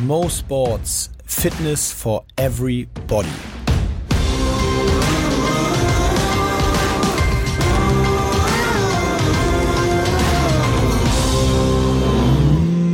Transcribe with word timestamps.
Mo 0.00 0.28
Sports 0.28 1.08
Fitness 1.24 1.92
for 1.92 2.24
Everybody. 2.36 3.28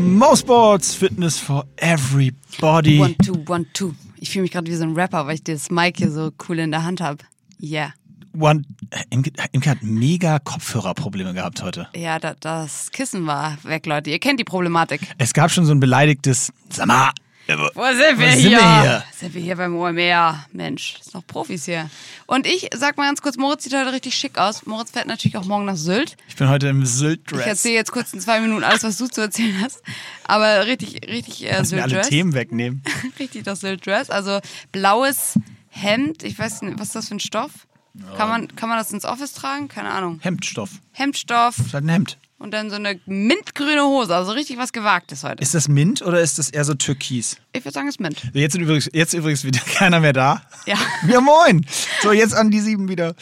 Mo 0.05 0.35
Sports 0.35 0.95
Fitness 0.95 1.39
for 1.39 1.64
Everybody. 1.79 2.99
One, 3.01 3.14
two, 3.25 3.45
one, 3.46 3.67
two. 3.73 3.95
Ich 4.19 4.29
fühle 4.30 4.43
mich 4.43 4.53
gerade 4.53 4.71
wie 4.71 4.77
so 4.77 4.85
ein 4.85 4.95
Rapper, 4.95 5.27
weil 5.27 5.37
ich 5.37 5.43
das 5.43 5.71
Mic 5.71 5.96
hier 5.96 6.11
so 6.11 6.30
cool 6.48 6.59
in 6.59 6.71
der 6.71 6.85
Hand 6.85 7.01
habe. 7.01 7.25
Yeah. 7.62 7.95
One, 8.39 8.62
Imke, 9.11 9.33
Imke 9.53 9.71
hat 9.71 9.83
mega 9.83 10.39
Kopfhörerprobleme 10.39 11.35
gehabt 11.35 11.63
heute. 11.63 11.89
Ja, 11.96 12.19
da, 12.19 12.35
das 12.41 12.91
Kissen 12.93 13.27
war 13.27 13.59
weg, 13.64 13.87
Leute. 13.87 14.11
Ihr 14.11 14.19
kennt 14.19 14.39
die 14.41 14.45
Problematik. 14.45 15.01
Es 15.19 15.33
gab 15.33 15.51
schon 15.51 15.64
so 15.67 15.73
ein 15.73 15.81
beleidigtes, 15.81 16.53
sag 16.68 16.87
mal, 16.87 17.11
äh, 17.49 17.57
Wo 17.57 17.82
sind 17.87 18.18
wir 18.21 18.31
sind 18.31 18.39
hier? 18.40 18.59
wir 18.59 18.81
hier? 18.82 19.04
Sind 19.17 19.35
wir 19.35 19.43
hier 19.43 19.57
beim 19.57 19.75
OMR? 19.75 20.46
Mensch, 20.53 20.99
ist 21.01 21.14
noch 21.14 21.27
Profis 21.27 21.64
hier. 21.64 21.90
Und 22.27 22.46
ich 22.46 22.68
sag 22.77 22.96
mal 22.96 23.07
ganz 23.07 23.21
kurz, 23.21 23.37
Moritz 23.37 23.64
sieht 23.64 23.75
heute 23.75 23.93
richtig 23.93 24.14
schick 24.14 24.39
aus. 24.39 24.65
Moritz 24.67 24.93
fährt 24.93 25.09
natürlich 25.09 25.37
auch 25.37 25.45
morgen 25.46 25.65
nach 25.65 25.75
Sylt. 25.76 26.17
ich 26.29 26.37
bin 26.37 26.49
heute 26.49 26.68
im 26.68 26.82
Ich 26.82 26.90
Sylt-Dress. 26.90 27.46
erzähle 27.46 27.75
jetzt 27.75 27.90
kurz 27.90 28.12
in 28.12 28.21
zwei 28.21 28.40
Minuten 28.40 28.62
alles, 28.62 28.85
was 28.85 28.96
du 28.99 29.09
zu 29.09 29.23
erzählen 29.23 29.61
hast. 29.61 29.82
Aber 30.25 30.67
richtig, 30.67 31.01
richtig 31.09 31.45
äh, 31.46 31.57
Lass 31.59 31.73
mir 31.73 31.79
alle 31.82 31.90
Sylt-Dress. 31.90 32.09
Themen 32.11 32.34
wegnehmen. 32.34 32.83
Richtig 33.19 33.42
das 33.42 33.61
Sylt-Dress. 33.61 34.11
Also 34.11 34.39
blaues 34.70 35.37
Hemd. 35.70 36.23
Ich 36.23 36.39
weiß 36.39 36.62
nicht, 36.62 36.78
was 36.78 36.89
ist 36.89 36.97
das 36.97 37.09
für 37.09 37.17
ein 37.17 37.20
Stoff? 37.20 37.51
Kann 38.17 38.28
man, 38.28 38.55
kann 38.56 38.69
man 38.69 38.78
das 38.78 38.92
ins 38.92 39.05
Office 39.05 39.33
tragen? 39.33 39.69
Keine 39.69 39.91
Ahnung. 39.91 40.20
Hemdstoff. 40.22 40.70
Hemdstoff 40.92 41.58
Ist 41.58 41.75
halt 41.75 41.84
ein 41.84 41.89
Hemd. 41.89 42.19
und 42.39 42.53
dann 42.53 42.70
so 42.70 42.77
eine 42.77 43.00
mintgrüne 43.06 43.83
Hose. 43.83 44.14
Also 44.14 44.33
richtig 44.33 44.58
was 44.58 44.72
Gewagtes 44.72 45.25
heute. 45.25 45.42
Ist 45.42 45.55
das 45.55 45.67
Mint 45.69 46.00
oder 46.03 46.20
ist 46.20 46.39
das 46.39 46.50
eher 46.50 46.64
so 46.64 46.75
Türkis? 46.75 47.36
Ich 47.53 47.64
würde 47.64 47.72
sagen, 47.75 47.89
es 47.89 47.97
ist 47.97 48.00
Mint. 48.00 48.31
Jetzt, 48.33 48.53
sind 48.53 48.62
übrigens, 48.62 48.89
jetzt 48.92 49.12
übrigens 49.12 49.42
wieder 49.45 49.59
keiner 49.75 49.98
mehr 50.00 50.12
da. 50.12 50.42
Ja. 50.67 50.77
Ja, 51.09 51.20
moin. 51.20 51.67
So, 52.03 52.12
jetzt 52.12 52.34
an 52.34 52.50
die 52.50 52.61
sieben 52.61 52.89
wieder. 52.89 53.15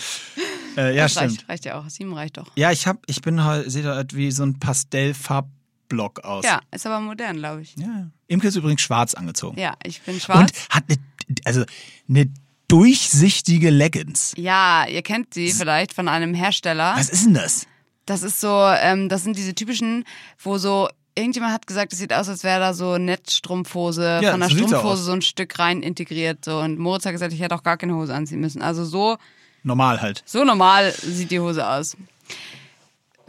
Äh, 0.76 0.94
ja, 0.94 1.04
das 1.04 1.12
stimmt. 1.12 1.30
reicht, 1.30 1.48
reicht 1.48 1.64
ja 1.64 1.78
auch. 1.80 1.88
Sieben 1.88 2.12
reicht 2.12 2.36
doch. 2.36 2.50
Ja, 2.54 2.70
ich 2.70 2.86
hab, 2.86 2.98
ich 3.06 3.22
bin 3.22 3.40
seht 3.66 3.84
ihr 3.84 3.94
halt 3.94 4.14
wie 4.14 4.30
so 4.30 4.44
ein 4.44 4.58
Pastellfarbblock 4.60 6.20
aus. 6.24 6.44
Ja, 6.44 6.60
ist 6.72 6.86
aber 6.86 7.00
modern, 7.00 7.36
glaube 7.38 7.62
ich. 7.62 7.74
ja. 7.76 8.08
Imke 8.26 8.48
ist 8.48 8.56
übrigens 8.56 8.82
schwarz 8.82 9.14
angezogen. 9.14 9.58
Ja, 9.58 9.74
ich 9.82 10.02
bin 10.02 10.14
Und 10.14 10.20
schwarz. 10.22 10.50
hat 10.70 10.84
eine, 10.88 10.98
also 11.44 11.64
eine 12.08 12.30
durchsichtige 12.68 13.70
Leggings. 13.70 14.32
Ja, 14.36 14.86
ihr 14.86 15.02
kennt 15.02 15.34
sie 15.34 15.50
vielleicht 15.52 15.92
von 15.94 16.08
einem 16.08 16.34
Hersteller. 16.34 16.94
Was 16.96 17.08
ist 17.08 17.26
denn 17.26 17.34
das? 17.34 17.66
Das 18.06 18.22
ist 18.22 18.40
so, 18.40 18.48
ähm, 18.80 19.08
das 19.08 19.24
sind 19.24 19.36
diese 19.36 19.54
typischen, 19.54 20.04
wo 20.42 20.56
so, 20.58 20.88
irgendjemand 21.14 21.52
hat 21.52 21.66
gesagt, 21.66 21.92
es 21.92 21.98
sieht 21.98 22.12
aus, 22.12 22.28
als 22.28 22.44
wäre 22.44 22.60
da 22.60 22.72
so 22.74 22.96
Netzstrumpfhose 22.98 24.20
Ja, 24.22 24.30
von 24.30 24.40
der 24.40 24.48
so 24.48 24.54
sieht's 24.56 24.68
Strumpfhose 24.68 25.00
aus. 25.00 25.04
so 25.06 25.12
ein 25.12 25.22
Stück 25.22 25.58
rein 25.58 25.82
integriert. 25.82 26.44
So. 26.44 26.58
Und 26.60 26.78
Moritz 26.78 27.04
hat 27.04 27.12
gesagt, 27.12 27.32
ich 27.32 27.40
hätte 27.40 27.54
auch 27.54 27.62
gar 27.62 27.76
keine 27.76 27.94
Hose 27.94 28.14
anziehen 28.14 28.40
müssen. 28.40 28.62
Also 28.62 28.84
so, 28.84 29.16
Normal 29.62 30.00
halt. 30.00 30.22
so 30.24 30.44
normal 30.44 30.92
sieht 30.92 31.30
die 31.30 31.40
Hose 31.40 31.66
aus. 31.68 31.96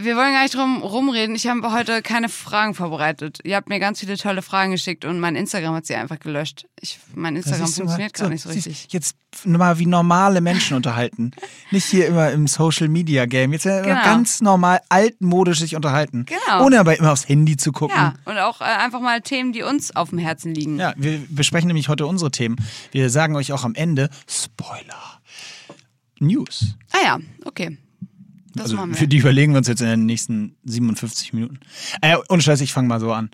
Wir 0.02 0.16
wollen 0.16 0.32
gar 0.32 0.44
nicht 0.44 0.56
drum 0.56 0.82
rumreden. 0.82 1.36
Ich 1.36 1.46
habe 1.48 1.74
heute 1.74 2.02
keine 2.02 2.30
Fragen 2.30 2.74
vorbereitet. 2.74 3.40
Ihr 3.44 3.58
habt 3.58 3.68
mir 3.68 3.80
ganz 3.80 4.00
viele 4.00 4.16
tolle 4.18 4.42
Fragen 4.42 4.72
geschickt 4.72 5.04
und 5.04 5.20
mein 5.20 5.36
Instagram 5.36 5.76
hat 5.76 5.86
sie 5.86 5.96
einfach 5.96 6.20
gelöscht. 6.20 6.66
Ich, 6.80 7.00
mein 7.14 7.36
Instagram 7.36 7.66
du 7.66 7.66
mal. 7.66 7.76
funktioniert 7.76 8.14
gerade 8.14 8.30
nicht 8.32 8.42
so 8.44 8.50
siehst- 8.50 8.68
richtig. 8.68 8.94
Jetzt 8.94 9.18
mal 9.44 9.78
wie 9.78 9.86
normale 9.86 10.40
Menschen 10.40 10.78
unterhalten. 10.78 11.32
Nicht 11.72 11.86
hier 11.86 12.08
immer 12.08 12.32
im 12.32 12.48
Social 12.48 12.88
Media 12.88 13.26
Game. 13.26 13.52
Jetzt 13.54 13.64
Genau. 13.64 13.84
ganz 14.04 14.40
normal 14.42 14.80
altmodisch 14.90 15.60
sich 15.60 15.76
unterhalten. 15.76 16.26
Genau. 16.26 16.66
Ohne 16.66 16.80
aber 16.80 16.98
immer 16.98 17.12
aufs 17.12 17.28
Handy 17.28 17.58
zu 17.58 17.72
gucken. 17.74 17.96
Ja, 17.98 18.14
und 18.26 18.38
auch 18.38 18.62
äh, 18.62 18.64
einfach 18.64 19.02
mal 19.02 19.22
Themen, 19.22 19.52
die 19.52 19.62
uns 19.64 19.96
auf 19.96 20.10
dem 20.10 20.18
Herzen 20.18 20.56
liegen. 20.56 20.80
Ja, 20.80 20.94
wir 20.98 21.20
besprechen 21.30 21.68
nämlich 21.68 21.90
heute 21.90 22.08
unsere 22.08 22.32
Themen. 22.32 22.56
Wir 22.92 23.10
sagen 23.10 23.36
euch 23.36 23.52
auch 23.52 23.66
am 23.66 23.76
Ende 23.76 24.10
Spoiler. 24.28 25.20
News. 26.20 26.76
Ah 26.92 26.98
ja, 27.06 27.18
okay. 27.46 27.78
Das 28.56 28.66
Also 28.66 28.76
machen 28.78 28.92
wir. 28.92 28.98
für 28.98 29.08
die 29.08 29.18
überlegen 29.18 29.54
wir 29.54 29.58
uns 29.60 29.68
jetzt 29.68 29.82
in 29.82 29.88
den 29.88 30.06
nächsten 30.06 30.56
57 30.66 31.34
Minuten. 31.34 31.60
Äh, 32.02 32.18
ohne 32.30 32.42
Scheiß, 32.42 32.62
ich 32.62 32.74
fange 32.74 32.88
mal 32.88 33.00
so 33.00 33.12
an. 33.12 33.30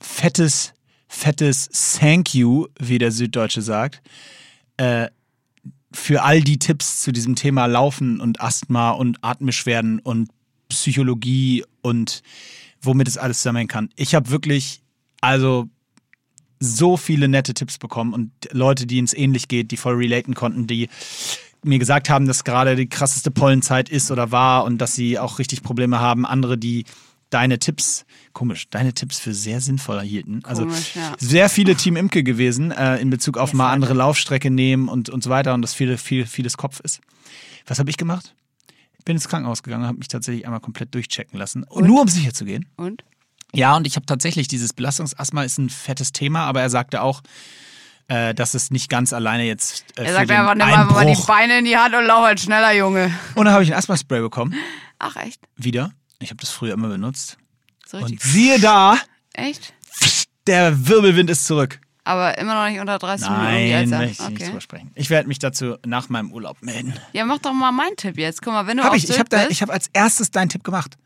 Fettes, 0.00 0.72
fettes 1.08 1.68
Thank 1.98 2.34
you, 2.34 2.66
wie 2.78 2.98
der 2.98 3.12
Süddeutsche 3.12 3.62
sagt, 3.62 4.02
äh, 4.76 5.08
für 5.92 6.22
all 6.22 6.42
die 6.42 6.58
Tipps 6.58 7.00
zu 7.00 7.12
diesem 7.12 7.34
Thema 7.34 7.66
Laufen 7.66 8.20
und 8.20 8.40
Asthma 8.40 8.90
und 8.90 9.22
Atembeschwerden 9.24 9.98
und 10.00 10.30
Psychologie 10.68 11.64
und 11.80 12.22
womit 12.82 13.08
es 13.08 13.18
alles 13.18 13.38
zusammenhängen 13.38 13.68
kann. 13.68 13.90
Ich 13.96 14.14
habe 14.14 14.30
wirklich, 14.30 14.82
also 15.20 15.68
so 16.60 16.96
viele 16.96 17.28
nette 17.28 17.54
Tipps 17.54 17.78
bekommen 17.78 18.12
und 18.12 18.30
Leute, 18.52 18.86
denen 18.86 19.04
es 19.06 19.14
ähnlich 19.14 19.48
geht, 19.48 19.70
die 19.70 19.76
voll 19.76 19.94
relaten 19.94 20.34
konnten, 20.34 20.66
die 20.66 20.88
mir 21.64 21.78
gesagt 21.78 22.08
haben, 22.08 22.26
dass 22.26 22.44
gerade 22.44 22.76
die 22.76 22.88
krasseste 22.88 23.30
Pollenzeit 23.30 23.88
ist 23.88 24.10
oder 24.10 24.30
war 24.30 24.64
und 24.64 24.78
dass 24.78 24.94
sie 24.94 25.18
auch 25.18 25.38
richtig 25.38 25.62
Probleme 25.62 26.00
haben. 26.00 26.24
Andere, 26.24 26.58
die 26.58 26.84
deine 27.30 27.58
Tipps, 27.58 28.04
komisch, 28.32 28.68
deine 28.70 28.94
Tipps 28.94 29.18
für 29.18 29.34
sehr 29.34 29.60
sinnvoll 29.60 30.00
hielten. 30.00 30.40
also 30.44 30.62
Komisch, 30.62 30.94
ja. 30.94 31.14
sehr 31.18 31.48
viele 31.48 31.74
Team 31.74 31.96
Imke 31.96 32.22
gewesen 32.22 32.70
äh, 32.70 32.96
in 32.98 33.10
Bezug 33.10 33.36
auf 33.36 33.50
Yes, 33.50 33.58
mal 33.58 33.70
andere 33.70 33.94
Laufstrecke 33.94 34.50
nehmen 34.50 34.88
und, 34.88 35.10
und 35.10 35.22
so 35.22 35.30
weiter 35.30 35.54
und 35.54 35.62
das 35.62 35.74
viele, 35.74 35.98
viel, 35.98 36.26
vieles 36.26 36.56
Kopf 36.56 36.80
ist. 36.80 37.00
Was 37.66 37.78
habe 37.78 37.90
ich 37.90 37.96
gemacht? 37.96 38.34
Ich 38.98 39.04
bin 39.04 39.16
ins 39.16 39.28
Krankenhaus 39.28 39.62
gegangen, 39.62 39.86
habe 39.86 39.98
mich 39.98 40.08
tatsächlich 40.08 40.46
einmal 40.46 40.60
komplett 40.60 40.94
durchchecken 40.94 41.38
lassen. 41.38 41.66
Nur 41.74 42.00
um 42.00 42.08
sicher 42.08 42.32
zu 42.32 42.44
gehen. 42.44 42.66
Und? 42.76 43.04
Ja, 43.54 43.76
und 43.76 43.86
ich 43.86 43.96
habe 43.96 44.06
tatsächlich 44.06 44.48
dieses 44.48 44.72
Belastungsasthma 44.72 45.42
ist 45.42 45.58
ein 45.58 45.70
fettes 45.70 46.12
Thema, 46.12 46.44
aber 46.44 46.60
er 46.60 46.70
sagte 46.70 47.02
auch, 47.02 47.22
äh, 48.08 48.34
dass 48.34 48.54
es 48.54 48.70
nicht 48.70 48.88
ganz 48.90 49.12
alleine 49.12 49.44
jetzt 49.44 49.84
äh, 49.98 50.04
Er 50.04 50.12
sagt 50.14 50.30
einfach, 50.30 50.54
nimm 50.54 50.66
einfach 50.66 50.90
mal 50.94 51.06
die 51.06 51.20
Beine 51.26 51.58
in 51.58 51.64
die 51.64 51.76
Hand 51.76 51.94
und 51.94 52.04
lauf 52.06 52.24
halt 52.24 52.40
schneller, 52.40 52.72
Junge. 52.74 53.12
Und 53.34 53.44
dann 53.44 53.52
habe 53.54 53.62
ich 53.62 53.72
ein 53.72 53.78
Asthma-Spray 53.78 54.20
bekommen, 54.20 54.54
Ach, 54.98 55.16
echt? 55.16 55.40
wieder. 55.56 55.92
Ich 56.18 56.30
habe 56.30 56.40
das 56.40 56.50
früher 56.50 56.72
immer 56.74 56.88
benutzt. 56.88 57.38
So 57.86 57.98
Und 57.98 58.04
richtig. 58.04 58.22
siehe 58.22 58.58
da, 58.60 58.98
Echt? 59.34 59.72
der 60.46 60.88
Wirbelwind 60.88 61.30
ist 61.30 61.44
zurück. 61.46 61.80
Aber 62.04 62.38
immer 62.38 62.54
noch 62.54 62.70
nicht 62.70 62.80
unter 62.80 62.98
30 62.98 63.28
Nein, 63.28 63.64
Minuten. 63.68 63.90
möchte 63.90 63.96
Minuten. 63.98 64.10
ich 64.12 64.18
nicht 64.20 64.30
Okay. 64.32 64.46
drüber 64.46 64.60
sprechen. 64.62 64.90
Ich 64.94 65.10
werde 65.10 65.28
mich 65.28 65.38
dazu 65.38 65.76
nach 65.84 66.08
meinem 66.08 66.32
Urlaub 66.32 66.62
melden. 66.62 66.94
Ja, 67.12 67.26
mach 67.26 67.38
doch 67.38 67.52
mal 67.52 67.70
meinen 67.70 67.96
Tipp 67.96 68.16
jetzt. 68.16 68.40
Guck 68.40 68.54
mal, 68.54 68.66
wenn 68.66 68.78
du 68.78 68.82
Hab 68.82 68.92
auf 68.92 68.96
ich. 68.96 69.02
Ich 69.04 69.08
Sylt 69.10 69.18
habe 69.20 69.36
bist, 69.36 69.50
ich 69.50 69.60
hab 69.60 69.68
als 69.68 69.88
erstes 69.92 70.30
deinen 70.30 70.48
Tipp 70.48 70.64
gemacht. 70.64 70.96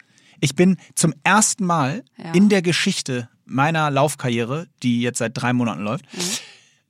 Ich 0.41 0.55
bin 0.55 0.77
zum 0.95 1.13
ersten 1.25 1.65
Mal 1.67 2.05
Ja. 2.17 2.31
in 2.33 2.49
der 2.49 2.63
Geschichte 2.63 3.29
meiner 3.45 3.91
Laufkarriere, 3.91 4.69
die 4.85 5.01
jetzt 5.03 5.19
seit 5.19 5.33
drei 5.37 5.53
Monaten 5.53 5.83
läuft, 5.83 6.05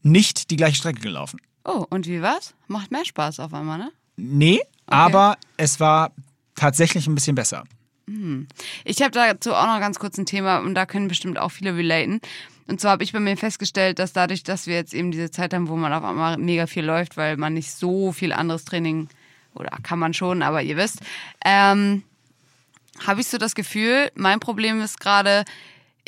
nicht 0.03 0.51
die 0.51 0.57
gleiche 0.57 0.77
Strecke 0.77 1.01
gelaufen. 1.01 1.41
Oh, 1.65 1.87
und 1.91 2.07
wie 2.07 2.23
war's? 2.23 2.55
Macht 2.67 2.91
mehr 2.91 3.05
Spaß 3.05 3.41
auf 3.41 3.55
einmal, 3.55 3.79
ne? 3.79 3.93
Nee, 4.17 4.61
aber 4.87 5.37
es 5.57 5.81
war 5.81 6.13
tatsächlich 6.55 7.07
ein 7.07 7.15
bisschen 7.15 7.35
besser. 7.35 7.65
Ich 8.85 9.01
habe 9.01 9.13
dazu 9.13 9.55
auch 9.55 9.67
noch 9.67 9.81
ganz 9.81 9.99
kurz 9.99 10.19
ein 10.19 10.27
Thema 10.27 10.59
und 10.59 10.75
da 10.75 10.87
können 10.87 11.09
bestimmt 11.09 11.39
auch 11.39 11.51
viele 11.51 11.77
relaten. 11.77 12.21
Und 12.67 12.81
zwar 12.81 12.93
habe 12.93 13.05
ich 13.05 13.13
bei 13.13 13.21
mir 13.21 13.37
festgestellt, 13.37 13.99
dass 13.99 14.13
dadurch, 14.13 14.43
dass 14.43 14.67
wir 14.67 14.75
jetzt 14.75 14.95
eben 14.95 15.11
diese 15.11 15.31
Zeit 15.31 15.55
haben, 15.55 15.69
wo 15.69 15.77
man 15.77 15.93
auf 15.93 16.05
einmal 16.05 16.37
mega 16.39 16.67
viel 16.67 16.85
läuft, 16.85 17.17
weil 17.17 17.37
man 17.37 17.55
nicht 17.55 17.73
so 17.73 18.13
viel 18.13 18.33
anderes 18.33 18.65
Training 18.65 19.09
oder 19.55 19.71
kann 19.83 19.99
man 19.99 20.15
schon, 20.15 20.43
aber 20.43 20.63
ihr 20.63 20.77
wisst, 20.77 21.01
ähm, 21.45 22.03
habe 23.07 23.21
ich 23.21 23.29
so 23.29 23.39
das 23.39 23.55
Gefühl, 23.55 24.11
mein 24.15 24.41
Problem 24.41 24.81
ist 24.81 25.01
gerade, 25.01 25.45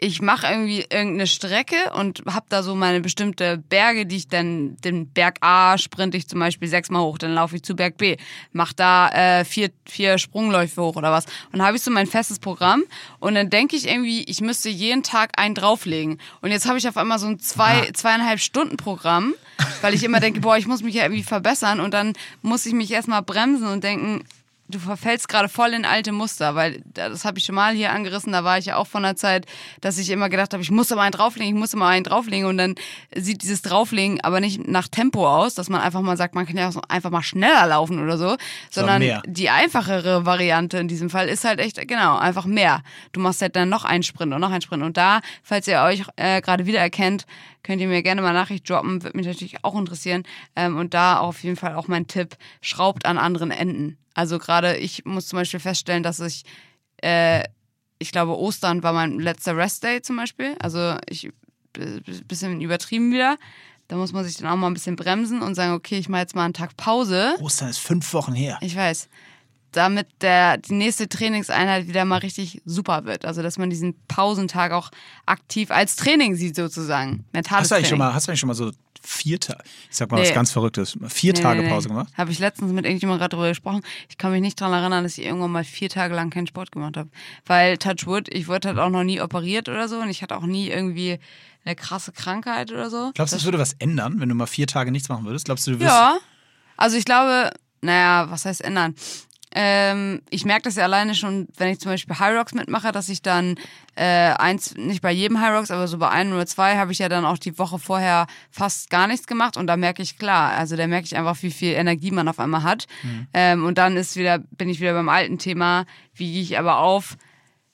ich 0.00 0.20
mache 0.20 0.48
irgendwie 0.48 0.80
irgendeine 0.80 1.26
Strecke 1.26 1.76
und 1.96 2.22
habe 2.26 2.46
da 2.48 2.62
so 2.62 2.74
meine 2.74 3.00
bestimmte 3.00 3.58
Berge, 3.58 4.06
die 4.06 4.16
ich 4.16 4.28
dann, 4.28 4.76
den 4.78 5.08
Berg 5.08 5.36
A 5.40 5.78
sprinte 5.78 6.16
ich 6.16 6.28
zum 6.28 6.40
Beispiel 6.40 6.68
sechsmal 6.68 7.02
hoch, 7.02 7.16
dann 7.16 7.32
laufe 7.32 7.54
ich 7.54 7.62
zu 7.62 7.76
Berg 7.76 7.96
B, 7.96 8.16
mache 8.52 8.74
da 8.74 9.08
äh, 9.10 9.44
vier, 9.44 9.70
vier 9.86 10.18
Sprungläufe 10.18 10.82
hoch 10.82 10.96
oder 10.96 11.12
was. 11.12 11.26
Und 11.52 11.58
dann 11.58 11.66
habe 11.66 11.76
ich 11.76 11.82
so 11.82 11.92
mein 11.92 12.08
festes 12.08 12.40
Programm 12.40 12.82
und 13.20 13.34
dann 13.34 13.50
denke 13.50 13.76
ich 13.76 13.88
irgendwie, 13.88 14.24
ich 14.24 14.40
müsste 14.40 14.68
jeden 14.68 15.04
Tag 15.04 15.38
einen 15.38 15.54
drauflegen. 15.54 16.18
Und 16.42 16.50
jetzt 16.50 16.66
habe 16.66 16.76
ich 16.76 16.88
auf 16.88 16.96
einmal 16.96 17.20
so 17.20 17.28
ein 17.28 17.38
zwei, 17.38 17.90
zweieinhalb 17.92 18.40
Stunden 18.40 18.76
Programm, 18.76 19.34
weil 19.80 19.94
ich 19.94 20.02
immer 20.02 20.18
denke, 20.18 20.40
boah, 20.40 20.56
ich 20.56 20.66
muss 20.66 20.82
mich 20.82 20.96
ja 20.96 21.04
irgendwie 21.04 21.22
verbessern 21.22 21.78
und 21.78 21.94
dann 21.94 22.14
muss 22.42 22.66
ich 22.66 22.72
mich 22.72 22.90
erstmal 22.90 23.22
bremsen 23.22 23.68
und 23.68 23.84
denken, 23.84 24.24
du 24.68 24.78
verfällst 24.78 25.28
gerade 25.28 25.48
voll 25.48 25.72
in 25.74 25.84
alte 25.84 26.12
Muster, 26.12 26.54
weil 26.54 26.82
das 26.86 27.24
habe 27.24 27.38
ich 27.38 27.44
schon 27.44 27.54
mal 27.54 27.74
hier 27.74 27.92
angerissen, 27.92 28.32
da 28.32 28.44
war 28.44 28.58
ich 28.58 28.66
ja 28.66 28.76
auch 28.76 28.86
von 28.86 29.02
der 29.02 29.16
Zeit, 29.16 29.46
dass 29.80 29.98
ich 29.98 30.10
immer 30.10 30.28
gedacht 30.28 30.52
habe, 30.52 30.62
ich 30.62 30.70
muss 30.70 30.90
aber 30.90 31.02
einen 31.02 31.12
drauflegen, 31.12 31.54
ich 31.54 31.58
muss 31.58 31.74
immer 31.74 31.88
einen 31.88 32.04
drauflegen 32.04 32.48
und 32.48 32.56
dann 32.56 32.74
sieht 33.14 33.42
dieses 33.42 33.62
Drauflegen 33.62 34.20
aber 34.22 34.40
nicht 34.40 34.66
nach 34.66 34.88
Tempo 34.88 35.28
aus, 35.28 35.54
dass 35.54 35.68
man 35.68 35.80
einfach 35.80 36.00
mal 36.00 36.16
sagt, 36.16 36.34
man 36.34 36.46
kann 36.46 36.56
ja 36.56 36.70
einfach 36.88 37.10
mal 37.10 37.22
schneller 37.22 37.66
laufen 37.66 38.02
oder 38.02 38.16
so, 38.16 38.36
sondern 38.70 39.00
mehr. 39.00 39.22
die 39.26 39.50
einfachere 39.50 40.24
Variante 40.24 40.78
in 40.78 40.88
diesem 40.88 41.10
Fall 41.10 41.28
ist 41.28 41.44
halt 41.44 41.60
echt, 41.60 41.76
genau, 41.86 42.16
einfach 42.16 42.46
mehr. 42.46 42.82
Du 43.12 43.20
machst 43.20 43.42
halt 43.42 43.56
dann 43.56 43.68
noch 43.68 43.84
einen 43.84 44.02
Sprint 44.02 44.32
und 44.32 44.40
noch 44.40 44.50
einen 44.50 44.62
Sprint 44.62 44.82
und 44.82 44.96
da, 44.96 45.20
falls 45.42 45.68
ihr 45.68 45.82
euch 45.82 46.04
äh, 46.16 46.40
gerade 46.40 46.64
wieder 46.66 46.80
erkennt, 46.80 47.26
könnt 47.62 47.80
ihr 47.80 47.88
mir 47.88 48.02
gerne 48.02 48.22
mal 48.22 48.32
Nachricht 48.32 48.68
droppen, 48.68 49.02
würde 49.02 49.16
mich 49.16 49.26
natürlich 49.26 49.64
auch 49.64 49.76
interessieren. 49.76 50.22
Ähm, 50.54 50.76
und 50.76 50.94
da 50.94 51.18
auf 51.18 51.42
jeden 51.42 51.56
Fall 51.56 51.74
auch 51.74 51.88
mein 51.88 52.06
Tipp, 52.06 52.36
schraubt 52.60 53.06
an 53.06 53.18
anderen 53.18 53.50
Enden. 53.50 53.98
Also 54.14 54.38
gerade 54.38 54.76
ich 54.76 55.04
muss 55.04 55.26
zum 55.26 55.38
Beispiel 55.38 55.60
feststellen, 55.60 56.02
dass 56.02 56.20
ich, 56.20 56.44
äh, 57.02 57.44
ich 57.98 58.12
glaube, 58.12 58.38
Ostern 58.38 58.82
war 58.82 58.92
mein 58.92 59.18
letzter 59.18 59.56
Restday 59.56 60.02
zum 60.02 60.16
Beispiel. 60.16 60.56
Also 60.60 60.96
ich 61.08 61.30
ein 61.76 62.02
bisschen 62.28 62.60
übertrieben 62.60 63.12
wieder. 63.12 63.36
Da 63.88 63.96
muss 63.96 64.12
man 64.12 64.24
sich 64.24 64.36
dann 64.36 64.48
auch 64.48 64.56
mal 64.56 64.68
ein 64.68 64.74
bisschen 64.74 64.96
bremsen 64.96 65.42
und 65.42 65.54
sagen, 65.54 65.72
okay, 65.72 65.98
ich 65.98 66.08
mache 66.08 66.22
jetzt 66.22 66.34
mal 66.34 66.44
einen 66.44 66.54
Tag 66.54 66.76
Pause. 66.76 67.34
Ostern 67.40 67.68
ist 67.68 67.78
fünf 67.78 68.12
Wochen 68.14 68.32
her. 68.32 68.58
Ich 68.62 68.76
weiß. 68.76 69.08
Damit 69.74 70.06
der, 70.20 70.58
die 70.58 70.72
nächste 70.74 71.08
Trainingseinheit 71.08 71.88
wieder 71.88 72.04
mal 72.04 72.18
richtig 72.18 72.62
super 72.64 73.04
wird. 73.04 73.24
Also, 73.24 73.42
dass 73.42 73.58
man 73.58 73.70
diesen 73.70 73.94
Pausentag 74.06 74.72
auch 74.72 74.90
aktiv 75.26 75.70
als 75.70 75.96
Training 75.96 76.36
sieht, 76.36 76.54
sozusagen. 76.56 77.24
Mentales 77.32 77.62
Hast 77.64 77.70
du 77.70 77.74
eigentlich 77.74 77.88
Training. 77.88 77.90
schon 77.90 77.98
mal, 77.98 78.14
hast 78.14 78.26
du 78.26 78.30
eigentlich 78.30 78.40
schon 78.40 78.46
mal 78.48 78.54
so 78.54 78.70
vier 79.02 79.38
Tage, 79.38 79.62
ich 79.90 79.96
sag 79.96 80.10
mal 80.10 80.20
was 80.20 80.28
Nee. 80.28 80.34
ganz 80.34 80.50
Verrücktes, 80.52 80.96
vier 81.08 81.34
Tage 81.34 81.62
Pause 81.68 81.88
gemacht? 81.88 82.08
Habe 82.16 82.30
ich 82.30 82.38
letztens 82.38 82.72
mit 82.72 82.86
irgendjemandem 82.86 83.18
gerade 83.20 83.30
darüber 83.36 83.48
gesprochen. 83.48 83.82
Ich 84.08 84.16
kann 84.16 84.30
mich 84.32 84.40
nicht 84.40 84.60
daran 84.60 84.74
erinnern, 84.80 85.04
dass 85.04 85.18
ich 85.18 85.24
irgendwann 85.26 85.50
mal 85.50 85.64
vier 85.64 85.90
Tage 85.90 86.14
lang 86.14 86.30
keinen 86.30 86.46
Sport 86.46 86.72
gemacht 86.72 86.96
habe. 86.96 87.10
Weil, 87.44 87.76
touch 87.76 88.06
wood, 88.06 88.28
ich 88.32 88.48
wurde 88.48 88.68
halt 88.68 88.78
auch 88.78 88.88
noch 88.88 89.04
nie 89.04 89.20
operiert 89.20 89.68
oder 89.68 89.88
so 89.88 89.98
und 89.98 90.08
ich 90.08 90.22
hatte 90.22 90.36
auch 90.36 90.46
nie 90.46 90.68
irgendwie 90.68 91.18
eine 91.66 91.74
krasse 91.74 92.12
Krankheit 92.12 92.72
oder 92.72 92.88
so. 92.90 93.10
Glaubst 93.14 93.32
du, 93.34 93.36
es 93.38 93.44
würde 93.44 93.58
was 93.58 93.74
ändern, 93.74 94.20
wenn 94.20 94.28
du 94.28 94.34
mal 94.34 94.46
vier 94.46 94.66
Tage 94.66 94.90
nichts 94.90 95.08
machen 95.08 95.24
würdest? 95.26 95.44
Glaubst 95.46 95.66
du, 95.66 95.72
du 95.72 95.80
wirst. 95.80 95.90
Ja. 95.90 96.16
Also 96.76 96.96
ich 96.96 97.04
glaube, 97.04 97.50
naja, 97.82 98.30
was 98.30 98.44
heißt 98.46 98.62
ändern? 98.62 98.94
Ähm, 99.54 100.20
ich 100.30 100.44
merke 100.44 100.62
das 100.62 100.74
ja 100.74 100.82
alleine 100.84 101.14
schon, 101.14 101.46
wenn 101.56 101.68
ich 101.68 101.78
zum 101.78 101.92
Beispiel 101.92 102.18
High 102.18 102.36
Rocks 102.36 102.54
mitmache, 102.54 102.90
dass 102.90 103.08
ich 103.08 103.22
dann 103.22 103.54
äh, 103.94 104.32
eins, 104.32 104.74
nicht 104.74 105.00
bei 105.00 105.12
jedem 105.12 105.40
High 105.40 105.56
Rocks, 105.56 105.70
aber 105.70 105.86
so 105.86 105.98
bei 105.98 106.08
einem 106.08 106.32
oder 106.32 106.46
zwei 106.46 106.76
habe 106.76 106.90
ich 106.90 106.98
ja 106.98 107.08
dann 107.08 107.24
auch 107.24 107.38
die 107.38 107.56
Woche 107.56 107.78
vorher 107.78 108.26
fast 108.50 108.90
gar 108.90 109.06
nichts 109.06 109.28
gemacht 109.28 109.56
und 109.56 109.68
da 109.68 109.76
merke 109.76 110.02
ich 110.02 110.18
klar, 110.18 110.52
also 110.52 110.76
da 110.76 110.86
merke 110.88 111.06
ich 111.06 111.16
einfach, 111.16 111.40
wie 111.42 111.52
viel 111.52 111.74
Energie 111.74 112.10
man 112.10 112.26
auf 112.26 112.40
einmal 112.40 112.64
hat. 112.64 112.86
Ähm, 113.32 113.64
und 113.64 113.78
dann 113.78 113.96
ist 113.96 114.16
wieder, 114.16 114.38
bin 114.38 114.68
ich 114.68 114.80
wieder 114.80 114.92
beim 114.92 115.08
alten 115.08 115.38
Thema, 115.38 115.84
wie 116.14 116.32
gehe 116.32 116.42
ich 116.42 116.58
aber 116.58 116.78
auf, 116.78 117.16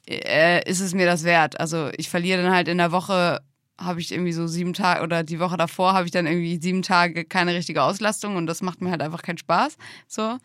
äh, 0.07 0.69
ist 0.69 0.81
es 0.81 0.93
mir 0.95 1.07
das 1.07 1.25
wert? 1.25 1.59
Also 1.59 1.91
ich 1.97 2.11
verliere 2.11 2.43
dann 2.43 2.53
halt 2.53 2.69
in 2.69 2.79
der 2.79 2.93
Woche 2.93 3.41
habe 3.79 4.01
ich 4.01 4.13
irgendwie 4.13 4.33
so 4.33 4.47
sieben 4.47 4.75
Tage 4.75 5.03
oder 5.03 5.23
die 5.23 5.41
Woche 5.41 5.57
davor 5.57 5.95
habe 5.95 6.05
ich 6.05 6.13
dann 6.13 6.27
irgendwie 6.27 6.61
sieben 6.61 6.83
Tage 6.83 7.25
keine 7.25 7.55
richtige 7.55 7.83
Auslastung 7.83 8.37
und 8.37 8.47
das 8.47 8.61
macht 8.61 8.83
mir 8.83 8.91
halt 8.91 9.01
einfach 9.01 9.23
keinen 9.23 9.39
Spaß. 9.39 9.79
So. 10.07 10.37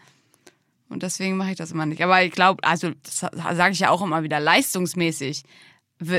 Und 0.96 1.04
deswegen 1.04 1.36
mache 1.36 1.52
ich 1.52 1.58
das 1.58 1.72
immer 1.72 1.86
nicht. 1.86 2.02
Aber 2.02 2.24
ich 2.24 2.32
glaube, 2.32 2.64
also 2.64 2.92
das 3.04 3.20
sage 3.20 3.74
ich 3.74 3.80
ja 3.80 3.90
auch 3.90 4.02
immer 4.02 4.24
wieder, 4.24 4.40
leistungsmäßig 4.40 5.44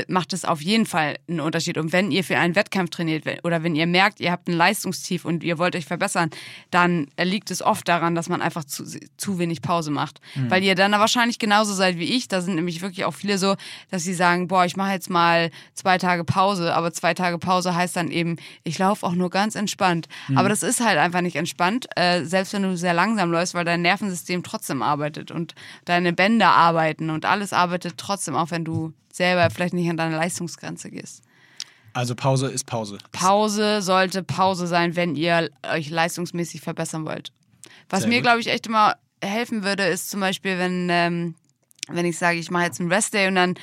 macht 0.07 0.33
es 0.33 0.43
auf 0.43 0.61
jeden 0.61 0.87
Fall 0.87 1.17
einen 1.29 1.39
Unterschied. 1.39 1.77
Und 1.77 1.93
wenn 1.93 2.09
ihr 2.09 2.23
für 2.23 2.37
einen 2.37 2.55
Wettkampf 2.55 2.89
trainiert 2.89 3.25
oder 3.43 3.61
wenn 3.61 3.75
ihr 3.75 3.85
merkt, 3.85 4.19
ihr 4.19 4.31
habt 4.31 4.47
ein 4.47 4.53
Leistungstief 4.53 5.23
und 5.23 5.43
ihr 5.43 5.59
wollt 5.59 5.75
euch 5.75 5.85
verbessern, 5.85 6.31
dann 6.71 7.07
liegt 7.21 7.51
es 7.51 7.61
oft 7.61 7.87
daran, 7.87 8.15
dass 8.15 8.27
man 8.27 8.41
einfach 8.41 8.63
zu, 8.63 8.85
zu 9.17 9.37
wenig 9.37 9.61
Pause 9.61 9.91
macht. 9.91 10.19
Weil 10.49 10.63
ihr 10.63 10.73
dann 10.73 10.91
wahrscheinlich 10.93 11.37
genauso 11.37 11.73
seid 11.73 11.97
wie 11.99 12.15
ich. 12.15 12.27
Da 12.27 12.41
sind 12.41 12.55
nämlich 12.55 12.81
wirklich 12.81 13.05
auch 13.05 13.13
viele 13.13 13.37
so, 13.37 13.55
dass 13.91 14.03
sie 14.03 14.15
sagen, 14.15 14.47
boah, 14.47 14.65
ich 14.65 14.75
mache 14.75 14.93
jetzt 14.93 15.09
mal 15.09 15.51
zwei 15.75 15.99
Tage 15.99 16.23
Pause. 16.23 16.73
Aber 16.73 16.91
zwei 16.91 17.13
Tage 17.13 17.37
Pause 17.37 17.75
heißt 17.75 17.95
dann 17.95 18.09
eben, 18.09 18.37
ich 18.63 18.79
laufe 18.79 19.05
auch 19.05 19.13
nur 19.13 19.29
ganz 19.29 19.53
entspannt. 19.55 20.07
Aber 20.35 20.49
das 20.49 20.63
ist 20.63 20.79
halt 20.79 20.97
einfach 20.97 21.21
nicht 21.21 21.35
entspannt, 21.35 21.87
äh, 21.95 22.23
selbst 22.23 22.53
wenn 22.53 22.63
du 22.63 22.75
sehr 22.77 22.93
langsam 22.93 23.31
läufst, 23.31 23.53
weil 23.53 23.65
dein 23.65 23.81
Nervensystem 23.81 24.41
trotzdem 24.43 24.81
arbeitet 24.81 25.29
und 25.31 25.53
deine 25.85 26.13
Bänder 26.13 26.49
arbeiten 26.49 27.09
und 27.09 27.25
alles 27.25 27.53
arbeitet 27.53 27.97
trotzdem, 27.97 28.35
auch 28.35 28.51
wenn 28.51 28.65
du 28.65 28.93
selber 29.11 29.49
vielleicht 29.49 29.73
nicht 29.73 29.89
an 29.89 29.97
deine 29.97 30.15
Leistungsgrenze 30.15 30.89
gehst. 30.89 31.23
Also 31.93 32.13
Pause 32.13 32.47
ist 32.47 32.65
Pause. 32.65 32.99
Pause 33.11 33.81
sollte 33.81 34.21
Pause 34.21 34.67
sein, 34.67 34.95
wenn 34.95 35.15
ihr 35.15 35.49
euch 35.63 35.89
leistungsmäßig 35.89 36.61
verbessern 36.61 37.05
wollt. 37.05 37.31
Was 37.89 38.01
Sehr 38.01 38.09
mir, 38.09 38.21
glaube 38.21 38.39
ich, 38.39 38.47
echt 38.47 38.67
immer 38.67 38.95
helfen 39.23 39.63
würde, 39.63 39.83
ist 39.87 40.09
zum 40.09 40.19
Beispiel, 40.19 40.59
wenn, 40.59 40.89
ähm, 40.91 41.35
wenn 41.87 42.05
ich 42.05 42.17
sage, 42.17 42.37
ich 42.37 42.51
mache 42.51 42.65
jetzt 42.65 42.79
einen 42.79 42.91
Restday 42.91 43.27
und 43.27 43.35
dann 43.35 43.55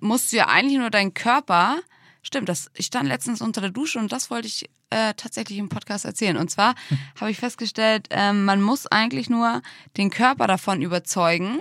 musst 0.00 0.32
du 0.32 0.36
ja 0.36 0.46
eigentlich 0.46 0.78
nur 0.78 0.90
deinen 0.90 1.14
Körper, 1.14 1.78
stimmt, 2.22 2.48
das, 2.48 2.70
ich 2.74 2.86
stand 2.86 3.08
letztens 3.08 3.40
unter 3.40 3.60
der 3.60 3.70
Dusche 3.70 3.98
und 3.98 4.12
das 4.12 4.30
wollte 4.30 4.46
ich 4.46 4.70
äh, 4.90 5.14
tatsächlich 5.14 5.58
im 5.58 5.68
Podcast 5.68 6.04
erzählen. 6.04 6.36
Und 6.36 6.50
zwar 6.50 6.74
habe 7.20 7.30
ich 7.30 7.38
festgestellt, 7.38 8.06
ähm, 8.10 8.44
man 8.44 8.62
muss 8.62 8.86
eigentlich 8.86 9.28
nur 9.28 9.62
den 9.96 10.10
Körper 10.10 10.46
davon 10.46 10.82
überzeugen, 10.82 11.60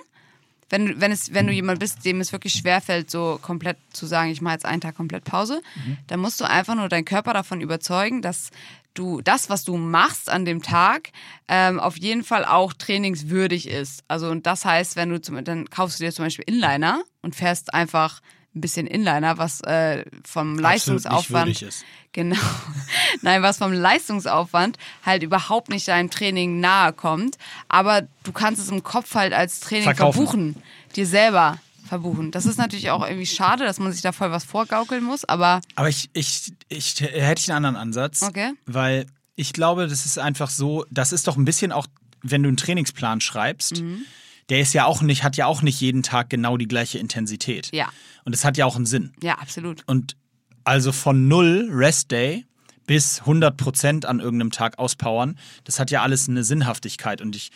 wenn, 0.70 0.86
du- 0.86 1.02
wenn, 1.02 1.12
es, 1.12 1.34
wenn 1.34 1.48
du 1.48 1.54
jemand 1.54 1.80
bist, 1.80 2.04
dem 2.06 2.20
es 2.22 2.32
wirklich 2.32 2.54
schwerfällt, 2.54 3.10
so 3.12 3.40
komplett 3.42 3.78
zu 3.92 4.06
sagen, 4.06 4.30
ich 4.32 4.42
mache 4.42 4.54
jetzt 4.56 4.66
einen 4.66 4.82
Tag 4.82 4.96
komplett 4.96 5.24
Pause, 5.26 5.62
dann 6.08 6.20
musst 6.20 6.40
du 6.42 6.46
einfach 6.50 6.76
nur 6.76 6.90
deinen 6.90 7.06
Körper 7.06 7.34
davon 7.34 7.62
überzeugen, 7.62 8.22
dass 8.22 8.50
du 8.94 9.22
das, 9.22 9.50
was 9.50 9.64
du 9.64 9.76
machst 9.78 10.30
an 10.30 10.46
dem 10.46 10.62
Tag, 10.62 11.10
ähm, 11.48 11.80
auf 11.80 11.98
jeden 11.98 12.24
Fall 12.24 12.46
auch 12.46 12.74
trainingswürdig 12.74 13.68
ist. 13.68 14.04
Also 14.08 14.30
und 14.30 14.46
das 14.46 14.66
heißt, 14.66 14.96
wenn 14.96 15.10
du 15.10 15.20
zum, 15.22 15.44
dann 15.44 15.70
kaufst 15.70 16.00
du 16.00 16.04
dir 16.04 16.12
zum 16.12 16.26
Beispiel 16.26 16.46
Inliner 16.48 17.02
und 17.22 17.36
fährst 17.36 17.74
einfach 17.74 18.22
ein 18.56 18.62
bisschen 18.62 18.86
Inliner, 18.88 19.38
was 19.38 19.62
äh, 19.62 20.06
vom 20.26 20.54
nicht 20.54 20.62
Leistungsaufwand 20.62 21.48
würdig 21.48 21.64
ist. 21.64 21.84
Genau. 22.12 22.38
Nein, 23.22 23.42
was 23.42 23.58
vom 23.58 23.74
Leistungsaufwand 23.74 24.78
halt 25.04 25.24
überhaupt 25.24 25.70
nicht 25.70 25.88
deinem 25.88 26.10
Training 26.12 26.60
nahe 26.60 26.94
kommt. 26.94 27.38
Aber 27.68 28.04
du 28.24 28.32
kannst 28.32 28.62
es 28.62 28.70
im 28.70 28.84
Kopf 28.84 29.16
halt 29.16 29.34
als 29.34 29.60
Training 29.60 29.86
Verkaufen. 29.86 30.14
verbuchen. 30.28 30.56
Dir 30.96 31.08
selber 31.08 31.58
verbuchen. 31.88 32.32
Das 32.32 32.46
ist 32.46 32.58
natürlich 32.58 32.92
auch 32.92 33.04
irgendwie 33.06 33.26
schade, 33.26 33.66
dass 33.66 33.80
man 33.80 33.92
sich 33.92 34.02
da 34.02 34.12
voll 34.12 34.32
was 34.32 34.44
vorgaukeln 34.44 35.04
muss, 35.04 35.26
aber 35.26 35.62
Aber 35.76 35.90
ich, 35.90 36.10
ich, 36.14 36.54
ich 36.70 37.02
hätte 37.02 37.42
ich 37.42 37.52
einen 37.52 37.66
anderen 37.66 37.76
Ansatz. 37.76 38.22
Okay. 38.24 38.52
Weil 38.66 39.08
ich 39.36 39.52
glaube, 39.54 39.88
das 39.88 40.06
ist 40.06 40.20
einfach 40.20 40.50
so, 40.50 40.86
das 40.92 41.12
ist 41.12 41.28
doch 41.28 41.38
ein 41.38 41.46
bisschen 41.46 41.72
auch, 41.72 41.88
wenn 42.22 42.44
du 42.44 42.48
einen 42.50 42.58
Trainingsplan 42.58 43.20
schreibst, 43.22 43.82
Mhm. 43.82 44.06
Der 44.50 44.60
ist 44.60 44.74
ja 44.74 44.86
auch 44.86 45.02
nicht, 45.02 45.24
hat 45.24 45.38
ja 45.38 45.46
auch 45.46 45.62
nicht 45.62 45.80
jeden 45.82 46.04
Tag 46.04 46.30
genau 46.30 46.58
die 46.58 46.68
gleiche 46.68 47.00
Intensität. 47.00 47.70
ja, 47.74 47.90
Und 48.26 48.34
es 48.34 48.44
hat 48.46 48.58
ja 48.58 48.66
auch 48.66 48.76
einen 48.76 48.86
Sinn. 48.86 49.14
ja, 49.22 49.36
absolut. 49.38 49.84
Und 49.88 50.16
also 50.64 50.92
von 50.92 51.28
null 51.28 51.70
Rest 51.72 52.12
Day 52.12 52.46
bis 52.86 53.22
100 53.22 53.56
Prozent 53.58 54.06
an 54.06 54.20
irgendeinem 54.20 54.52
Tag 54.52 54.78
auspowern, 54.80 55.38
das 55.64 55.80
hat 55.80 55.92
ja 55.92 56.02
alles 56.02 56.28
eine 56.28 56.44
Sinnhaftigkeit. 56.44 57.22
Und 57.22 57.36
ich, 57.36 57.50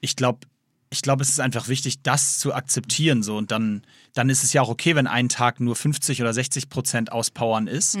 ich 0.00 0.16
glaube, 0.16 0.46
ich 0.90 1.00
glaube, 1.02 1.22
es 1.22 1.30
ist 1.30 1.40
einfach 1.40 1.68
wichtig, 1.68 2.02
das 2.02 2.38
zu 2.38 2.52
akzeptieren. 2.54 3.22
So. 3.22 3.36
Und 3.36 3.50
dann, 3.50 3.82
dann 4.12 4.28
ist 4.28 4.44
es 4.44 4.52
ja 4.52 4.60
auch 4.60 4.68
okay, 4.68 4.94
wenn 4.94 5.06
ein 5.06 5.28
Tag 5.30 5.60
nur 5.60 5.74
50 5.76 6.20
oder 6.20 6.32
60 6.34 6.68
Prozent 6.68 7.12
auspowern 7.12 7.66
ist. 7.66 7.96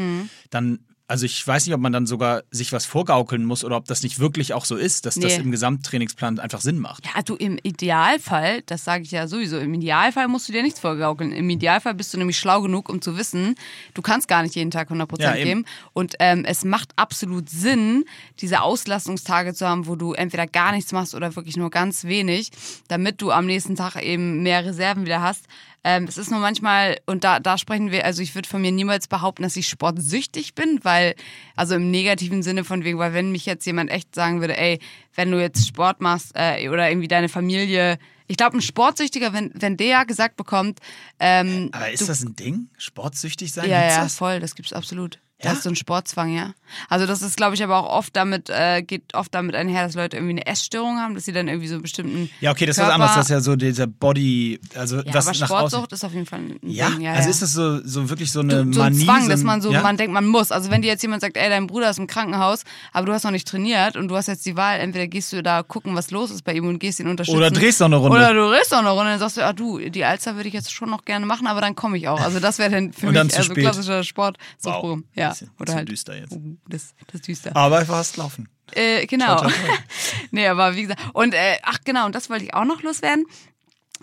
Dann, 0.50 0.80
also 1.12 1.26
ich 1.26 1.46
weiß 1.46 1.66
nicht, 1.66 1.74
ob 1.74 1.80
man 1.82 1.92
dann 1.92 2.06
sogar 2.06 2.42
sich 2.50 2.72
was 2.72 2.86
vorgaukeln 2.86 3.44
muss 3.44 3.64
oder 3.64 3.76
ob 3.76 3.84
das 3.84 4.02
nicht 4.02 4.18
wirklich 4.18 4.54
auch 4.54 4.64
so 4.64 4.76
ist, 4.76 5.04
dass 5.04 5.16
das 5.16 5.36
Nee. 5.36 5.42
im 5.44 5.50
Gesamttrainingsplan 5.50 6.38
einfach 6.38 6.62
Sinn 6.62 6.78
macht. 6.78 7.04
Ja, 7.04 7.20
du 7.22 7.34
im 7.36 7.58
Idealfall, 7.62 8.62
das 8.62 8.84
sage 8.84 9.02
ich 9.04 9.10
ja 9.10 9.28
sowieso, 9.28 9.58
im 9.58 9.74
Idealfall 9.74 10.26
musst 10.26 10.48
du 10.48 10.52
dir 10.52 10.62
nichts 10.62 10.80
vorgaukeln. 10.80 11.30
Im 11.32 11.50
Idealfall 11.50 11.92
bist 11.94 12.14
du 12.14 12.18
nämlich 12.18 12.38
schlau 12.38 12.62
genug, 12.62 12.88
um 12.88 13.02
zu 13.02 13.18
wissen, 13.18 13.56
du 13.92 14.00
kannst 14.00 14.26
gar 14.26 14.42
nicht 14.42 14.54
jeden 14.54 14.70
Tag 14.70 14.90
100% 14.90 15.20
Ja, 15.22 15.34
eben. 15.36 15.44
geben. 15.44 15.64
Und 15.92 16.14
ähm, 16.18 16.46
es 16.46 16.64
macht 16.64 16.90
absolut 16.96 17.50
Sinn, 17.50 18.04
diese 18.40 18.62
Auslastungstage 18.62 19.52
zu 19.52 19.68
haben, 19.68 19.86
wo 19.86 19.96
du 19.96 20.14
entweder 20.14 20.46
gar 20.46 20.72
nichts 20.72 20.92
machst 20.92 21.14
oder 21.14 21.36
wirklich 21.36 21.58
nur 21.58 21.68
ganz 21.68 22.04
wenig, 22.04 22.50
damit 22.88 23.20
du 23.20 23.30
am 23.32 23.44
nächsten 23.44 23.76
Tag 23.76 24.02
eben 24.02 24.42
mehr 24.42 24.64
Reserven 24.64 25.04
wieder 25.04 25.20
hast. 25.20 25.44
Ähm, 25.84 26.04
es 26.04 26.16
ist 26.16 26.30
nur 26.30 26.38
manchmal, 26.40 26.98
und 27.06 27.24
da, 27.24 27.40
da 27.40 27.58
sprechen 27.58 27.90
wir, 27.90 28.04
also 28.04 28.22
ich 28.22 28.34
würde 28.34 28.48
von 28.48 28.60
mir 28.62 28.70
niemals 28.70 29.08
behaupten, 29.08 29.42
dass 29.42 29.56
ich 29.56 29.68
sportsüchtig 29.68 30.54
bin, 30.54 30.78
weil, 30.82 31.14
also 31.56 31.74
im 31.74 31.90
negativen 31.90 32.42
Sinne 32.42 32.62
von 32.64 32.84
wegen, 32.84 32.98
weil 32.98 33.14
wenn 33.14 33.32
mich 33.32 33.46
jetzt 33.46 33.66
jemand 33.66 33.90
echt 33.90 34.14
sagen 34.14 34.40
würde, 34.40 34.56
ey, 34.56 34.78
wenn 35.14 35.30
du 35.30 35.40
jetzt 35.40 35.66
Sport 35.66 36.00
machst 36.00 36.32
äh, 36.34 36.68
oder 36.68 36.88
irgendwie 36.88 37.08
deine 37.08 37.28
Familie, 37.28 37.98
ich 38.28 38.36
glaube, 38.36 38.56
ein 38.56 38.62
Sportsüchtiger, 38.62 39.32
wenn, 39.32 39.50
wenn 39.54 39.76
der 39.76 40.06
gesagt 40.06 40.36
bekommt, 40.36 40.78
ähm, 41.18 41.68
Aber 41.72 41.90
ist 41.90 42.08
das 42.08 42.22
ein 42.22 42.36
Ding? 42.36 42.68
Sportsüchtig 42.78 43.52
sein? 43.52 43.68
ja, 43.68 43.82
ja, 43.82 44.02
das? 44.04 44.16
voll, 44.16 44.38
das 44.40 44.54
gibt's 44.54 44.72
absolut. 44.72 45.18
Da 45.40 45.48
Ja? 45.48 45.54
ist 45.54 45.64
so 45.64 45.68
ein 45.70 45.76
Sportzwang, 45.76 46.32
ja. 46.34 46.54
Also 46.88 47.06
das 47.06 47.22
ist, 47.22 47.36
glaube 47.36 47.54
ich, 47.54 47.62
aber 47.62 47.76
auch 47.78 47.88
oft 47.98 48.14
damit, 48.16 48.50
äh, 48.50 48.82
geht 48.82 49.14
oft 49.14 49.34
damit 49.34 49.54
einher, 49.54 49.84
dass 49.84 49.94
Leute 49.94 50.16
irgendwie 50.16 50.32
eine 50.32 50.46
Essstörung 50.46 50.98
haben, 50.98 51.14
dass 51.14 51.24
sie 51.24 51.32
dann 51.32 51.48
irgendwie 51.48 51.68
so 51.68 51.74
einen 51.74 51.82
bestimmten 51.82 52.30
Ja, 52.40 52.50
okay, 52.52 52.66
das 52.66 52.76
ist 52.76 52.82
was 52.82 52.88
Körper- 52.90 52.94
anderes. 52.94 53.14
Das 53.16 53.24
ist 53.26 53.30
ja 53.30 53.40
so 53.40 53.56
dieser 53.56 53.86
Body, 53.86 54.60
also 54.74 54.96
Ja, 54.98 55.14
was 55.14 55.26
aber 55.28 55.38
nach 55.38 55.50
außen. 55.50 55.68
Sportsucht 55.70 55.92
ist 55.92 56.04
auf 56.04 56.12
jeden 56.12 56.26
Fall 56.26 56.40
ein 56.40 56.58
Ja? 56.62 56.90
Ding. 56.90 57.00
Ja, 57.02 57.12
also 57.12 57.24
ja. 57.24 57.30
ist 57.30 57.42
das 57.42 57.52
so, 57.52 57.80
so 57.86 58.08
wirklich 58.10 58.30
so 58.32 58.40
eine 58.40 58.72
so 58.72 58.80
ein 58.80 58.92
Manie? 58.92 59.04
Zwang, 59.04 59.22
so 59.24 59.28
dass 59.30 59.40
ein- 59.40 59.46
man 59.46 59.60
so, 59.62 59.70
ja? 59.72 59.82
man 59.82 59.96
denkt, 59.96 60.12
man 60.12 60.26
muss. 60.26 60.52
Also 60.52 60.70
wenn 60.70 60.82
dir 60.82 60.88
jetzt 60.88 61.02
jemand 61.02 61.20
sagt, 61.22 61.36
ey, 61.36 61.48
dein 61.48 61.66
Bruder 61.66 61.90
ist 61.90 61.98
im 61.98 62.06
Krankenhaus, 62.06 62.62
aber 62.92 63.06
du 63.06 63.12
hast 63.12 63.24
noch 63.24 63.30
nicht 63.30 63.46
trainiert 63.48 63.96
und 63.96 64.08
du 64.08 64.16
hast 64.16 64.26
jetzt 64.28 64.44
die 64.46 64.56
Wahl, 64.56 64.80
entweder 64.80 65.06
gehst 65.06 65.32
du 65.32 65.42
da 65.42 65.62
gucken, 65.62 65.94
was 65.94 66.10
los 66.10 66.30
ist 66.30 66.42
bei 66.44 66.54
ihm 66.54 66.66
und 66.66 66.78
gehst 66.78 67.00
ihn 67.00 67.08
unterstützen. 67.08 67.36
Oder 67.38 67.50
drehst 67.50 67.80
noch 67.80 67.86
eine 67.86 67.96
Runde. 67.96 68.16
Oder 68.16 68.34
du 68.34 68.48
drehst 68.50 68.70
noch 68.72 68.78
eine 68.78 68.88
Runde 68.90 69.02
und 69.04 69.08
dann 69.10 69.18
sagst 69.20 69.36
du, 69.36 69.44
ah 69.44 69.52
du, 69.52 69.78
die 69.78 70.04
Alster 70.04 70.36
würde 70.36 70.48
ich 70.48 70.54
jetzt 70.54 70.72
schon 70.72 70.90
noch 70.90 71.04
gerne 71.04 71.26
machen, 71.26 71.46
aber 71.46 71.60
dann 71.60 71.74
komme 71.74 71.96
ich 71.98 72.08
auch. 72.08 72.20
Also 72.20 72.40
das 72.40 72.58
wäre 72.58 72.70
dann 72.70 72.92
für 72.92 73.08
Und 73.08 73.14
dann 73.14 73.26
mich 73.26 73.34
zu 73.34 73.38
eher 73.40 73.44
so 73.44 73.52
spät. 73.52 73.64
klassischer 73.64 74.04
Sport. 74.04 74.36
Wow. 74.62 74.98
Ja. 75.14 75.34
Oder 75.60 75.74
halt. 75.74 75.88
düster 75.88 76.16
jetzt. 76.16 76.36
Das, 76.68 76.94
das 77.06 77.16
ist 77.16 77.28
düster. 77.28 77.56
Aber 77.56 77.84
fast 77.84 78.16
laufen. 78.16 78.48
Äh, 78.72 79.06
genau. 79.06 79.46
Nee, 80.30 80.46
aber 80.48 80.74
wie 80.76 80.82
gesagt. 80.82 81.00
Und 81.12 81.34
äh, 81.34 81.58
ach 81.62 81.78
genau, 81.84 82.06
und 82.06 82.14
das 82.14 82.30
wollte 82.30 82.44
ich 82.44 82.54
auch 82.54 82.64
noch 82.64 82.82
loswerden. 82.82 83.26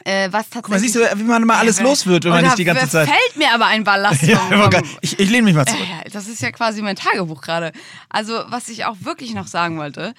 Äh, 0.06 0.32
was 0.32 0.50
tatsächlich. 0.50 0.62
Guck 0.64 0.70
mal, 0.70 0.80
siehst 0.80 0.96
du, 0.96 1.00
wie 1.20 1.24
man 1.24 1.44
mal 1.44 1.58
alles 1.58 1.80
Ja, 1.80 1.84
los 1.84 2.06
wird, 2.06 2.24
wenn 2.24 2.32
man 2.32 2.44
nicht 2.46 2.58
die 2.58 2.64
ganze 2.66 2.88
Zeit. 2.88 3.10
fällt 3.10 3.36
mir 3.36 3.52
aber 3.54 3.66
ein 3.66 3.84
Ballast 3.84 4.22
Ja, 4.24 4.70
ich, 5.02 5.20
ich 5.20 5.30
lehne 5.30 5.44
mich 5.44 5.56
mal 5.56 5.66
zurück. 5.66 5.82
ja, 5.90 6.10
das 6.12 6.28
ist 6.28 6.42
ja 6.42 6.52
quasi 6.52 6.82
mein 6.82 6.96
Tagebuch 6.96 7.42
gerade. 7.42 7.74
Also, 8.10 8.44
was 8.48 8.70
ich 8.70 8.86
auch 8.86 8.96
wirklich 9.02 9.34
noch 9.34 9.48
sagen 9.48 9.78
wollte, 9.78 10.14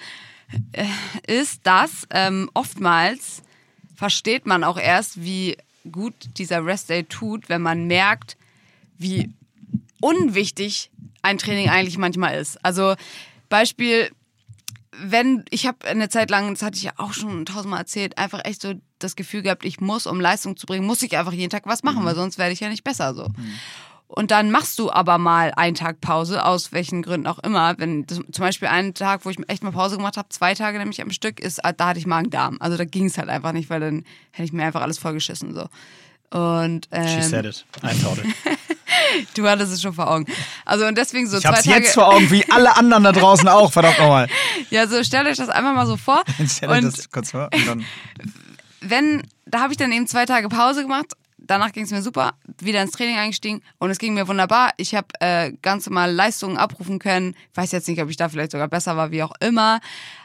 äh, 0.73 0.85
ist, 1.27 1.61
dass 1.63 2.05
ähm, 2.11 2.49
oftmals 2.53 3.41
versteht 3.95 4.45
man 4.45 4.63
auch 4.63 4.77
erst, 4.77 5.23
wie 5.23 5.57
gut 5.91 6.13
dieser 6.37 6.63
Rest 6.65 6.89
Day 6.89 7.03
tut, 7.05 7.49
wenn 7.49 7.61
man 7.61 7.87
merkt, 7.87 8.37
wie 8.97 9.31
unwichtig 9.99 10.91
ein 11.21 11.37
Training 11.37 11.69
eigentlich 11.69 11.97
manchmal 11.97 12.37
ist. 12.39 12.63
Also 12.63 12.95
Beispiel, 13.49 14.09
wenn 14.97 15.45
ich 15.49 15.67
habe 15.67 15.85
eine 15.87 16.09
Zeit 16.09 16.29
lang, 16.29 16.53
das 16.53 16.63
hatte 16.63 16.77
ich 16.77 16.83
ja 16.83 16.93
auch 16.97 17.13
schon 17.13 17.45
tausendmal 17.45 17.79
erzählt, 17.79 18.17
einfach 18.17 18.43
echt 18.43 18.61
so 18.61 18.73
das 18.99 19.15
Gefühl 19.15 19.41
gehabt, 19.41 19.65
ich 19.65 19.79
muss, 19.79 20.05
um 20.05 20.19
Leistung 20.19 20.57
zu 20.57 20.65
bringen, 20.65 20.85
muss 20.85 21.01
ich 21.01 21.17
einfach 21.17 21.33
jeden 21.33 21.49
Tag 21.49 21.63
was 21.65 21.83
machen, 21.83 22.03
weil 22.05 22.15
sonst 22.15 22.37
werde 22.37 22.53
ich 22.53 22.59
ja 22.59 22.69
nicht 22.69 22.83
besser 22.83 23.13
so. 23.13 23.27
Und 24.07 24.29
dann 24.31 24.51
machst 24.51 24.77
du 24.77 24.91
aber 24.91 25.17
mal 25.17 25.53
einen 25.55 25.75
Tag 25.75 26.01
Pause, 26.01 26.43
aus 26.43 26.73
welchen 26.73 27.01
Gründen 27.01 27.27
auch 27.27 27.39
immer. 27.39 27.75
Wenn 27.77 28.05
das, 28.05 28.17
zum 28.17 28.43
Beispiel 28.43 28.67
einen 28.67 28.93
Tag, 28.93 29.23
wo 29.23 29.29
ich 29.29 29.37
echt 29.47 29.63
mal 29.63 29.71
Pause 29.71 29.95
gemacht 29.95 30.17
habe, 30.17 30.27
zwei 30.27 30.53
Tage 30.53 30.77
nämlich 30.79 31.01
am 31.01 31.11
Stück, 31.11 31.39
ist, 31.39 31.61
da 31.77 31.87
hatte 31.87 31.99
ich 31.99 32.05
Magen-Darm. 32.05 32.57
Also 32.59 32.75
da 32.75 32.83
ging 32.83 33.05
es 33.05 33.17
halt 33.17 33.29
einfach 33.29 33.53
nicht, 33.53 33.69
weil 33.69 33.79
dann 33.79 34.03
hätte 34.31 34.43
ich 34.43 34.51
mir 34.51 34.65
einfach 34.65 34.81
alles 34.81 34.97
vollgeschissen 34.97 35.53
so. 35.53 35.69
Und 36.37 36.89
She 36.91 36.99
ähm, 36.99 37.21
said 37.21 37.45
it. 37.45 37.65
I 37.83 37.97
thought 38.01 38.17
it. 38.17 38.25
du 39.35 39.47
hattest 39.47 39.73
es 39.73 39.81
schon 39.81 39.93
vor 39.93 40.09
Augen. 40.09 40.25
Also 40.65 40.85
und 40.85 40.97
deswegen 40.97 41.27
so 41.27 41.37
Ich 41.37 41.43
zwei 41.43 41.49
hab's 41.49 41.63
Tage. 41.63 41.83
jetzt 41.83 41.93
vor 41.93 42.07
Augen, 42.13 42.29
wie 42.31 42.49
alle 42.51 42.75
anderen 42.77 43.03
da 43.03 43.11
draußen 43.11 43.47
auch, 43.47 43.71
verdammt 43.73 43.99
nochmal. 43.99 44.27
Ja, 44.69 44.87
so 44.87 45.03
stellt 45.03 45.27
euch 45.27 45.37
das 45.37 45.49
einfach 45.49 45.73
mal 45.73 45.87
so 45.87 45.97
vor. 45.97 46.23
Stell 46.47 46.69
dir 46.69 46.75
Und 46.75 46.83
das 46.97 47.09
kurz 47.11 47.31
vor. 47.31 47.49
Und 47.53 47.67
dann, 47.67 47.85
wenn, 48.81 49.23
da 49.45 49.59
habe 49.61 49.73
ich 49.73 49.77
dann 49.77 49.91
eben 49.91 50.07
zwei 50.07 50.25
Tage 50.25 50.49
Pause 50.49 50.81
gemacht. 50.81 51.13
Danach 51.43 51.71
ging 51.71 51.85
es 51.85 51.91
mir 51.91 52.03
super, 52.03 52.33
wieder 52.59 52.83
ins 52.83 52.91
Training 52.91 53.17
eingestiegen 53.17 53.63
und 53.79 53.89
es 53.89 53.97
ging 53.97 54.13
mir 54.13 54.27
wunderbar. 54.27 54.71
Ich 54.77 54.93
habe 54.93 55.07
äh, 55.19 55.51
ganz 55.63 55.87
normal 55.87 56.11
Leistungen 56.13 56.55
abrufen 56.55 56.99
können. 56.99 57.35
Ich 57.51 57.57
weiß 57.57 57.71
jetzt 57.71 57.87
nicht, 57.87 57.99
ob 57.99 58.09
ich 58.11 58.15
da 58.15 58.29
vielleicht 58.29 58.51
sogar 58.51 58.67
besser 58.67 58.95
war, 58.95 59.09
wie 59.09 59.23
auch 59.23 59.33
immer. 59.39 59.79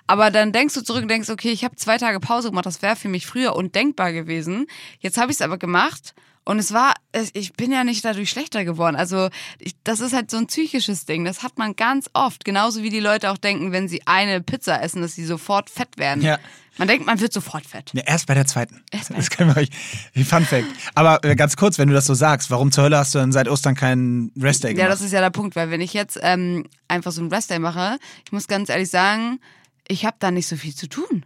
Aber 0.07 0.31
dann 0.31 0.53
denkst 0.53 0.75
du 0.75 0.83
zurück 0.83 1.03
und 1.03 1.09
denkst, 1.09 1.31
okay, 1.31 1.51
ich 1.51 1.65
habe 1.65 1.75
zwei 1.77 1.97
Tage 1.97 2.21
Pause 2.21 2.51
gemacht, 2.51 2.67
das 2.67 2.83
wäre 2.83 2.97
für 2.97 3.09
mich 3.09 3.27
früher 3.27 3.57
undenkbar 3.57 4.13
gewesen. 4.13 4.67
Jetzt 5.01 5.17
habe 5.17 5.33
ich 5.33 5.39
es 5.39 5.43
aber 5.43 5.57
gemacht 5.57 6.15
und 6.47 6.59
es 6.59 6.73
war, 6.73 6.95
ich 7.35 7.53
bin 7.53 7.71
ja 7.73 7.85
nicht 7.85 8.03
dadurch 8.05 8.31
schlechter 8.31 8.65
geworden. 8.65 8.97
Also 8.97 9.29
ich, 9.59 9.75
das 9.85 10.01
ist 10.01 10.15
halt 10.15 10.31
so 10.31 10.39
ein 10.39 10.47
psychisches 10.47 11.05
Ding. 11.05 11.25
Das 11.25 11.43
hat 11.43 11.59
man 11.59 11.77
ganz 11.77 12.09
oft. 12.15 12.45
Genauso 12.47 12.83
wie 12.83 12.89
die 12.91 13.01
Leute 13.01 13.31
auch 13.31 13.37
denken, 13.37 13.73
wenn 13.73 13.89
sie 13.89 14.01
eine 14.07 14.41
Pizza 14.41 14.81
essen, 14.83 15.03
dass 15.03 15.15
sie 15.15 15.25
sofort 15.25 15.69
fett 15.69 15.99
werden. 15.99 16.23
Ja. 16.23 16.39
Man 16.79 16.89
denkt, 16.89 17.05
man 17.07 17.21
wird 17.21 17.33
sofort 17.33 17.67
fett. 17.67 17.91
ja, 17.95 18.03
erst 18.05 18.27
bei 18.27 18.35
der 18.35 18.47
zweiten. 18.47 18.83
Erst 18.91 19.09
bei 19.09 19.17
Das 19.17 19.31
können 19.31 19.55
wir 19.55 19.61
euch. 19.63 19.71
Wie 20.13 20.25
Fun 20.25 20.45
Fact. 20.45 20.67
Aber 20.95 21.25
äh, 21.25 21.35
ganz 21.35 21.57
kurz, 21.57 21.79
wenn 21.79 21.89
du 21.89 21.95
das 21.95 22.07
so 22.07 22.15
sagst, 22.15 22.51
warum 22.51 22.71
zur 22.71 22.85
Hölle 22.85 22.99
hast 22.99 23.15
du 23.15 23.19
dann 23.19 23.33
seit 23.33 23.49
Ostern 23.49 23.75
keinen 23.75 24.31
Rest 24.41 24.63
Day 24.63 24.71
Ja, 24.71 24.75
gemacht? 24.85 24.93
das 24.93 25.01
ist 25.01 25.13
ja 25.13 25.21
der 25.21 25.31
Punkt, 25.31 25.57
weil 25.57 25.71
wenn 25.71 25.81
ich 25.81 25.95
jetzt 25.95 26.19
ähm, 26.23 26.67
einfach 26.87 27.13
so 27.13 27.23
einen 27.23 27.33
Rest-Day 27.33 27.59
mache, 27.59 27.99
ich 28.25 28.31
muss 28.33 28.47
ganz 28.47 28.69
ehrlich 28.69 28.91
sagen, 28.91 29.41
ich 29.89 30.05
habe 30.05 30.17
da 30.21 30.31
nicht 30.31 30.47
so 30.49 30.57
viel 30.57 30.75
zu 30.75 30.87
tun. 30.89 31.25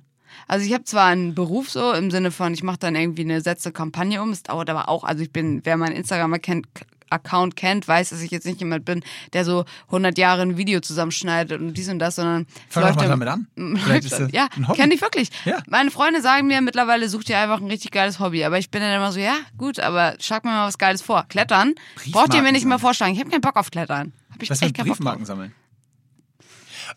Also 0.48 0.66
ich 0.66 0.72
habe 0.72 0.84
zwar 0.84 1.06
einen 1.06 1.34
Beruf 1.34 1.70
so 1.70 1.92
im 1.92 2.10
Sinne 2.10 2.30
von, 2.30 2.52
ich 2.54 2.62
mache 2.62 2.78
dann 2.78 2.94
irgendwie 2.94 3.22
eine 3.22 3.40
Sätze 3.40 3.72
Kampagne 3.72 4.22
um, 4.22 4.30
es 4.30 4.42
dauert 4.42 4.70
aber 4.70 4.88
auch, 4.88 5.04
also 5.04 5.22
ich 5.22 5.32
bin, 5.32 5.60
wer 5.64 5.76
meinen 5.76 5.96
Instagram-Account 5.96 6.66
Account 7.10 7.56
kennt, 7.56 7.86
weiß, 7.88 8.10
dass 8.10 8.22
ich 8.22 8.30
jetzt 8.30 8.46
nicht 8.46 8.60
jemand 8.60 8.84
bin, 8.84 9.02
der 9.32 9.44
so 9.44 9.64
100 9.86 10.16
Jahre 10.16 10.42
ein 10.42 10.56
Video 10.56 10.80
zusammenschneidet 10.80 11.60
und 11.60 11.74
dies 11.74 11.88
und 11.88 11.98
das, 11.98 12.16
sondern 12.16 12.46
Fang 12.68 12.86
doch 12.86 12.94
mal 12.94 13.02
ja- 13.02 13.08
damit 13.08 13.28
an. 13.28 13.48
Ja, 14.32 14.48
kenne 14.74 14.94
ich 14.94 15.00
wirklich. 15.00 15.30
Ja. 15.44 15.58
Meine 15.68 15.90
Freunde 15.90 16.22
sagen 16.22 16.46
mir 16.46 16.60
mittlerweile, 16.60 17.08
such 17.08 17.24
dir 17.24 17.38
einfach 17.38 17.60
ein 17.60 17.66
richtig 17.66 17.90
geiles 17.90 18.20
Hobby. 18.20 18.44
Aber 18.44 18.58
ich 18.58 18.70
bin 18.70 18.80
dann 18.80 18.94
immer 18.94 19.10
so, 19.12 19.18
ja, 19.18 19.34
gut, 19.58 19.80
aber 19.80 20.14
schlag 20.20 20.44
mir 20.44 20.50
mal 20.50 20.68
was 20.68 20.78
Geiles 20.78 21.02
vor. 21.02 21.24
Klettern 21.28 21.74
braucht 22.12 22.32
ihr 22.32 22.42
mir 22.42 22.52
nicht 22.52 22.64
mehr 22.64 22.78
vorschlagen. 22.78 23.12
Ich 23.12 23.20
habe 23.20 23.30
keinen 23.30 23.40
Bock 23.40 23.56
auf 23.56 23.70
Klettern. 23.70 24.12
Hab 24.32 24.42
ich 24.42 24.50
Was 24.50 24.62
echt 24.62 24.78
mit 24.78 24.86
Briefmarken 24.86 25.24
sammeln? 25.26 25.52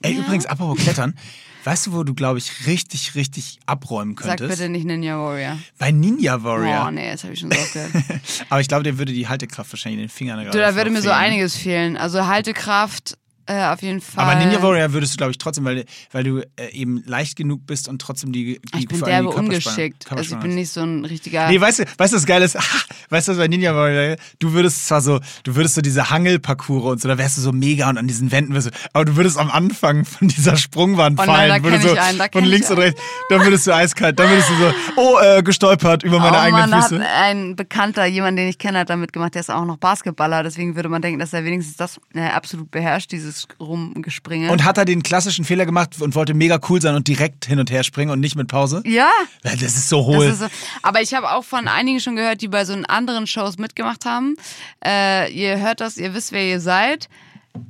Ey, 0.01 0.15
übrigens, 0.15 0.45
apropos 0.45 0.77
Klettern. 0.79 1.15
Weißt 1.63 1.88
du, 1.88 1.93
wo 1.93 2.03
du, 2.03 2.13
glaube 2.13 2.39
ich, 2.39 2.67
richtig, 2.67 3.15
richtig 3.15 3.60
abräumen 3.65 4.15
Sag 4.17 4.38
könntest? 4.38 4.60
bitte 4.60 4.70
nicht 4.70 4.86
Ninja 4.86 5.17
Warrior. 5.17 5.58
Bei 5.77 5.91
Ninja 5.91 6.43
Warrior. 6.43 6.86
Oh, 6.88 6.91
nee, 6.91 7.12
das 7.12 7.24
habe 7.24 7.34
ich 7.34 7.39
schon 7.39 7.51
so 7.51 7.58
oft 7.58 7.74
gehört. 7.74 7.91
Aber 8.50 8.62
ich 8.62 8.67
glaube, 8.67 8.84
der 8.84 8.98
würde 8.98 9.13
die 9.13 9.27
Haltekraft 9.27 9.72
wahrscheinlich 9.72 10.01
in 10.01 10.08
den 10.08 10.10
Fingern 10.10 10.43
Du, 10.51 10.58
da 10.58 10.75
würde 10.75 10.89
mir 10.89 11.01
so 11.01 11.12
einiges 11.12 11.55
fehlen. 11.55 11.96
Also 11.96 12.27
Haltekraft 12.27 13.17
äh, 13.45 13.65
auf 13.65 13.81
jeden 13.81 14.01
Fall. 14.01 14.23
Aber 14.23 14.35
Ninja 14.35 14.62
Warrior 14.62 14.93
würdest 14.93 15.13
du, 15.13 15.17
glaube 15.17 15.31
ich, 15.31 15.38
trotzdem, 15.38 15.65
weil, 15.65 15.85
weil 16.12 16.23
du 16.23 16.39
äh, 16.39 16.71
eben 16.71 17.03
leicht 17.05 17.35
genug 17.35 17.65
bist 17.65 17.88
und 17.88 18.00
trotzdem 18.00 18.31
die, 18.31 18.59
die 18.73 18.79
Ich 18.79 18.88
bin 18.88 19.01
derbe 19.01 19.29
ungeschickt. 19.29 20.12
Also 20.12 20.35
ich 20.35 20.41
bin 20.41 20.55
nicht 20.55 20.71
so 20.71 20.81
ein 20.81 21.05
richtiger. 21.05 21.47
Nee, 21.47 21.59
weißt 21.59 21.79
du, 21.79 21.85
weißt 21.97 22.13
du, 22.13 22.17
was 22.17 22.25
geil 22.25 22.41
ist? 22.41 22.57
Weißt 23.09 23.27
du, 23.27 23.33
was 23.33 23.38
bei 23.38 23.47
Ninja 23.47 23.75
Warrior, 23.75 24.15
du 24.39 24.53
würdest 24.53 24.88
zwar 24.88 25.01
so, 25.01 25.19
du 25.43 25.55
würdest 25.55 25.75
so 25.75 25.81
diese 25.81 26.09
Hangelparcours 26.09 26.93
und 26.93 27.01
so, 27.01 27.07
da 27.07 27.17
wärst 27.17 27.38
du 27.38 27.41
so 27.41 27.51
mega 27.51 27.88
und 27.89 27.97
an 27.97 28.07
diesen 28.07 28.31
Wänden 28.31 28.55
wirst 28.55 28.67
du, 28.67 28.71
aber 28.93 29.05
du 29.05 29.15
würdest 29.15 29.38
am 29.38 29.51
Anfang 29.51 30.03
von 30.05 30.29
dieser 30.29 30.57
Sprungwand 30.57 31.19
Oh 31.19 31.25
nein, 31.25 31.50
da 31.50 31.69
fallen, 31.69 31.79
kenn 31.79 31.81
so 31.81 31.93
ich 31.93 32.01
einen, 32.01 32.17
da 32.17 32.27
von 32.31 32.43
ich 32.43 32.50
links 32.50 32.71
und 32.71 32.79
rechts, 32.79 33.01
dann 33.29 33.41
würdest 33.41 33.67
du 33.67 33.75
eiskalt, 33.75 34.17
dann 34.17 34.29
würdest 34.29 34.50
du 34.50 34.55
so, 34.55 34.73
oh, 34.95 35.19
äh, 35.19 35.43
gestolpert 35.43 36.03
über 36.03 36.19
meine 36.19 36.38
oh 36.38 36.39
eigenen 36.39 36.62
Mann, 36.62 36.71
da 36.71 36.81
hat 36.81 36.89
Füße. 36.89 37.05
ein 37.05 37.55
Bekannter, 37.55 38.05
jemand, 38.05 38.38
den 38.38 38.47
ich 38.47 38.57
kenne, 38.57 38.79
hat 38.79 38.89
damit 38.89 39.13
gemacht, 39.13 39.35
der 39.35 39.41
ist 39.41 39.51
auch 39.51 39.65
noch 39.65 39.77
Basketballer. 39.77 40.43
Deswegen 40.43 40.75
würde 40.75 40.89
man 40.89 41.01
denken, 41.01 41.19
dass 41.19 41.33
er 41.33 41.43
wenigstens 41.45 41.77
das 41.77 42.00
äh, 42.13 42.21
absolut 42.21 42.71
beherrscht, 42.71 43.12
dieses 43.12 43.32
Rumgespringe. 43.59 44.51
Und 44.51 44.63
hat 44.63 44.77
er 44.77 44.85
den 44.85 45.03
klassischen 45.03 45.45
Fehler 45.45 45.65
gemacht 45.65 46.01
und 46.01 46.15
wollte 46.15 46.33
mega 46.33 46.59
cool 46.69 46.81
sein 46.81 46.95
und 46.95 47.07
direkt 47.07 47.45
hin 47.45 47.59
und 47.59 47.71
her 47.71 47.83
springen 47.83 48.11
und 48.11 48.19
nicht 48.19 48.35
mit 48.35 48.47
Pause? 48.47 48.83
ja, 48.85 49.09
Das 49.43 49.61
ist 49.61 49.89
so 49.89 50.05
hohl. 50.05 50.25
Ist 50.25 50.39
so. 50.39 50.47
Aber 50.81 51.01
ich 51.01 51.13
habe 51.13 51.31
auch 51.31 51.43
von 51.43 51.67
einigen 51.67 51.99
schon 51.99 52.15
gehört, 52.15 52.41
die 52.41 52.47
bei 52.47 52.65
so 52.65 52.73
anderen 52.87 53.27
Shows 53.27 53.57
mitgemacht 53.57 54.05
haben. 54.05 54.35
Äh, 54.85 55.31
ihr 55.31 55.59
hört 55.59 55.81
das, 55.81 55.97
ihr 55.97 56.13
wisst, 56.13 56.31
wer 56.31 56.45
ihr 56.45 56.59
seid. 56.59 57.09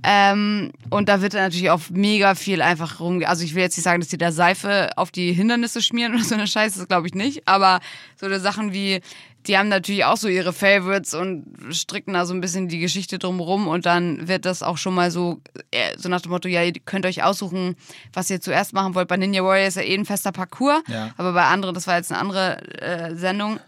Ähm, 0.02 0.72
und 0.90 1.10
da 1.10 1.22
wird 1.22 1.34
natürlich 1.34 1.70
auch 1.70 1.82
mega 1.92 2.36
viel 2.36 2.62
einfach 2.62 3.00
rum. 3.00 3.22
Also 3.26 3.44
ich 3.44 3.54
will 3.54 3.64
jetzt 3.64 3.78
nicht 3.78 3.84
sagen, 3.84 4.00
dass 4.00 4.10
die 4.10 4.18
da 4.18 4.32
Seife 4.32 4.92
auf 4.96 5.12
die 5.12 5.34
Hindernisse 5.34 5.82
schmieren 5.82 6.14
oder 6.16 6.24
so 6.24 6.36
eine 6.36 6.48
Scheiße, 6.48 6.80
das 6.80 6.88
glaube 6.88 7.08
ich 7.08 7.14
nicht. 7.14 7.48
Aber 7.48 7.82
so 8.16 8.26
eine 8.26 8.40
Sachen 8.40 8.74
wie, 8.74 9.02
die 9.48 9.58
haben 9.58 9.68
natürlich 9.70 10.06
auch 10.06 10.18
so 10.18 10.28
ihre 10.28 10.54
Favorites 10.54 11.14
und 11.14 11.46
stricken 11.72 12.14
da 12.14 12.26
so 12.26 12.34
ein 12.34 12.42
bisschen 12.42 12.68
die 12.68 12.80
Geschichte 12.80 13.20
drumrum 13.20 13.68
und 13.68 13.86
dann 13.86 14.28
wird 14.28 14.46
das 14.46 14.64
auch 14.64 14.78
schon 14.78 14.94
mal 14.96 15.12
so, 15.12 15.42
äh, 15.72 15.98
so 15.98 16.10
nach 16.10 16.22
dem 16.22 16.32
Motto, 16.32 16.48
ja, 16.48 16.64
ihr 16.64 16.74
könnt 16.86 17.06
euch 17.06 17.24
aussuchen, 17.24 17.76
was 18.14 18.30
ihr 18.30 18.42
zuerst 18.42 18.74
machen 18.74 18.96
wollt. 18.96 19.08
Bei 19.08 19.18
Ninja 19.18 19.44
Warrior 19.44 19.68
ist 19.68 19.78
ja 19.78 19.84
eh 19.84 19.96
ein 19.96 20.06
fester 20.06 20.32
Parcours, 20.32 20.82
Ja. 20.88 21.12
aber 21.18 21.34
bei 21.34 21.46
anderen, 21.46 21.76
das 21.76 21.88
war 21.88 21.98
jetzt 21.98 22.12
eine 22.12 22.20
andere 22.22 22.82
äh, 22.82 23.16
Sendung. 23.16 23.60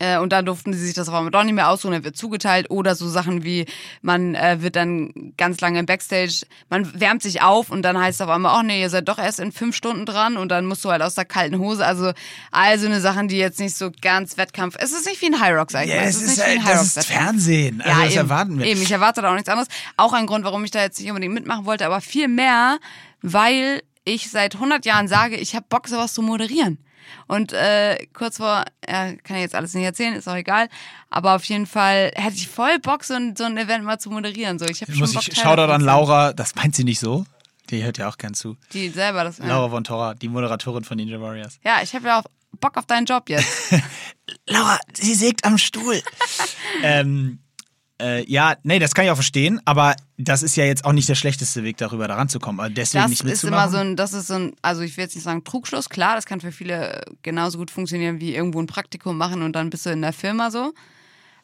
Äh, 0.00 0.18
und 0.18 0.32
dann 0.32 0.46
durften 0.46 0.72
sie 0.72 0.78
sich 0.78 0.94
das 0.94 1.08
auf 1.08 1.14
einmal 1.14 1.32
doch 1.32 1.42
nicht 1.42 1.54
mehr 1.54 1.68
aussuchen, 1.68 1.92
er 1.92 2.04
wird 2.04 2.16
zugeteilt. 2.16 2.70
Oder 2.70 2.94
so 2.94 3.08
Sachen 3.08 3.42
wie, 3.42 3.66
man 4.00 4.36
äh, 4.36 4.58
wird 4.60 4.76
dann 4.76 5.32
ganz 5.36 5.60
lange 5.60 5.80
im 5.80 5.86
Backstage, 5.86 6.46
man 6.70 7.00
wärmt 7.00 7.22
sich 7.22 7.42
auf 7.42 7.70
und 7.70 7.82
dann 7.82 7.98
heißt 7.98 8.20
es 8.20 8.24
auf 8.24 8.32
einmal, 8.32 8.58
oh 8.58 8.62
nee, 8.62 8.80
ihr 8.80 8.90
seid 8.90 9.08
doch 9.08 9.18
erst 9.18 9.40
in 9.40 9.50
fünf 9.50 9.74
Stunden 9.74 10.06
dran 10.06 10.36
und 10.36 10.50
dann 10.50 10.66
musst 10.66 10.84
du 10.84 10.90
halt 10.90 11.02
aus 11.02 11.14
der 11.14 11.24
kalten 11.24 11.58
Hose. 11.58 11.84
Also 11.84 12.12
all 12.52 12.78
so 12.78 12.86
eine 12.86 13.00
Sachen, 13.00 13.26
die 13.26 13.38
jetzt 13.38 13.58
nicht 13.58 13.76
so 13.76 13.90
ganz 14.00 14.36
Wettkampf. 14.36 14.76
Es 14.78 14.92
ist 14.92 15.06
nicht 15.06 15.20
wie 15.20 15.26
ein 15.26 15.40
High 15.40 15.56
Rock, 15.56 15.72
sag 15.72 15.86
ich 15.86 15.90
ja, 15.90 15.96
mal. 15.96 16.06
es 16.06 16.22
ist, 16.22 16.28
nicht 16.28 16.38
wie 16.38 16.42
ein 16.42 16.64
halt, 16.64 16.76
das 16.76 16.96
ist. 16.96 17.06
Fernsehen. 17.06 17.80
Also 17.82 18.00
das 18.00 18.10
eben, 18.12 18.18
erwarten 18.18 18.58
wir. 18.58 18.66
Eben, 18.66 18.82
ich 18.82 18.92
erwarte 18.92 19.20
da 19.20 19.30
auch 19.30 19.34
nichts 19.34 19.48
anderes. 19.48 19.68
Auch 19.96 20.12
ein 20.12 20.26
Grund, 20.26 20.44
warum 20.44 20.64
ich 20.64 20.70
da 20.70 20.80
jetzt 20.80 21.00
nicht 21.00 21.08
unbedingt 21.08 21.34
mitmachen 21.34 21.64
wollte, 21.64 21.84
aber 21.84 22.00
viel 22.00 22.28
mehr, 22.28 22.78
weil 23.20 23.82
ich 24.04 24.30
seit 24.30 24.54
100 24.54 24.86
Jahren 24.86 25.08
sage, 25.08 25.36
ich 25.36 25.56
habe 25.56 25.66
Bock, 25.68 25.88
sowas 25.88 26.14
zu 26.14 26.22
moderieren. 26.22 26.78
Und 27.26 27.52
äh, 27.52 28.06
kurz 28.12 28.38
vor, 28.38 28.64
ja, 28.88 29.12
kann 29.16 29.36
ich 29.36 29.42
jetzt 29.42 29.54
alles 29.54 29.74
nicht 29.74 29.84
erzählen, 29.84 30.14
ist 30.14 30.28
auch 30.28 30.36
egal. 30.36 30.68
Aber 31.10 31.34
auf 31.34 31.44
jeden 31.44 31.66
Fall 31.66 32.12
hätte 32.14 32.36
ich 32.36 32.48
voll 32.48 32.78
Bock, 32.78 33.04
so 33.04 33.14
ein, 33.14 33.36
so 33.36 33.44
ein 33.44 33.56
Event 33.56 33.84
mal 33.84 33.98
zu 33.98 34.10
moderieren. 34.10 34.58
So, 34.58 34.66
ich 34.66 34.82
habe 34.82 34.92
schon 34.92 35.12
Bock, 35.12 35.28
ich, 35.28 35.36
Shoutout 35.36 35.72
an. 35.72 35.80
Laura, 35.82 36.32
das 36.32 36.54
meint 36.54 36.74
sie 36.74 36.84
nicht 36.84 37.00
so. 37.00 37.24
Die 37.70 37.84
hört 37.84 37.98
ja 37.98 38.08
auch 38.08 38.16
gern 38.16 38.34
zu. 38.34 38.56
Die 38.72 38.88
selber 38.88 39.24
das. 39.24 39.38
Ja, 39.38 39.46
Laura 39.46 39.68
von 39.68 39.84
Torra, 39.84 40.14
die 40.14 40.28
Moderatorin 40.28 40.84
von 40.84 40.96
Ninja 40.96 41.20
Warriors. 41.20 41.58
ja 41.64 41.80
ich 41.82 41.94
habe 41.94 42.06
ja 42.06 42.20
auch 42.20 42.24
Bock 42.60 42.76
auf 42.76 42.86
deinen 42.86 43.04
Job 43.04 43.28
jetzt. 43.28 43.74
Laura, 44.46 44.78
sie 44.94 45.14
sägt 45.14 45.44
am 45.44 45.58
Stuhl. 45.58 46.00
ähm, 46.82 47.40
äh, 48.00 48.24
ja, 48.30 48.56
nee, 48.62 48.78
das 48.78 48.94
kann 48.94 49.04
ich 49.04 49.10
auch 49.10 49.16
verstehen, 49.16 49.60
aber 49.64 49.96
das 50.16 50.42
ist 50.42 50.56
ja 50.56 50.64
jetzt 50.64 50.84
auch 50.84 50.92
nicht 50.92 51.08
der 51.08 51.14
schlechteste 51.16 51.64
Weg, 51.64 51.76
darüber 51.78 52.06
da 52.06 52.14
ranzukommen. 52.16 52.60
Aber 52.60 52.70
deswegen 52.70 53.02
Das 53.02 53.10
nicht 53.10 53.24
ist 53.24 53.44
immer 53.44 53.64
mitzumachen. 53.64 53.70
so 53.72 53.76
ein, 53.78 53.96
das 53.96 54.12
ist 54.12 54.28
so 54.28 54.34
ein, 54.34 54.52
also 54.62 54.82
ich 54.82 54.96
will 54.96 55.04
jetzt 55.04 55.14
nicht 55.14 55.24
sagen 55.24 55.42
Trugschluss, 55.44 55.88
klar, 55.88 56.14
das 56.14 56.26
kann 56.26 56.40
für 56.40 56.52
viele 56.52 57.04
genauso 57.22 57.58
gut 57.58 57.70
funktionieren 57.70 58.20
wie 58.20 58.34
irgendwo 58.34 58.60
ein 58.60 58.66
Praktikum 58.66 59.16
machen 59.16 59.42
und 59.42 59.54
dann 59.54 59.70
bist 59.70 59.84
du 59.86 59.90
in 59.90 60.02
der 60.02 60.12
Firma 60.12 60.50
so. 60.50 60.72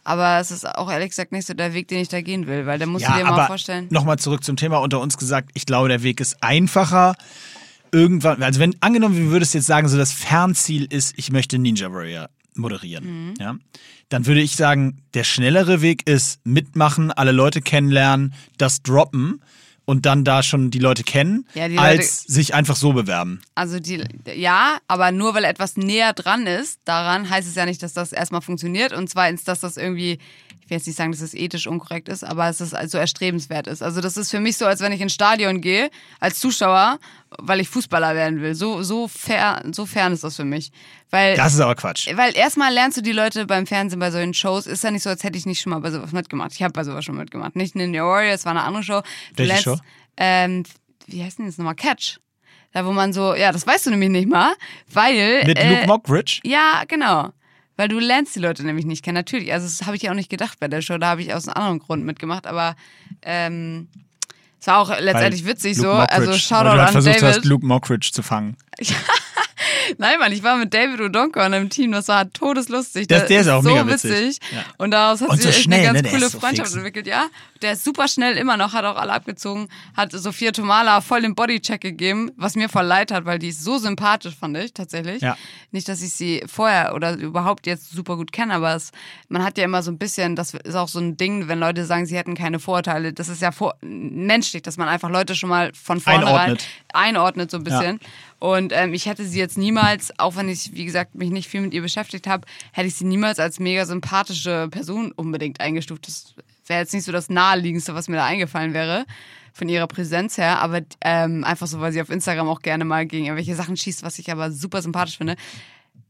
Aber 0.05 0.39
es 0.39 0.51
ist 0.51 0.67
auch 0.69 0.91
ehrlich 0.91 1.11
gesagt 1.11 1.33
nicht 1.33 1.47
so 1.47 1.55
der 1.55 1.73
Weg, 1.73 1.89
den 1.89 1.99
ich 1.99 2.09
da 2.09 2.21
gehen 2.21 2.47
will, 2.47 2.67
weil 2.67 2.79
da 2.79 2.87
musst 2.87 3.05
ja, 3.07 3.13
du 3.13 3.25
dir 3.25 3.31
mal 3.31 3.47
vorstellen. 3.47 3.89
nochmal 3.91 4.19
zurück 4.19 4.45
zum 4.45 4.57
Thema 4.57 4.79
unter 4.79 5.01
uns 5.01 5.17
gesagt, 5.17 5.51
ich 5.55 5.65
glaube, 5.67 5.89
der 5.89 6.03
Weg 6.03 6.21
ist 6.21 6.43
einfacher. 6.43 7.15
Irgendwann, 7.91 8.43
also 8.43 8.61
wenn 8.61 8.77
angenommen, 8.81 9.17
du 9.17 9.31
würdest 9.31 9.55
jetzt 9.55 9.67
sagen, 9.67 9.89
so 9.89 9.97
das 9.97 10.13
Fernziel 10.13 10.85
ist, 10.85 11.15
ich 11.17 11.31
möchte 11.33 11.59
Ninja 11.59 11.91
Warrior 11.93 12.29
moderieren, 12.55 13.29
Mhm. 13.29 13.35
ja, 13.41 13.57
dann 14.09 14.27
würde 14.27 14.41
ich 14.43 14.57
sagen, 14.57 14.99
der 15.15 15.25
schnellere 15.25 15.83
Weg 15.83 16.09
ist 16.09 16.41
mitmachen, 16.45 17.11
alle 17.13 17.33
Leute 17.33 17.61
kennenlernen, 17.61 18.35
das 18.59 18.83
droppen 18.83 19.41
und 19.87 20.07
dann 20.07 20.25
da 20.25 20.43
schon 20.43 20.71
die 20.71 20.79
Leute 20.79 21.03
kennen, 21.03 21.47
Ja, 21.55 21.69
die 21.69 21.77
als 21.79 22.23
sich 22.23 22.55
einfach 22.55 22.77
so 22.77 22.93
bewerben. 22.95 23.41
Also 23.55 23.81
die, 23.81 24.03
ja, 24.35 24.79
aber 24.89 25.13
nur 25.13 25.35
weil 25.35 25.45
etwas 25.45 25.77
näher 25.77 26.13
dran 26.15 26.47
ist, 26.47 26.81
daran 26.85 27.29
heißt 27.29 27.47
es 27.49 27.55
ja 27.55 27.67
nicht, 27.67 27.83
dass 27.83 27.93
das 27.93 28.13
erstmal 28.13 28.41
funktioniert 28.41 28.93
und 28.95 29.11
zweitens, 29.11 29.45
dass 29.45 29.61
das 29.61 29.77
irgendwie 29.77 30.19
ich 30.65 30.71
will 30.71 30.79
jetzt 30.79 30.87
nicht 30.87 30.97
sagen, 30.97 31.13
dass 31.13 31.21
es 31.21 31.35
ethisch 31.35 31.67
unkorrekt 31.67 32.09
ist, 32.09 32.25
aber 32.25 32.49
es 32.49 32.61
ist 32.61 32.75
also 32.75 32.97
erstrebenswert 32.99 33.67
ist. 33.67 33.83
Also 33.83 34.01
das 34.01 34.17
ist 34.17 34.31
für 34.31 34.41
mich 34.41 34.57
so, 34.57 34.65
als 34.67 34.81
wenn 34.81 34.93
ich 34.93 35.01
ins 35.03 35.13
Stadion 35.13 35.61
gehe 35.61 35.91
als 36.21 36.41
Zuschauer, 36.41 36.99
weil 37.39 37.61
ich 37.61 37.69
Fußballer 37.69 38.15
werden 38.15 38.41
will. 38.41 38.55
So 38.55 38.83
so 38.83 39.07
fair, 39.09 39.63
so 39.73 39.85
fern 39.87 40.13
ist 40.15 40.25
das 40.25 40.37
für 40.37 40.45
mich, 40.45 40.73
weil 41.11 41.37
Das 41.37 41.53
ist 41.55 41.61
aber 41.61 41.75
Quatsch. 41.75 42.09
weil 42.17 42.35
erstmal 42.37 42.73
lernst 42.73 42.97
du 42.97 43.03
die 43.03 43.13
Leute 43.13 43.45
beim 43.47 43.67
Fernsehen 43.67 43.99
bei 44.01 44.11
solchen 44.11 44.33
Shows. 44.35 44.67
Ist 44.67 44.83
ja 44.85 44.91
nicht 44.91 45.03
so, 45.03 45.11
als 45.11 45.23
hätte 45.23 45.37
ich 45.37 45.45
nicht 45.47 45.61
schon 45.61 45.71
mal 45.71 45.81
bei 45.81 45.91
sowas 45.91 46.13
mitgemacht. 46.13 46.53
Ich 46.55 46.63
habe 46.63 46.73
bei 46.73 46.85
sowas 46.85 47.05
schon 47.05 47.17
mitgemacht. 47.17 47.57
Nicht 47.57 47.75
Ninja 47.75 48.03
Warriors, 48.05 48.45
war 48.47 48.53
eine 48.53 48.63
andere 48.63 48.83
Show. 48.83 49.01
Du 49.01 49.39
Welche 49.39 49.49
lernst, 49.53 49.65
Show? 49.65 49.77
Ähm, 50.17 50.63
wie 51.07 51.23
heißt 51.23 51.39
denn 51.39 51.47
das 51.47 51.59
nochmal? 51.59 51.75
Catch. 51.75 52.19
Da 52.73 52.85
wo 52.87 52.93
man 52.93 53.13
so, 53.13 53.35
ja, 53.35 53.53
das 53.53 53.67
weißt 53.67 53.87
du 53.87 53.91
nämlich 53.91 54.09
nicht 54.11 54.29
mal, 54.29 54.53
weil 54.91 55.45
Mit 55.45 55.59
äh, 55.59 55.69
Luke 55.75 55.87
Mockridge? 55.87 56.41
ja, 56.43 56.83
genau. 56.89 57.29
Weil 57.77 57.89
du 57.89 57.99
lernst 57.99 58.37
die 58.37 58.41
Leute 58.41 58.65
nämlich 58.65 58.87
nicht 58.87 59.05
kennen. 59.05 59.17
Natürlich, 59.17 59.53
also 59.53 59.67
das 59.67 59.87
habe 59.87 59.97
ich 59.97 60.03
ja 60.03 60.11
auch 60.13 60.15
nicht 60.17 60.31
gedacht 60.31 60.61
bei 60.61 60.69
der 60.69 60.81
Show. 60.81 60.97
Da 60.99 61.09
habe 61.09 61.23
ich 61.23 61.35
aus 61.35 61.49
einem 61.49 61.55
anderen 61.57 61.79
Grund 61.81 62.05
mitgemacht, 62.05 62.47
aber 62.47 62.77
ähm, 63.23 63.89
es 64.61 64.67
war 64.69 64.79
auch 64.79 64.91
letztendlich 65.01 65.45
witzig 65.45 65.77
Luke 65.77 65.89
so. 65.89 65.95
Mockridge, 65.95 66.13
Also 66.15 66.31
weil 66.33 66.39
Shoutout 66.39 66.65
du 66.65 66.71
halt 66.71 66.81
an 66.81 66.93
versucht 66.93 67.17
David. 67.23 67.37
hast, 67.37 67.45
Luke 67.45 67.67
Mockridge 67.67 68.11
zu 68.13 68.23
fangen. 68.23 68.57
Nein, 69.99 70.19
Mann, 70.19 70.33
ich 70.33 70.43
war 70.43 70.57
mit 70.57 70.73
David 70.75 71.01
Odonkor 71.01 71.47
im 71.47 71.71
Team. 71.71 71.93
Das 71.93 72.09
war 72.09 72.31
todeslustig. 72.33 73.07
Das- 73.07 73.27
der 73.27 73.41
ist 73.41 73.49
auch 73.49 73.63
so 73.63 73.71
mega 73.71 73.87
witzig. 73.87 74.39
Ja. 74.53 74.65
Und 74.79 74.91
daraus 74.93 75.21
hat 75.21 75.29
Und 75.31 75.37
sich 75.37 75.45
so 75.45 75.49
echt 75.51 75.63
schnell, 75.63 75.81
eine 75.81 75.89
ne? 75.89 75.93
ganz 75.95 76.03
Der 76.03 76.13
coole 76.13 76.27
ist 76.27 76.33
so 76.33 76.41
Freundschaft 76.41 76.69
fix. 76.69 76.77
entwickelt. 76.77 77.07
Ja, 77.07 77.27
der 77.63 77.73
ist 77.73 77.85
super 77.85 78.09
schnell 78.09 78.37
immer 78.37 78.57
noch, 78.57 78.73
hat 78.73 78.85
auch 78.85 78.97
alle 78.97 79.13
abgezogen, 79.13 79.69
hat 79.97 80.13
Sophia 80.13 80.53
Tomala 80.53 81.01
voll 81.01 81.23
den 81.23 81.35
Bodycheck 81.35 81.81
gegeben, 81.81 82.31
was 82.37 82.57
mir 82.57 82.69
voll 82.69 82.85
leid 82.85 83.11
hat, 83.11 83.25
weil 83.25 83.39
die 83.39 83.49
ist 83.49 83.63
so 83.65 83.79
sympathisch, 83.79 84.35
fand 84.39 84.57
ich 84.59 84.73
tatsächlich. 84.75 85.23
Ja. 85.23 85.37
Nicht, 85.71 85.89
dass 85.89 86.03
ich 86.03 86.13
sie 86.13 86.43
vorher 86.47 86.95
oder 86.95 87.17
überhaupt 87.17 87.67
jetzt 87.67 87.91
super 87.91 88.17
gut 88.17 88.33
kenne, 88.33 88.55
aber 88.55 88.75
es, 88.75 88.91
man 89.29 89.43
hat 89.45 89.57
ja 89.59 89.65
immer 89.65 89.83
so 89.83 89.91
ein 89.91 89.99
bisschen, 89.99 90.37
das 90.37 90.55
ist 90.55 90.75
auch 90.75 90.89
so 90.89 90.99
ein 90.99 91.17
Ding, 91.17 91.49
wenn 91.49 91.59
Leute 91.59 91.85
sagen, 91.85 92.07
sie 92.07 92.17
hätten 92.17 92.35
keine 92.35 92.59
Vorurteile. 92.59 93.13
Das 93.13 93.29
ist 93.29 93.41
ja 93.43 93.51
vor, 93.53 93.75
menschlich, 93.83 94.63
dass 94.63 94.77
man 94.77 94.89
einfach 94.89 95.11
Leute 95.11 95.35
schon 95.35 95.49
mal 95.49 95.73
von 95.75 96.01
vornherein 96.01 96.35
Einordnet. 96.35 96.67
einordnet 96.93 97.51
so 97.51 97.57
ein 97.59 97.65
bisschen. 97.65 98.01
Und 98.39 98.73
ähm, 98.75 98.93
ich 98.93 99.07
hätte 99.07 99.25
sie 99.25 99.39
jetzt 99.39 99.57
niemals, 99.57 100.19
auch 100.19 100.37
wenn 100.37 100.49
ich, 100.49 100.75
wie 100.75 100.85
gesagt, 100.85 101.15
mich 101.15 101.31
nicht 101.31 101.49
viel 101.49 101.61
mit 101.61 101.73
ihr 101.73 101.83
beschäftigt 101.83 102.27
habe, 102.27 102.47
hätte 102.73 102.89
ich 102.89 102.95
sie 102.95 103.05
niemals 103.05 103.39
als 103.39 103.59
mega 103.59 103.87
sympathische 103.87 104.69
Person 104.71 105.13
unbedingt 105.13 105.61
eingestuft. 105.61 106.07
Das 106.07 106.35
wäre 106.67 106.81
jetzt 106.81 106.93
nicht 106.93 107.05
so 107.05 107.13
das 107.13 107.31
Naheliegendste, 107.31 107.95
was 107.95 108.09
mir 108.09 108.17
da 108.17 108.27
eingefallen 108.27 108.75
wäre, 108.75 109.07
von 109.53 109.69
ihrer 109.69 109.87
Präsenz 109.87 110.37
her. 110.37 110.61
Aber 110.61 110.81
ähm, 111.01 111.45
einfach 111.45 111.67
so, 111.67 111.81
weil 111.81 111.93
sie 111.93 112.03
auf 112.03 112.11
Instagram 112.11 112.49
auch 112.49 112.61
gerne 112.61 112.85
mal 112.85 113.07
gegen 113.07 113.27
irgendwelche 113.27 113.55
Sachen 113.55 113.77
schießt, 113.77 114.03
was 114.03 114.19
ich 114.19 114.31
aber 114.31 114.51
super 114.51 114.83
sympathisch 114.83 115.17
finde. 115.17 115.37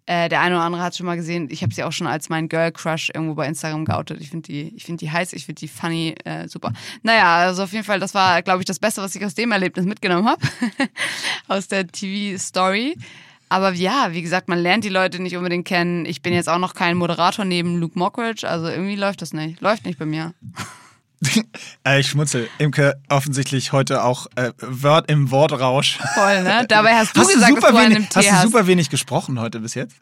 Äh, 0.07 0.29
der 0.29 0.43
eine 0.43 0.57
oder 0.57 0.65
andere 0.65 0.83
hat 0.83 0.97
schon 0.97 1.07
mal 1.07 1.17
gesehen, 1.17 1.49
ich 1.51 1.63
habe 1.63 1.73
sie 1.73 1.83
auch 1.83 1.93
schon 1.93 2.07
als 2.07 2.29
mein 2.29 2.49
Girl 2.49 2.71
Crush 2.73 3.11
irgendwo 3.15 3.35
bei 3.35 3.47
Instagram 3.47 3.87
geoutet. 3.87 4.21
Ich 4.21 4.29
finde 4.29 4.47
die, 4.47 4.75
ich 4.77 4.85
die 4.85 5.11
heiß, 5.11 5.33
ich 5.33 5.47
finde 5.47 5.61
die 5.61 5.69
funny, 5.69 6.15
äh, 6.25 6.47
super. 6.47 6.73
Naja, 7.03 7.37
also 7.37 7.63
auf 7.63 7.73
jeden 7.73 7.85
Fall, 7.85 8.01
das 8.01 8.13
war, 8.13 8.43
glaube 8.43 8.61
ich, 8.61 8.67
das 8.67 8.79
Beste, 8.79 9.01
was 9.01 9.15
ich 9.15 9.25
aus 9.25 9.35
dem 9.35 9.51
Erlebnis 9.53 9.87
mitgenommen 9.87 10.29
habe. 10.29 10.43
aus 11.49 11.69
der 11.69 11.87
TV-Story. 11.87 12.99
Aber 13.49 13.73
ja, 13.73 14.09
wie 14.13 14.21
gesagt, 14.21 14.49
man 14.49 14.59
lernt 14.59 14.85
die 14.85 14.91
Leute 14.91 15.23
nicht 15.23 15.37
unbedingt 15.37 15.67
kennen. 15.67 16.05
Ich 16.05 16.21
bin 16.21 16.35
jetzt 16.35 16.49
auch 16.49 16.59
noch 16.59 16.75
kein 16.75 16.97
Moderator 16.97 17.47
neben 17.47 17.79
Luke 17.79 17.99
Mockridge, 17.99 18.49
also 18.49 18.67
irgendwie 18.67 18.97
läuft 18.97 19.23
das 19.23 19.33
nicht. 19.33 19.61
Läuft 19.63 19.87
nicht 19.87 19.99
bei 19.99 20.07
mir. 20.07 20.35
Ich 21.99 22.09
schmunzel. 22.09 22.49
Imke 22.59 22.95
offensichtlich 23.09 23.73
heute 23.73 24.03
auch 24.03 24.27
äh, 24.37 24.53
Wort 24.61 25.11
im 25.11 25.31
Wortrausch. 25.31 25.99
Voll, 26.15 26.43
ne? 26.43 26.65
Dabei 26.69 26.95
hast 26.95 27.17
du 27.17 27.21
hast 27.21 27.33
gesagt, 27.33 27.51
du 27.51 27.55
super 27.57 27.73
dass 27.73 27.89
du 27.89 27.91
wenig, 27.91 28.09
hast. 28.15 28.45
du 28.45 28.49
super 28.49 28.67
wenig 28.67 28.91
gesprochen 28.91 29.39
heute 29.39 29.61
bis 29.61 29.75
jetzt? 29.75 29.97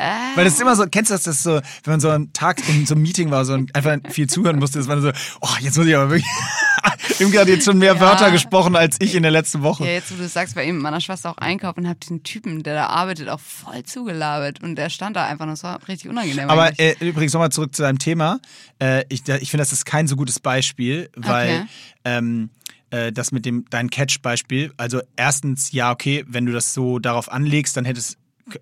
Äh, 0.00 0.36
Weil 0.36 0.44
das 0.44 0.54
ist 0.54 0.60
immer 0.60 0.74
so, 0.76 0.86
kennst 0.86 1.10
du 1.10 1.14
das, 1.14 1.24
das 1.24 1.36
ist 1.36 1.42
so, 1.42 1.52
wenn 1.84 1.92
man 1.92 2.00
so 2.00 2.08
einen 2.08 2.32
Tag 2.32 2.66
in 2.68 2.86
so 2.86 2.94
einem 2.94 3.02
Meeting 3.02 3.30
war 3.30 3.44
so 3.44 3.52
und 3.54 3.74
einfach 3.74 3.98
viel 4.10 4.28
zuhören 4.28 4.58
musste, 4.58 4.78
das 4.78 4.88
war 4.88 5.00
so, 5.00 5.10
oh, 5.42 5.48
jetzt 5.60 5.76
muss 5.76 5.86
ich 5.86 5.94
aber 5.94 6.08
wirklich. 6.10 6.26
Imke 7.18 7.38
hat 7.38 7.48
jetzt 7.48 7.64
schon 7.66 7.78
mehr 7.78 7.94
Ja. 7.94 8.00
Wörter 8.00 8.30
gesprochen 8.30 8.76
als 8.76 8.96
ich 9.00 9.14
in 9.14 9.22
der 9.22 9.30
letzten 9.32 9.62
Woche. 9.62 9.84
Ja, 9.84 9.90
jetzt 9.90 10.10
wo 10.12 10.16
du 10.22 10.26
sagst, 10.28 10.56
eben 10.56 10.74
mit 10.76 10.82
meiner 10.82 11.00
Schwester 11.00 11.30
auch 11.30 11.36
einkaufen 11.38 11.80
und 11.80 11.88
hab 11.88 12.00
diesen 12.00 12.22
Typen, 12.22 12.62
der 12.62 12.74
da 12.74 12.86
arbeitet, 12.86 13.28
auch 13.28 13.40
voll 13.40 13.82
zugelabert. 13.82 14.62
Und 14.62 14.76
der 14.76 14.88
stand 14.88 15.16
da 15.16 15.26
einfach 15.26 15.44
und 15.46 15.52
es 15.52 15.62
war 15.62 15.86
richtig 15.88 16.10
unangenehm. 16.10 16.48
Aber 16.48 16.78
äh, 16.78 16.94
übrigens 17.00 17.32
nochmal 17.34 17.52
zurück 17.52 17.74
zu 17.74 17.82
deinem 17.82 17.98
Thema. 17.98 18.38
Äh, 18.80 19.04
ich 19.08 19.28
ich 19.28 19.50
finde, 19.50 19.62
das 19.62 19.72
ist 19.72 19.84
kein 19.84 20.06
so 20.08 20.16
gutes 20.16 20.40
Beispiel, 20.40 21.10
weil 21.16 21.50
Okay. 21.60 21.66
ähm, 22.04 22.50
äh, 22.90 23.12
das 23.12 23.32
mit 23.32 23.44
dem 23.44 23.64
dein 23.70 23.90
Catch-Beispiel, 23.90 24.72
also 24.76 25.00
erstens, 25.16 25.72
ja, 25.72 25.92
okay, 25.92 26.24
wenn 26.26 26.46
du 26.46 26.52
das 26.52 26.72
so 26.74 26.98
darauf 26.98 27.30
anlegst, 27.30 27.76
dann 27.76 27.84
hättest, 27.84 28.16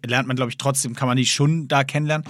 lernt 0.06 0.28
man, 0.28 0.36
glaube 0.36 0.50
ich, 0.50 0.58
trotzdem, 0.58 0.94
kann 0.94 1.08
man 1.08 1.16
die 1.16 1.26
schon 1.26 1.68
da 1.68 1.84
kennenlernen. 1.84 2.26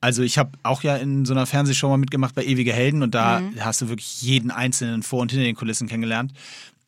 Also 0.00 0.22
ich 0.24 0.36
habe 0.36 0.50
auch 0.64 0.82
ja 0.82 0.96
in 0.96 1.24
so 1.24 1.32
einer 1.32 1.46
Fernsehshow 1.46 1.88
mal 1.88 1.96
mitgemacht 1.96 2.34
bei 2.34 2.44
Ewige 2.44 2.72
Helden 2.72 3.02
und 3.04 3.14
da 3.14 3.38
Mhm. 3.40 3.60
hast 3.60 3.82
du 3.82 3.88
wirklich 3.88 4.20
jeden 4.22 4.50
einzelnen 4.50 5.02
vor 5.04 5.20
und 5.20 5.30
hinter 5.30 5.44
den 5.44 5.54
Kulissen 5.54 5.86
kennengelernt. 5.86 6.32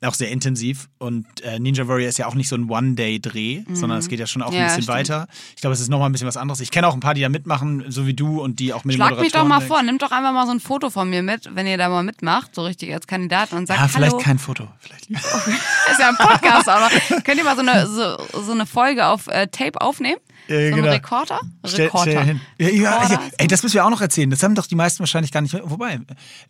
Auch 0.04 0.14
sehr 0.14 0.30
intensiv. 0.30 0.88
Und 0.98 1.26
äh, 1.42 1.58
Ninja 1.58 1.88
Warrior 1.88 2.08
ist 2.08 2.18
ja 2.18 2.26
auch 2.26 2.34
nicht 2.34 2.48
so 2.48 2.56
ein 2.56 2.68
One-Day-Dreh, 2.68 3.62
sondern 3.72 3.98
es 3.98 4.08
geht 4.08 4.20
ja 4.20 4.26
schon 4.26 4.42
auch 4.42 4.50
Mhm. 4.50 4.56
Ja, 4.56 4.60
ein 4.62 4.66
bisschen 4.68 4.82
stimmt. 4.82 4.98
weiter. 4.98 5.26
Ich 5.54 5.60
glaube, 5.60 5.74
es 5.74 5.80
ist 5.80 5.88
nochmal 5.88 6.08
ein 6.08 6.12
bisschen 6.12 6.26
was 6.28 6.36
anderes. 6.36 6.60
Ich 6.60 6.70
kenne 6.70 6.86
auch 6.88 6.94
ein 6.94 7.00
paar, 7.00 7.14
die 7.14 7.20
da 7.22 7.28
mitmachen, 7.28 7.84
so 7.88 8.06
wie 8.06 8.14
du 8.14 8.40
und 8.42 8.60
die 8.60 8.72
auch 8.72 8.84
mit 8.84 8.96
Schlag 8.96 9.10
den 9.10 9.20
mich 9.20 9.32
doch 9.32 9.44
mal 9.44 9.60
Moderatoren- 9.60 9.66
vor, 9.66 9.82
nimmt 9.82 10.02
doch 10.02 10.10
einfach 10.12 10.32
mal 10.32 10.46
so 10.46 10.52
ein 10.52 10.60
Foto 10.60 10.90
von 10.90 11.08
mir 11.10 11.22
mit, 11.22 11.48
wenn 11.54 11.66
ihr 11.66 11.78
da 11.78 11.88
mal 11.88 12.02
mitmacht, 12.02 12.54
so 12.54 12.62
richtig 12.64 12.92
als 12.92 13.06
Kandidat 13.06 13.52
und 13.52 13.66
sagt, 13.66 13.80
Ja, 13.80 13.88
vielleicht 13.88 14.12
hallo. 14.12 14.22
kein 14.22 14.38
Foto. 14.38 14.68
Vielleicht. 14.80 15.10
ist 15.10 15.98
ja 15.98 16.08
ein 16.10 16.16
Podcast, 16.16 16.68
aber 16.68 16.88
könnt 17.24 17.38
ihr 17.38 17.44
mal 17.44 17.56
so 17.56 17.62
eine, 17.62 17.86
so, 17.86 18.42
so 18.42 18.52
eine 18.52 18.66
Folge 18.66 19.06
auf 19.06 19.26
äh, 19.28 19.46
Tape 19.48 19.80
aufnehmen? 19.80 20.18
Ja, 20.46 20.68
so 20.70 20.76
genau. 20.76 20.90
Rekorder? 20.90 21.40
Stell, 21.64 21.86
Rekorder. 21.86 22.10
stell 22.10 22.24
hin. 22.24 22.40
Ja, 22.58 22.68
ja, 22.68 23.08
ja, 23.08 23.20
ey, 23.38 23.46
das 23.46 23.62
müssen 23.62 23.76
wir 23.76 23.86
auch 23.86 23.90
noch 23.90 24.02
erzählen. 24.02 24.28
Das 24.28 24.42
haben 24.42 24.54
doch 24.54 24.66
die 24.66 24.74
meisten 24.74 24.98
wahrscheinlich 25.00 25.32
gar 25.32 25.40
nicht. 25.40 25.56
Wobei, 25.62 26.00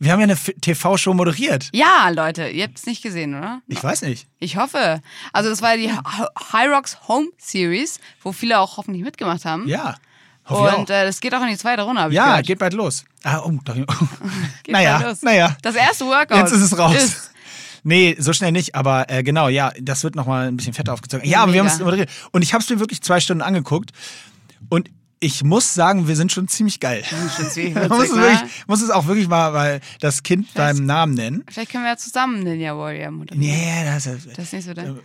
wir 0.01 0.11
haben 0.11 0.19
ja 0.19 0.25
eine 0.25 0.35
TV-Show 0.37 1.15
moderiert. 1.15 1.69
Ja, 1.73 2.09
Leute, 2.11 2.49
ihr 2.49 2.65
habt 2.65 2.77
es 2.79 2.87
nicht 2.87 3.03
gesehen, 3.05 3.39
oder? 3.39 3.44
Ich 3.69 3.83
weiß 3.83 4.03
nicht. 4.03 4.27
Ich 4.39 4.57
hoffe. 4.57 5.01
Also 5.33 5.51
das 5.51 5.63
war 5.63 5.77
die 5.77 5.91
High 5.91 6.69
Rocks 6.71 6.99
Home 7.09 7.29
Series, 7.39 8.01
wo 8.23 8.33
viele 8.33 8.59
auch 8.61 8.77
hoffentlich 8.77 9.03
mitgemacht 9.05 9.45
haben. 9.45 9.67
Ja. 9.69 9.97
Und 10.47 10.91
äh, 10.91 11.07
das 11.07 11.21
geht 11.21 11.35
auch 11.35 11.41
in 11.43 11.49
die 11.49 11.57
zweite 11.57 11.83
Runde, 11.83 12.07
ja, 12.11 12.43
geht 12.43 12.59
bald 12.59 12.75
los. 12.75 13.05
Ah, 13.23 13.41
oh, 13.45 13.53
da, 13.65 13.73
Geht 13.73 13.89
naja, 14.69 14.99
bald 14.99 15.09
los. 15.09 15.23
naja. 15.23 15.57
Das 15.63 15.75
erste 15.75 16.05
Workout. 16.05 16.37
Jetzt 16.37 16.53
ist 16.53 16.61
es 16.61 16.79
raus. 16.79 16.95
Ist. 16.95 17.31
Nee, 17.83 18.17
so 18.19 18.33
schnell 18.33 18.53
nicht, 18.53 18.75
aber 18.75 19.11
äh, 19.11 19.23
genau, 19.23 19.49
ja, 19.49 19.73
das 19.81 20.05
wird 20.05 20.17
nochmal 20.17 20.49
ein 20.49 20.57
bisschen 20.57 20.73
fett 20.73 20.89
aufgezogen. 20.89 21.29
Ja, 21.29 21.43
aber 21.43 21.53
wir 21.53 21.61
haben 21.61 21.67
Mega. 21.67 21.77
es 21.77 21.83
moderiert. 21.83 22.11
Und 22.33 22.43
ich 22.43 22.53
habe 22.55 22.63
es 22.65 22.71
mir 22.71 22.79
wirklich 22.79 23.03
zwei 23.03 23.21
Stunden 23.21 23.43
angeguckt. 23.43 23.93
Und 24.71 24.91
ich 25.21 25.43
muss 25.45 25.75
sagen, 25.75 26.09
wir 26.09 26.17
sind 26.17 26.33
schon 26.33 26.49
ziemlich 26.49 26.81
geil. 26.81 27.03
Ziemlich 27.51 27.75
Man 27.75 27.89
muss, 27.89 28.11
es 28.11 28.15
ne? 28.15 28.23
wirklich, 28.23 28.67
muss 28.67 28.83
es 28.83 28.91
auch 28.91 29.07
wirklich 29.07 29.29
mal, 29.29 29.53
mal 29.53 29.81
das 30.01 30.23
Kind 30.23 30.53
beim 30.55 30.85
Namen 30.85 31.15
nennen. 31.15 31.45
Vielleicht 31.51 31.71
können 31.71 31.85
wir 31.85 31.91
ja 31.91 31.97
zusammen 31.97 32.43
Ninja 32.43 32.77
Warrior 32.77 33.11
moderieren. 33.11 33.47
Nee, 33.47 33.85
das 33.85 34.07
ist, 34.07 34.29
Das 34.37 34.39
ist 34.47 34.53
nicht 34.53 34.65
so 34.65 34.75
dein... 34.75 34.99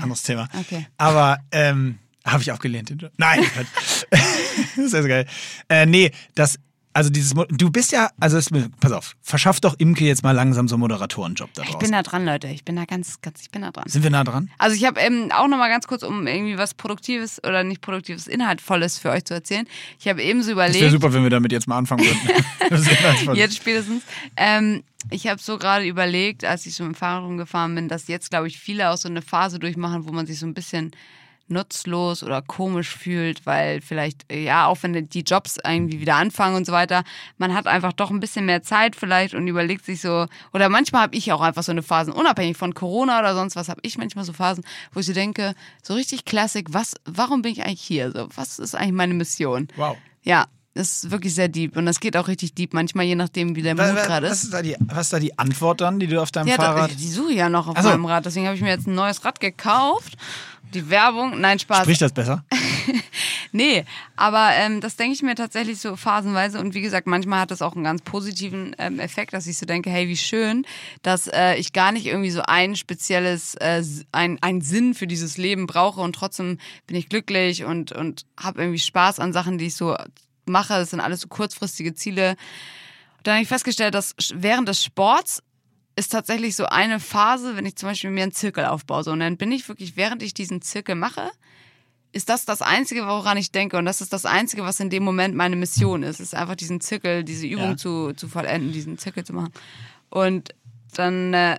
anderes 0.00 0.22
Thema. 0.22 0.48
Okay. 0.58 0.86
Aber 0.96 1.38
ähm, 1.52 1.98
habe 2.24 2.42
ich 2.42 2.50
abgelehnt. 2.50 2.94
Nein, 3.16 3.40
das 4.10 4.78
ist 4.78 4.92
ja 4.92 5.02
so 5.02 5.08
geil. 5.08 5.26
Äh, 5.68 5.86
nee, 5.86 6.10
das, 6.34 6.58
also 6.94 7.10
dieses, 7.10 7.34
du 7.50 7.70
bist 7.70 7.92
ja, 7.92 8.08
also 8.20 8.38
es, 8.38 8.48
pass 8.80 8.92
auf, 8.92 9.16
verschaff 9.20 9.60
doch 9.60 9.74
Imke 9.78 10.04
jetzt 10.04 10.22
mal 10.22 10.30
langsam 10.30 10.68
so 10.68 10.76
einen 10.76 10.80
Moderatorenjob 10.80 11.52
da 11.54 11.62
Ich 11.62 11.68
draußen. 11.68 11.80
bin 11.80 11.92
da 11.92 12.02
dran, 12.02 12.24
Leute. 12.24 12.46
Ich 12.46 12.64
bin 12.64 12.76
da 12.76 12.84
ganz, 12.84 13.20
ganz, 13.20 13.42
ich 13.42 13.50
bin 13.50 13.62
da 13.62 13.72
dran. 13.72 13.84
Sind 13.88 14.04
wir 14.04 14.10
nah 14.10 14.22
dran? 14.24 14.48
Also 14.58 14.76
ich 14.76 14.84
habe 14.84 15.00
ähm, 15.00 15.30
auch 15.32 15.48
noch 15.48 15.58
mal 15.58 15.68
ganz 15.68 15.86
kurz, 15.88 16.04
um 16.04 16.26
irgendwie 16.26 16.56
was 16.56 16.72
Produktives 16.74 17.42
oder 17.44 17.64
nicht 17.64 17.80
Produktives, 17.80 18.28
Inhaltvolles 18.28 18.98
für 18.98 19.10
euch 19.10 19.24
zu 19.24 19.34
erzählen. 19.34 19.66
Ich 19.98 20.08
habe 20.08 20.22
ebenso 20.22 20.50
Das 20.50 20.56
wäre 20.56 20.68
überlegt, 20.70 20.92
super, 20.92 21.12
wenn 21.12 21.24
wir 21.24 21.30
damit 21.30 21.52
jetzt 21.52 21.66
mal 21.66 21.78
anfangen 21.78 22.04
würden. 22.04 23.34
Jetzt 23.34 23.56
spätestens, 23.56 24.02
ähm, 24.36 24.82
ich 25.10 25.26
habe 25.26 25.40
so 25.40 25.58
gerade 25.58 25.86
überlegt, 25.86 26.44
als 26.44 26.64
ich 26.66 26.74
so 26.74 26.84
dem 26.84 26.94
Fahrrad 26.94 27.24
rumgefahren 27.24 27.74
bin, 27.74 27.88
dass 27.88 28.08
jetzt, 28.08 28.30
glaube 28.30 28.46
ich, 28.48 28.58
viele 28.58 28.90
auch 28.90 28.96
so 28.96 29.08
eine 29.08 29.20
Phase 29.20 29.58
durchmachen, 29.58 30.06
wo 30.06 30.12
man 30.12 30.26
sich 30.26 30.38
so 30.38 30.46
ein 30.46 30.54
bisschen 30.54 30.92
nutzlos 31.48 32.22
oder 32.22 32.42
komisch 32.42 32.88
fühlt, 32.96 33.44
weil 33.46 33.80
vielleicht, 33.80 34.32
ja, 34.32 34.66
auch 34.66 34.78
wenn 34.82 35.08
die 35.08 35.20
Jobs 35.20 35.58
irgendwie 35.64 36.00
wieder 36.00 36.16
anfangen 36.16 36.56
und 36.56 36.66
so 36.66 36.72
weiter, 36.72 37.04
man 37.38 37.54
hat 37.54 37.66
einfach 37.66 37.92
doch 37.92 38.10
ein 38.10 38.20
bisschen 38.20 38.46
mehr 38.46 38.62
Zeit 38.62 38.96
vielleicht 38.96 39.34
und 39.34 39.46
überlegt 39.46 39.84
sich 39.84 40.00
so, 40.00 40.26
oder 40.52 40.68
manchmal 40.68 41.02
habe 41.02 41.16
ich 41.16 41.32
auch 41.32 41.40
einfach 41.40 41.62
so 41.62 41.72
eine 41.72 41.82
Phasen, 41.82 42.12
unabhängig 42.12 42.56
von 42.56 42.74
Corona 42.74 43.18
oder 43.18 43.34
sonst 43.34 43.56
was, 43.56 43.68
habe 43.68 43.80
ich 43.82 43.98
manchmal 43.98 44.24
so 44.24 44.32
Phasen, 44.32 44.64
wo 44.92 45.00
ich 45.00 45.06
so 45.06 45.12
denke, 45.12 45.54
so 45.82 45.94
richtig 45.94 46.24
Klassik, 46.24 46.68
was, 46.70 46.94
warum 47.04 47.42
bin 47.42 47.52
ich 47.52 47.64
eigentlich 47.64 47.82
hier? 47.82 48.10
So, 48.12 48.28
was 48.34 48.58
ist 48.58 48.74
eigentlich 48.74 48.92
meine 48.92 49.14
Mission? 49.14 49.68
Wow. 49.76 49.96
Ja, 50.22 50.46
das 50.74 51.04
ist 51.04 51.10
wirklich 51.12 51.34
sehr 51.34 51.46
deep 51.48 51.76
und 51.76 51.86
das 51.86 52.00
geht 52.00 52.16
auch 52.16 52.26
richtig 52.26 52.54
deep, 52.54 52.74
manchmal 52.74 53.04
je 53.04 53.14
nachdem, 53.14 53.54
wie 53.54 53.62
der 53.62 53.76
Mut 53.76 53.94
gerade 54.02 54.26
ist. 54.26 54.52
da 54.52 54.60
die, 54.60 54.76
was 54.80 55.02
ist 55.06 55.12
da 55.12 55.20
die 55.20 55.38
Antwort 55.38 55.80
dann, 55.80 56.00
die 56.00 56.08
du 56.08 56.20
auf 56.20 56.32
deinem 56.32 56.48
Ja, 56.48 56.56
da, 56.56 56.62
Fahrrad... 56.74 56.90
die 56.98 57.08
suche 57.08 57.30
ich 57.30 57.38
ja 57.38 57.48
noch 57.48 57.68
auf 57.68 57.76
Ach 57.78 57.82
so. 57.82 57.90
meinem 57.90 58.06
Rad, 58.06 58.26
deswegen 58.26 58.46
habe 58.46 58.56
ich 58.56 58.62
mir 58.62 58.70
jetzt 58.70 58.88
ein 58.88 58.94
neues 58.94 59.24
Rad 59.24 59.38
gekauft. 59.38 60.14
Die 60.74 60.90
Werbung, 60.90 61.40
nein, 61.40 61.58
Spaß. 61.58 61.82
Spricht 61.82 62.02
das 62.02 62.12
besser? 62.12 62.44
Nee, 63.56 63.84
aber 64.16 64.50
ähm, 64.54 64.80
das 64.80 64.96
denke 64.96 65.14
ich 65.14 65.22
mir 65.22 65.36
tatsächlich 65.36 65.78
so 65.78 65.94
phasenweise 65.94 66.58
und 66.58 66.74
wie 66.74 66.80
gesagt, 66.80 67.06
manchmal 67.06 67.38
hat 67.38 67.52
das 67.52 67.62
auch 67.62 67.76
einen 67.76 67.84
ganz 67.84 68.02
positiven 68.02 68.74
ähm, 68.78 68.98
Effekt, 68.98 69.32
dass 69.32 69.46
ich 69.46 69.58
so 69.58 69.64
denke, 69.64 69.90
hey, 69.90 70.08
wie 70.08 70.16
schön, 70.16 70.66
dass 71.02 71.28
äh, 71.28 71.54
ich 71.54 71.72
gar 71.72 71.92
nicht 71.92 72.06
irgendwie 72.06 72.32
so 72.32 72.42
ein 72.42 72.74
spezielles, 72.74 73.54
äh, 73.54 73.80
ein, 74.10 74.38
ein 74.42 74.60
Sinn 74.60 74.92
für 74.92 75.06
dieses 75.06 75.38
Leben 75.38 75.68
brauche 75.68 76.00
und 76.00 76.16
trotzdem 76.16 76.58
bin 76.88 76.96
ich 76.96 77.08
glücklich 77.08 77.62
und, 77.62 77.92
und 77.92 78.26
habe 78.36 78.60
irgendwie 78.60 78.80
Spaß 78.80 79.20
an 79.20 79.32
Sachen, 79.32 79.56
die 79.56 79.66
ich 79.66 79.76
so 79.76 79.96
mache. 80.46 80.72
Das 80.74 80.90
sind 80.90 80.98
alles 80.98 81.20
so 81.20 81.28
kurzfristige 81.28 81.94
Ziele. 81.94 82.34
dann 83.22 83.34
habe 83.34 83.42
ich 83.44 83.48
festgestellt, 83.48 83.94
dass 83.94 84.16
während 84.34 84.66
des 84.68 84.82
Sports 84.82 85.44
ist 85.96 86.10
tatsächlich 86.12 86.56
so 86.56 86.66
eine 86.66 86.98
Phase, 87.00 87.56
wenn 87.56 87.66
ich 87.66 87.76
zum 87.76 87.88
Beispiel 87.88 88.10
mir 88.10 88.22
einen 88.24 88.32
Zirkel 88.32 88.64
aufbaue. 88.64 89.04
So, 89.04 89.12
und 89.12 89.20
dann 89.20 89.36
bin 89.36 89.52
ich 89.52 89.68
wirklich, 89.68 89.96
während 89.96 90.22
ich 90.22 90.34
diesen 90.34 90.60
Zirkel 90.62 90.94
mache, 90.94 91.30
ist 92.12 92.28
das 92.28 92.44
das 92.44 92.62
Einzige, 92.62 93.06
woran 93.06 93.36
ich 93.36 93.50
denke. 93.52 93.76
Und 93.76 93.84
das 93.86 94.00
ist 94.00 94.12
das 94.12 94.24
Einzige, 94.24 94.62
was 94.64 94.80
in 94.80 94.90
dem 94.90 95.02
Moment 95.04 95.34
meine 95.34 95.56
Mission 95.56 96.02
ist. 96.02 96.20
ist 96.20 96.34
einfach 96.34 96.54
diesen 96.56 96.80
Zirkel, 96.80 97.24
diese 97.24 97.46
Übung 97.46 97.70
Ja. 97.70 97.76
zu, 97.76 98.12
zu 98.14 98.28
vollenden, 98.28 98.72
diesen 98.72 98.98
Zirkel 98.98 99.24
zu 99.24 99.32
machen. 99.32 99.52
Und 100.10 100.50
dann 100.94 101.34
äh, 101.34 101.56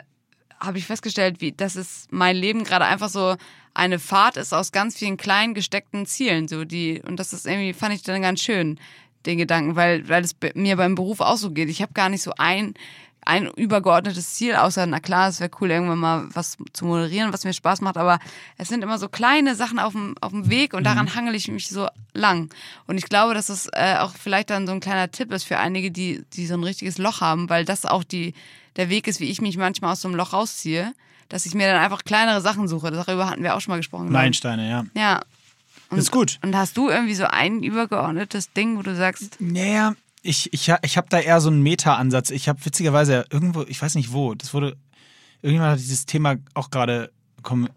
habe 0.59 0.77
ich 0.77 0.85
festgestellt, 0.85 1.41
wie 1.41 1.51
dass 1.51 1.75
es 1.75 2.07
mein 2.09 2.35
Leben 2.35 2.63
gerade 2.63 2.85
einfach 2.85 3.09
so 3.09 3.35
eine 3.73 3.99
Fahrt 3.99 4.37
ist 4.37 4.53
aus 4.53 4.71
ganz 4.71 4.97
vielen 4.97 5.17
kleinen 5.17 5.53
gesteckten 5.53 6.05
Zielen. 6.05 6.47
So 6.47 6.63
die, 6.63 7.01
und 7.05 7.19
das 7.19 7.33
ist 7.33 7.45
irgendwie, 7.45 7.73
fand 7.73 7.93
ich 7.93 8.03
dann 8.03 8.21
ganz 8.21 8.41
schön, 8.41 8.79
den 9.25 9.37
Gedanken, 9.37 9.75
weil, 9.75 10.07
weil 10.07 10.23
es 10.23 10.35
mir 10.53 10.77
beim 10.77 10.95
Beruf 10.95 11.19
auch 11.19 11.37
so 11.37 11.51
geht. 11.51 11.69
Ich 11.69 11.81
habe 11.81 11.93
gar 11.93 12.09
nicht 12.09 12.21
so 12.21 12.31
ein, 12.37 12.75
ein 13.25 13.47
übergeordnetes 13.47 14.35
Ziel, 14.35 14.55
außer, 14.55 14.85
na 14.85 14.99
klar, 14.99 15.29
es 15.29 15.39
wäre 15.39 15.49
cool, 15.59 15.71
irgendwann 15.71 15.97
mal 15.97 16.27
was 16.33 16.57
zu 16.73 16.85
moderieren, 16.85 17.33
was 17.33 17.43
mir 17.43 17.53
Spaß 17.53 17.81
macht, 17.81 17.97
aber 17.97 18.19
es 18.57 18.67
sind 18.67 18.83
immer 18.83 18.99
so 18.99 19.09
kleine 19.09 19.55
Sachen 19.55 19.79
auf 19.79 19.93
dem, 19.93 20.15
auf 20.21 20.31
dem 20.31 20.49
Weg 20.49 20.73
und 20.75 20.83
daran 20.83 21.13
hangel 21.15 21.33
ich 21.33 21.47
mich 21.47 21.67
so 21.67 21.87
lang. 22.13 22.49
Und 22.85 22.99
ich 22.99 23.05
glaube, 23.05 23.33
dass 23.33 23.47
das 23.47 23.67
äh, 23.73 23.95
auch 23.97 24.11
vielleicht 24.11 24.51
dann 24.51 24.67
so 24.67 24.73
ein 24.73 24.79
kleiner 24.79 25.09
Tipp 25.09 25.31
ist 25.33 25.43
für 25.43 25.57
einige, 25.57 25.89
die, 25.89 26.23
die 26.33 26.45
so 26.45 26.53
ein 26.53 26.63
richtiges 26.63 26.99
Loch 26.99 27.19
haben, 27.19 27.49
weil 27.49 27.65
das 27.65 27.85
auch 27.85 28.03
die, 28.03 28.35
der 28.75 28.89
Weg 28.89 29.07
ist, 29.07 29.19
wie 29.19 29.29
ich 29.29 29.41
mich 29.41 29.57
manchmal 29.57 29.93
aus 29.93 30.01
so 30.01 30.07
einem 30.07 30.17
Loch 30.17 30.33
rausziehe, 30.33 30.93
dass 31.27 31.47
ich 31.47 31.55
mir 31.55 31.67
dann 31.67 31.81
einfach 31.81 32.03
kleinere 32.03 32.41
Sachen 32.41 32.67
suche. 32.67 32.91
Darüber 32.91 33.27
hatten 33.27 33.41
wir 33.41 33.55
auch 33.55 33.61
schon 33.61 33.71
mal 33.71 33.77
gesprochen. 33.77 34.11
Meilensteine, 34.11 34.69
ja. 34.69 34.85
Ja. 34.93 35.21
Und, 35.89 35.97
Das 35.97 36.05
ist 36.05 36.11
gut. 36.11 36.39
Und 36.43 36.55
hast 36.55 36.77
du 36.77 36.89
irgendwie 36.89 37.15
so 37.15 37.25
ein 37.25 37.63
übergeordnetes 37.63 38.53
Ding, 38.53 38.77
wo 38.77 38.81
du 38.83 38.95
sagst, 38.95 39.37
Naja, 39.39 39.95
ich, 40.25 40.51
ich, 40.53 40.71
ich 40.81 40.97
habe 40.97 41.07
da 41.09 41.19
eher 41.19 41.39
so 41.39 41.49
einen 41.49 41.61
Meta-Ansatz. 41.61 42.31
Ich 42.31 42.49
habe 42.49 42.63
witzigerweise 42.65 43.25
irgendwo, 43.29 43.63
ich 43.63 43.81
weiß 43.81 43.95
nicht 43.95 44.11
wo, 44.11 44.33
das 44.33 44.53
wurde, 44.53 44.75
irgendjemand 45.41 45.73
hat 45.73 45.79
dieses 45.79 46.05
Thema 46.05 46.35
auch 46.53 46.71
gerade 46.71 47.11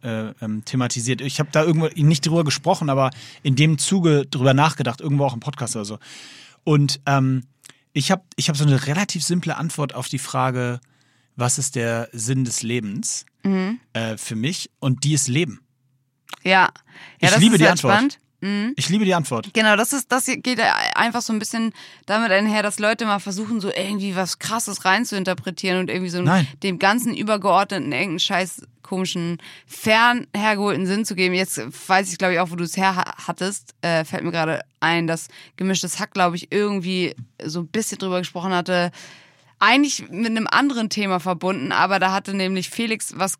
äh, 0.03 0.33
ähm, 0.41 0.65
thematisiert. 0.65 1.21
Ich 1.21 1.41
habe 1.41 1.51
da 1.53 1.63
irgendwo 1.63 1.89
nicht 1.95 2.27
drüber 2.27 2.45
gesprochen, 2.45 2.89
aber 2.89 3.11
in 3.43 3.55
dem 3.55 3.77
Zuge 3.79 4.25
drüber 4.27 4.55
nachgedacht, 4.55 5.01
irgendwo 5.01 5.25
auch 5.25 5.35
im 5.35 5.41
Podcast 5.41 5.77
oder 5.77 5.85
so. 5.85 5.99
Und 6.65 7.01
ähm, 7.07 7.45
ich 7.93 8.11
habe 8.11 8.23
ich 8.37 8.49
hab 8.49 8.57
so 8.57 8.65
eine 8.65 8.87
relativ 8.87 9.23
simple 9.23 9.57
Antwort 9.57 9.95
auf 9.95 10.09
die 10.09 10.19
Frage, 10.19 10.81
was 11.37 11.59
ist 11.59 11.77
der 11.77 12.09
Sinn 12.13 12.45
des 12.45 12.63
Lebens 12.63 13.27
äh, 13.93 14.17
für 14.17 14.37
mich? 14.37 14.71
Und 14.81 15.05
die 15.05 15.13
ist 15.13 15.29
Leben. 15.29 15.61
ja, 16.43 16.51
ja 16.51 16.71
Ich 17.21 17.31
das 17.31 17.41
liebe 17.41 17.57
ist 17.57 17.61
die 17.61 17.69
Antwort. 17.69 17.95
spannend. 17.95 18.19
Mhm. 18.41 18.73
Ich 18.77 18.89
liebe 18.89 19.05
die 19.05 19.15
Antwort. 19.15 19.51
Genau, 19.53 19.75
das 19.77 19.93
ist, 19.93 20.13
das 20.13 20.27
geht 20.27 20.61
einfach 20.95 21.23
so 21.23 21.33
ein 21.33 21.39
bisschen 21.41 21.73
damit 22.07 22.31
einher, 22.31 22.63
dass 22.63 22.79
Leute 22.79 23.05
mal 23.05 23.19
versuchen, 23.19 23.61
so 23.61 23.69
irgendwie 23.73 24.15
was 24.15 24.39
krasses 24.39 24.85
rein 24.85 25.05
zu 25.05 25.17
interpretieren 25.17 25.81
und 25.81 25.91
irgendwie 25.91 26.11
so 26.11 26.23
Nein. 26.23 26.47
dem 26.63 26.79
ganzen 26.79 27.15
übergeordneten 27.17 27.91
irgendeinen 27.93 28.21
scheiß 28.21 28.63
komischen, 28.83 29.39
fern 29.67 30.27
hergeholten 30.35 30.87
Sinn 30.87 31.05
zu 31.05 31.15
geben. 31.15 31.35
Jetzt 31.35 31.61
weiß 31.89 32.11
ich, 32.13 32.17
glaube 32.19 32.35
ich, 32.35 32.41
auch, 32.41 32.51
wo 32.51 32.57
du 32.57 32.65
es 32.65 32.77
her 32.77 32.97
ha- 32.97 33.15
hattest, 33.27 33.75
äh, 33.83 34.05
fällt 34.05 34.25
mir 34.25 34.31
gerade 34.31 34.63
ein, 34.81 35.07
dass 35.07 35.29
gemischtes 35.57 35.99
Hack, 35.99 36.13
glaube 36.15 36.37
ich, 36.37 36.51
irgendwie 36.53 37.15
so 37.45 37.61
ein 37.61 37.67
bisschen 37.69 37.99
drüber 37.99 38.19
gesprochen 38.21 38.53
hatte. 38.55 38.91
Eigentlich 39.59 40.09
mit 40.09 40.27
einem 40.31 40.47
anderen 40.47 40.89
Thema 40.89 41.19
verbunden, 41.19 41.73
aber 41.73 41.99
da 41.99 42.13
hatte 42.13 42.33
nämlich 42.33 42.71
Felix 42.71 43.13
was 43.19 43.39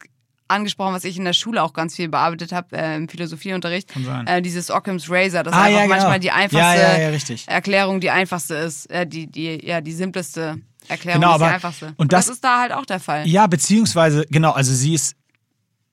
angesprochen, 0.49 0.95
was 0.95 1.05
ich 1.05 1.17
in 1.17 1.25
der 1.25 1.33
Schule 1.35 1.63
auch 1.63 1.73
ganz 1.73 1.95
viel 1.97 2.09
bearbeitet 2.09 2.53
habe, 2.53 2.77
äh, 2.77 2.97
im 2.97 3.09
Philosophieunterricht. 3.09 3.89
Kann 3.89 4.05
sein. 4.05 4.27
Äh, 4.27 4.43
dieses 4.43 4.71
Occam's 4.71 5.09
Razor, 5.11 5.43
das 5.43 5.53
Ah, 5.55 5.63
einfach 5.65 5.71
ja, 5.79 5.83
genau. 5.85 5.95
manchmal 5.95 6.21
die 6.21 6.31
einfachste 6.31 6.59
Ja, 6.81 7.11
ja. 7.11 7.37
Erklärung 7.47 8.01
die 8.01 8.11
einfachste 8.11 8.55
ist, 8.55 8.91
äh, 8.91 9.07
die, 9.07 9.27
die, 9.27 9.65
ja, 9.67 9.81
die 9.81 9.93
simpleste 9.93 10.57
Erklärung 10.89 11.21
Genau, 11.21 11.33
ist 11.35 11.39
die 11.41 11.45
aber- 11.45 11.55
einfachste. 11.55 11.95
und 11.99 12.13
das- 12.13 12.29
ist 12.29 12.43
da 12.43 12.61
halt 12.61 12.73
auch 12.73 12.87
der 12.87 12.99
Fall. 13.01 13.27
Ja, 13.29 13.47
beziehungsweise, 13.47 14.25
genau, 14.31 14.53
also 14.53 14.73
sie 14.75 14.95
ist 14.95 15.15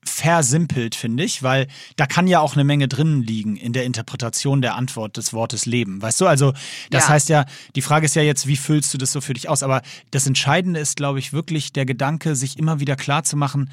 versimpelt, 0.08 0.94
finde 0.94 1.24
ich, 1.24 1.42
weil 1.42 1.68
da 1.96 2.06
kann 2.06 2.28
ja 2.28 2.40
auch 2.40 2.54
eine 2.54 2.64
Menge 2.64 2.88
drin 2.88 3.24
liegen 3.24 3.56
in 3.58 3.74
der 3.74 3.86
Interpretation 3.86 4.62
der 4.62 4.76
Antwort 4.76 5.18
des 5.18 5.34
Wortes 5.34 5.66
Leben. 5.66 6.00
Weißt 6.02 6.22
du, 6.22 6.28
also 6.28 6.54
das 6.92 7.06
Ja. 7.06 7.10
heißt 7.10 7.30
ja, 7.30 7.46
die 7.76 7.82
Frage 7.82 8.06
ist 8.06 8.16
ja 8.16 8.22
jetzt, 8.22 8.46
wie 8.46 8.56
füllst 8.56 8.94
du 8.94 9.00
das 9.00 9.12
so 9.12 9.20
für 9.20 9.34
dich 9.34 9.50
aus? 9.50 9.64
Aber 9.64 9.82
das 10.12 10.28
Entscheidende 10.28 10.80
ist, 10.80 10.96
glaube 10.96 11.18
ich, 11.18 11.34
wirklich 11.34 11.74
der 11.74 11.86
Gedanke, 11.88 12.36
sich 12.36 12.60
immer 12.60 12.80
wieder 12.80 12.96
klar 12.96 13.24
zu 13.24 13.36
machen, 13.36 13.72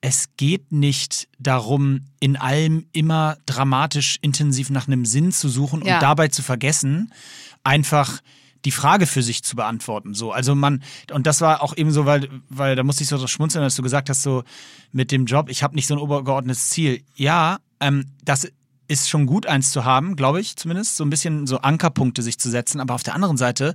es 0.00 0.28
geht 0.36 0.72
nicht 0.72 1.28
darum, 1.38 2.00
in 2.20 2.36
allem 2.36 2.86
immer 2.92 3.36
dramatisch 3.46 4.18
intensiv 4.22 4.70
nach 4.70 4.86
einem 4.86 5.04
Sinn 5.04 5.30
zu 5.32 5.48
suchen 5.48 5.84
Ja. 5.84 5.96
und 5.96 6.02
dabei 6.02 6.28
zu 6.28 6.42
vergessen, 6.42 7.12
einfach 7.64 8.20
die 8.64 8.70
Frage 8.70 9.06
für 9.06 9.22
sich 9.22 9.42
zu 9.42 9.56
beantworten. 9.56 10.12
So, 10.14 10.32
also 10.32 10.54
man, 10.54 10.82
und 11.12 11.26
das 11.26 11.40
war 11.40 11.62
auch 11.62 11.76
eben 11.76 11.90
so, 11.92 12.04
weil, 12.06 12.28
weil 12.48 12.76
da 12.76 12.82
musste 12.82 13.02
ich 13.02 13.08
so 13.08 13.26
schmunzeln, 13.26 13.62
dass 13.64 13.74
du 13.76 13.82
gesagt 13.82 14.10
hast, 14.10 14.22
so 14.22 14.44
mit 14.92 15.12
dem 15.12 15.24
Job, 15.26 15.48
ich 15.48 15.62
habe 15.62 15.74
nicht 15.74 15.86
so 15.86 15.94
ein 15.94 16.00
obergeordnetes 16.00 16.70
Ziel. 16.70 17.02
Ja, 17.14 17.58
ähm, 17.80 18.06
das 18.24 18.48
ist 18.88 19.08
schon 19.08 19.24
gut, 19.26 19.46
eins 19.46 19.70
zu 19.70 19.84
haben, 19.84 20.16
glaube 20.16 20.40
ich 20.40 20.56
zumindest, 20.56 20.96
so 20.96 21.04
ein 21.04 21.10
bisschen 21.10 21.46
so 21.46 21.58
Ankerpunkte 21.58 22.22
sich 22.22 22.38
zu 22.38 22.50
setzen. 22.50 22.80
Aber 22.80 22.94
auf 22.94 23.02
der 23.02 23.14
anderen 23.14 23.36
Seite, 23.36 23.74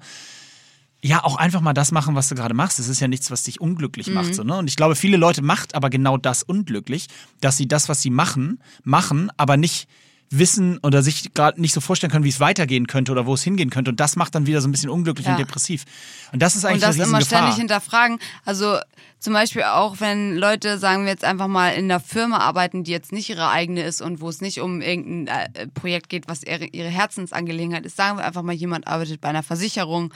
ja, 1.06 1.24
auch 1.24 1.36
einfach 1.36 1.62
mal 1.62 1.74
das 1.74 1.92
machen, 1.92 2.16
was 2.16 2.30
du 2.30 2.36
gerade 2.36 2.56
machst. 2.56 2.80
Es 2.80 2.88
ist 2.88 3.00
ja 3.00 3.08
nichts, 3.08 3.30
was 3.30 3.44
dich 3.44 3.62
unglücklich 3.62 4.08
macht. 4.08 4.34
So, 4.34 4.44
ne? 4.44 4.58
Und 4.58 4.68
ich 4.68 4.76
glaube, 4.76 4.96
viele 4.96 5.18
Leute 5.18 5.44
macht 5.44 5.76
aber 5.76 5.92
genau 5.92 6.18
das 6.18 6.42
unglücklich, 6.42 7.06
dass 7.42 7.58
sie 7.58 7.68
das, 7.68 7.90
was 7.90 8.02
sie 8.02 8.10
machen, 8.10 8.60
machen, 8.84 9.32
aber 9.38 9.56
nicht 9.56 9.88
wissen 10.32 10.80
oder 10.80 11.04
sich 11.04 11.32
gerade 11.36 11.62
nicht 11.62 11.74
so 11.74 11.80
vorstellen 11.80 12.12
können, 12.12 12.24
wie 12.26 12.30
es 12.30 12.40
weitergehen 12.40 12.88
könnte 12.88 13.12
oder 13.12 13.28
wo 13.28 13.36
es 13.36 13.44
hingehen 13.44 13.70
könnte. 13.70 13.92
Und 13.92 14.00
das 14.00 14.16
macht 14.16 14.34
dann 14.34 14.48
wieder 14.48 14.62
so 14.62 14.68
ein 14.68 14.72
bisschen 14.72 14.90
unglücklich 14.90 15.28
Ja. 15.28 15.34
und 15.34 15.40
depressiv. 15.40 15.86
Und 16.32 16.42
das 16.42 16.56
ist 16.56 16.66
eigentlich 16.66 16.84
Und 16.84 16.90
das 16.90 16.96
eine 17.00 17.04
immer 17.08 17.22
ständig 17.22 17.56
hinterfragen. 17.56 18.18
Also 18.44 18.80
zum 19.20 19.34
Beispiel 19.34 19.62
auch, 19.62 20.00
wenn 20.00 20.36
Leute, 20.36 20.80
sagen 20.80 21.04
wir 21.04 21.12
jetzt 21.12 21.24
einfach 21.24 21.48
mal, 21.48 21.70
in 21.76 21.86
einer 21.86 22.00
Firma 22.00 22.40
arbeiten, 22.40 22.84
die 22.84 22.92
jetzt 22.92 23.12
nicht 23.12 23.30
ihre 23.30 23.50
eigene 23.50 23.84
ist 23.84 24.02
und 24.02 24.22
wo 24.22 24.30
es 24.30 24.42
nicht 24.42 24.60
um 24.60 24.82
irgendein 24.82 25.54
äh, 25.54 25.68
Projekt 25.68 26.10
geht, 26.10 26.28
was 26.28 26.42
ihre 26.44 26.90
Herzensangelegenheit 26.90 27.86
ist. 27.86 27.96
Sagen 27.96 28.18
wir 28.18 28.26
einfach 28.26 28.42
mal, 28.42 28.56
jemand 28.56 28.88
arbeitet 28.88 29.22
bei 29.22 29.30
einer 29.30 29.44
Versicherung 29.44 30.12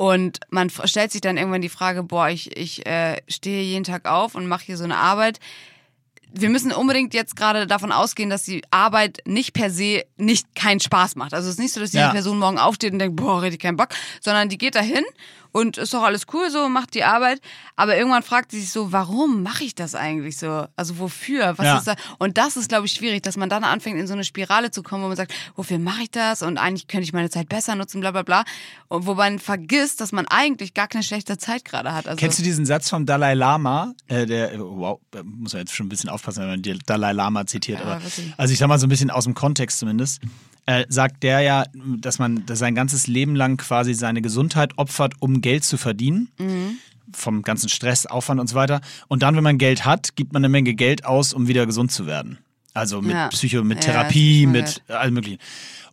und 0.00 0.40
man 0.48 0.70
stellt 0.70 1.12
sich 1.12 1.20
dann 1.20 1.36
irgendwann 1.36 1.60
die 1.60 1.68
Frage, 1.68 2.02
boah, 2.02 2.30
ich, 2.30 2.56
ich 2.56 2.86
äh, 2.86 3.20
stehe 3.28 3.62
jeden 3.62 3.84
Tag 3.84 4.06
auf 4.08 4.34
und 4.34 4.46
mache 4.46 4.64
hier 4.64 4.78
so 4.78 4.84
eine 4.84 4.96
Arbeit. 4.96 5.40
Wir 6.32 6.48
müssen 6.48 6.72
unbedingt 6.72 7.12
jetzt 7.12 7.36
gerade 7.36 7.66
davon 7.66 7.92
ausgehen, 7.92 8.30
dass 8.30 8.44
die 8.44 8.62
Arbeit 8.70 9.18
nicht 9.26 9.52
per 9.52 9.68
se 9.68 10.04
nicht 10.16 10.54
keinen 10.54 10.80
Spaß 10.80 11.16
macht. 11.16 11.34
Also 11.34 11.48
es 11.48 11.56
ist 11.56 11.60
nicht 11.60 11.74
so, 11.74 11.80
dass 11.80 11.90
diese 11.90 12.04
Ja. 12.04 12.12
Person 12.12 12.38
morgen 12.38 12.58
aufsteht 12.58 12.94
und 12.94 12.98
denkt, 12.98 13.16
boah, 13.16 13.42
richtig 13.42 13.60
keinen 13.60 13.76
Bock, 13.76 13.90
sondern 14.22 14.48
die 14.48 14.56
geht 14.56 14.74
dahin 14.74 15.04
und 15.52 15.78
ist 15.78 15.92
doch 15.94 16.02
alles 16.02 16.26
cool 16.32 16.50
so, 16.50 16.68
macht 16.68 16.94
die 16.94 17.04
Arbeit, 17.04 17.40
aber 17.76 17.96
irgendwann 17.96 18.22
fragt 18.22 18.50
sie 18.52 18.60
sich 18.60 18.70
so, 18.70 18.92
warum 18.92 19.42
mache 19.42 19.64
ich 19.64 19.74
das 19.74 19.94
eigentlich 19.94 20.36
so? 20.38 20.66
Also 20.76 20.98
wofür? 20.98 21.56
Was 21.58 21.66
Ja. 21.66 21.78
ist 21.78 21.86
da? 21.86 21.94
Und 22.18 22.38
das 22.38 22.56
ist, 22.56 22.68
glaube 22.68 22.86
ich, 22.86 22.92
schwierig, 22.92 23.22
dass 23.22 23.36
man 23.36 23.48
dann 23.48 23.64
anfängt, 23.64 23.98
in 23.98 24.06
so 24.06 24.12
eine 24.12 24.24
Spirale 24.24 24.70
zu 24.70 24.82
kommen, 24.82 25.02
wo 25.04 25.08
man 25.08 25.16
sagt, 25.16 25.32
wofür 25.56 25.78
mache 25.78 26.02
ich 26.02 26.10
das? 26.10 26.42
Und 26.42 26.58
eigentlich 26.58 26.86
könnte 26.88 27.04
ich 27.04 27.12
meine 27.12 27.30
Zeit 27.30 27.48
besser 27.48 27.74
nutzen, 27.74 28.00
bla 28.00 28.10
bla 28.10 28.22
bla. 28.22 28.44
Und 28.88 29.06
wo 29.06 29.14
man 29.14 29.38
vergisst, 29.38 30.00
dass 30.00 30.12
man 30.12 30.26
eigentlich 30.28 30.74
gar 30.74 30.88
keine 30.88 31.04
schlechte 31.04 31.38
Zeit 31.38 31.64
gerade 31.64 31.92
hat. 31.94 32.06
Also, 32.06 32.16
Kennst 32.18 32.38
du 32.38 32.42
diesen 32.42 32.66
Satz 32.66 32.88
vom 32.90 33.06
Dalai 33.06 33.34
Lama? 33.34 33.94
Äh, 34.08 34.26
der, 34.26 34.58
wow, 34.60 35.00
da 35.10 35.22
muss 35.22 35.52
man 35.52 35.60
jetzt 35.60 35.74
schon 35.74 35.86
ein 35.86 35.88
bisschen 35.90 36.10
aufpassen, 36.10 36.40
wenn 36.42 36.48
man 36.50 36.62
den 36.62 36.78
Dalai 36.86 37.12
Lama 37.12 37.46
zitiert. 37.46 37.80
Ja, 37.80 37.86
aber, 37.86 38.00
also 38.36 38.52
ich 38.52 38.58
sag 38.58 38.68
mal 38.68 38.78
so 38.78 38.86
ein 38.86 38.90
bisschen 38.90 39.10
aus 39.10 39.24
dem 39.24 39.34
Kontext 39.34 39.78
zumindest. 39.78 40.20
Äh, 40.66 40.84
sagt 40.88 41.22
der 41.22 41.40
ja, 41.40 41.64
dass 41.98 42.18
man 42.18 42.44
dass 42.46 42.58
sein 42.58 42.74
ganzes 42.74 43.06
Leben 43.06 43.34
lang 43.34 43.56
quasi 43.56 43.94
seine 43.94 44.22
Gesundheit 44.22 44.76
opfert, 44.76 45.14
um 45.20 45.40
Geld 45.40 45.64
zu 45.64 45.76
verdienen. 45.76 46.28
Mhm. 46.38 46.76
Vom 47.12 47.42
ganzen 47.42 47.68
Stress, 47.68 48.06
Aufwand 48.06 48.40
und 48.40 48.46
so 48.46 48.54
weiter. 48.54 48.80
Und 49.08 49.22
dann, 49.24 49.34
wenn 49.34 49.42
man 49.42 49.58
Geld 49.58 49.84
hat, 49.84 50.14
gibt 50.14 50.32
man 50.32 50.44
eine 50.44 50.48
Menge 50.48 50.74
Geld 50.74 51.04
aus, 51.04 51.32
um 51.32 51.48
wieder 51.48 51.66
gesund 51.66 51.90
zu 51.90 52.06
werden. 52.06 52.38
Also 52.72 53.02
mit 53.02 53.12
Ja. 53.12 53.28
Psycho, 53.28 53.64
mit 53.64 53.84
Ja, 53.84 53.92
Therapie, 53.92 54.42
ich 54.42 54.46
mit 54.48 54.82
allem 54.88 55.14
möglichen. 55.14 55.40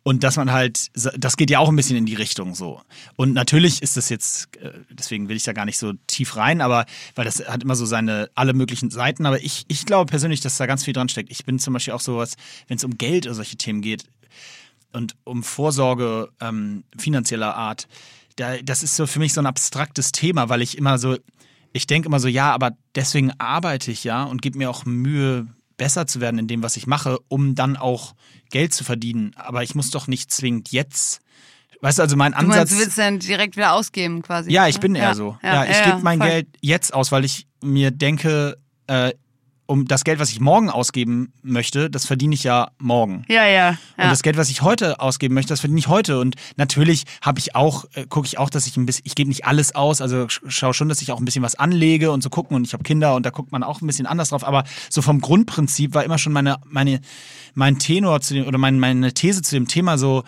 Und 0.03 0.23
dass 0.23 0.37
man 0.37 0.51
halt, 0.53 0.87
das 1.17 1.35
geht 1.35 1.49
ja 1.49 1.59
auch 1.59 1.67
ein 1.67 1.75
bisschen 1.75 1.97
in 1.97 2.05
die 2.05 2.13
Richtung 2.13 2.55
so. 2.55 2.81
Und 3.17 3.33
natürlich 3.33 3.81
ist 3.81 3.97
das 3.97 4.07
jetzt, 4.07 4.55
äh, 4.57 4.71
deswegen 4.89 5.27
will 5.27 5.35
ich 5.35 5.43
da 5.43 5.51
gar 5.51 5.65
nicht 5.65 5.77
so 5.77 5.93
tief 6.07 6.37
rein, 6.37 6.61
aber 6.61 6.85
weil 7.15 7.25
das 7.25 7.45
hat 7.45 7.63
immer 7.63 7.75
so 7.75 7.85
seine 7.85 8.29
alle 8.33 8.53
möglichen 8.53 8.89
Seiten. 8.89 9.25
Aber 9.25 9.43
ich, 9.43 9.65
ich 9.67 9.85
glaube 9.85 10.09
persönlich, 10.09 10.39
dass 10.39 10.55
da 10.55 10.65
ganz 10.65 10.85
viel 10.85 10.93
dran 10.93 11.09
steckt. 11.09 11.29
Ich 11.29 11.43
bin 11.43 11.59
zum 11.59 11.73
Beispiel 11.73 11.93
auch 11.93 11.99
sowas, 11.99 12.35
wenn 12.67 12.77
es 12.77 12.85
um 12.85 12.97
Geld 12.97 13.25
oder 13.25 13.35
solche 13.35 13.57
Themen 13.57 13.81
geht 13.81 14.05
und 14.93 15.15
um 15.23 15.43
Vorsorge 15.43 16.29
ähm, 16.41 16.83
finanzieller 16.97 17.55
Art, 17.55 17.87
da, 18.35 18.57
das 18.63 18.83
ist 18.83 18.95
so 18.95 19.07
für 19.07 19.19
mich 19.19 19.33
so 19.33 19.41
ein 19.41 19.45
abstraktes 19.45 20.11
Thema, 20.11 20.49
weil 20.49 20.61
ich 20.61 20.77
immer 20.77 20.97
so, 20.97 21.17
ich 21.73 21.87
denke 21.87 22.07
immer 22.07 22.19
so, 22.19 22.27
ja, 22.27 22.51
aber 22.53 22.71
deswegen 22.95 23.31
arbeite 23.39 23.91
ich 23.91 24.03
ja 24.03 24.23
und 24.23 24.41
gebe 24.41 24.57
mir 24.57 24.69
auch 24.69 24.85
Mühe, 24.85 25.47
besser 25.77 26.07
zu 26.07 26.19
werden 26.19 26.39
in 26.39 26.47
dem, 26.47 26.63
was 26.63 26.75
ich 26.75 26.87
mache, 26.87 27.19
um 27.27 27.55
dann 27.55 27.77
auch 27.77 28.15
Geld 28.49 28.73
zu 28.73 28.83
verdienen. 28.83 29.31
Aber 29.35 29.63
ich 29.63 29.75
muss 29.75 29.91
doch 29.91 30.07
nicht 30.07 30.31
zwingend 30.31 30.71
jetzt. 30.71 31.21
Weißt 31.81 31.99
du, 31.99 32.01
also 32.01 32.15
mein 32.15 32.31
du 32.31 32.39
Ansatz. 32.39 32.55
meinst, 32.57 32.73
du 32.73 32.77
willst 32.79 32.97
dann 32.97 33.19
direkt 33.19 33.55
wieder 33.55 33.73
ausgeben 33.73 34.23
quasi. 34.23 34.51
Ja, 34.51 34.67
ich 34.67 34.79
bin 34.79 34.95
Ja, 34.95 35.03
eher 35.03 35.15
so. 35.15 35.37
Ja, 35.43 35.65
ich 35.65 35.77
ja, 35.77 35.91
gebe 35.91 36.01
mein 36.01 36.17
voll. 36.19 36.27
Geld 36.29 36.47
jetzt 36.61 36.93
aus, 36.93 37.11
weil 37.11 37.23
ich 37.25 37.45
mir 37.61 37.91
denke, 37.91 38.57
äh, 38.87 39.13
um 39.67 39.85
das 39.85 40.03
Geld, 40.03 40.19
was 40.19 40.31
ich 40.31 40.39
morgen 40.39 40.69
ausgeben 40.69 41.31
möchte, 41.43 41.89
das 41.89 42.05
verdiene 42.05 42.33
ich 42.33 42.43
ja 42.43 42.71
morgen. 42.79 43.23
Ja, 43.27 43.45
ja. 43.45 43.69
Und 43.69 43.77
ja. 44.05 44.09
das 44.09 44.23
Geld, 44.23 44.37
was 44.37 44.49
ich 44.49 44.61
heute 44.61 44.99
ausgeben 44.99 45.33
möchte, 45.35 45.49
das 45.49 45.59
verdiene 45.59 45.79
ich 45.79 45.87
heute. 45.87 46.19
Und 46.19 46.35
natürlich 46.55 47.03
habe 47.21 47.39
ich 47.39 47.55
auch, 47.55 47.85
äh, 47.93 48.05
gucke 48.07 48.25
ich 48.25 48.37
auch, 48.39 48.49
dass 48.49 48.65
ich 48.65 48.77
ein 48.77 48.85
bisschen, 48.85 49.03
ich 49.05 49.13
gebe 49.15 49.29
nicht 49.29 49.45
alles 49.45 49.75
aus, 49.75 50.01
also 50.01 50.23
sch- 50.23 50.41
schaue 50.49 50.73
schon, 50.73 50.89
dass 50.89 51.01
ich 51.01 51.11
auch 51.11 51.19
ein 51.19 51.25
bisschen 51.25 51.43
was 51.43 51.55
anlege 51.55 52.11
und 52.11 52.23
so 52.23 52.29
gucken. 52.29 52.55
Und 52.55 52.65
ich 52.65 52.73
habe 52.73 52.83
Kinder 52.83 53.15
und 53.15 53.25
da 53.25 53.29
guckt 53.29 53.51
man 53.51 53.61
auch 53.61 53.81
ein 53.81 53.87
bisschen 53.87 54.05
anders 54.07 54.29
drauf. 54.29 54.43
Aber 54.45 54.63
so 54.89 55.01
vom 55.01 55.19
Grundprinzip 55.21 55.93
war 55.93 56.03
immer 56.03 56.17
schon 56.17 56.33
meine, 56.33 56.57
meine, 56.65 57.01
mein 57.53 57.77
Tenor 57.77 58.21
zu 58.21 58.33
dem, 58.33 58.47
oder 58.47 58.57
mein, 58.57 58.79
meine 58.79 59.13
These 59.13 59.41
zu 59.41 59.55
dem 59.55 59.67
Thema 59.67 59.97
so, 59.97 60.23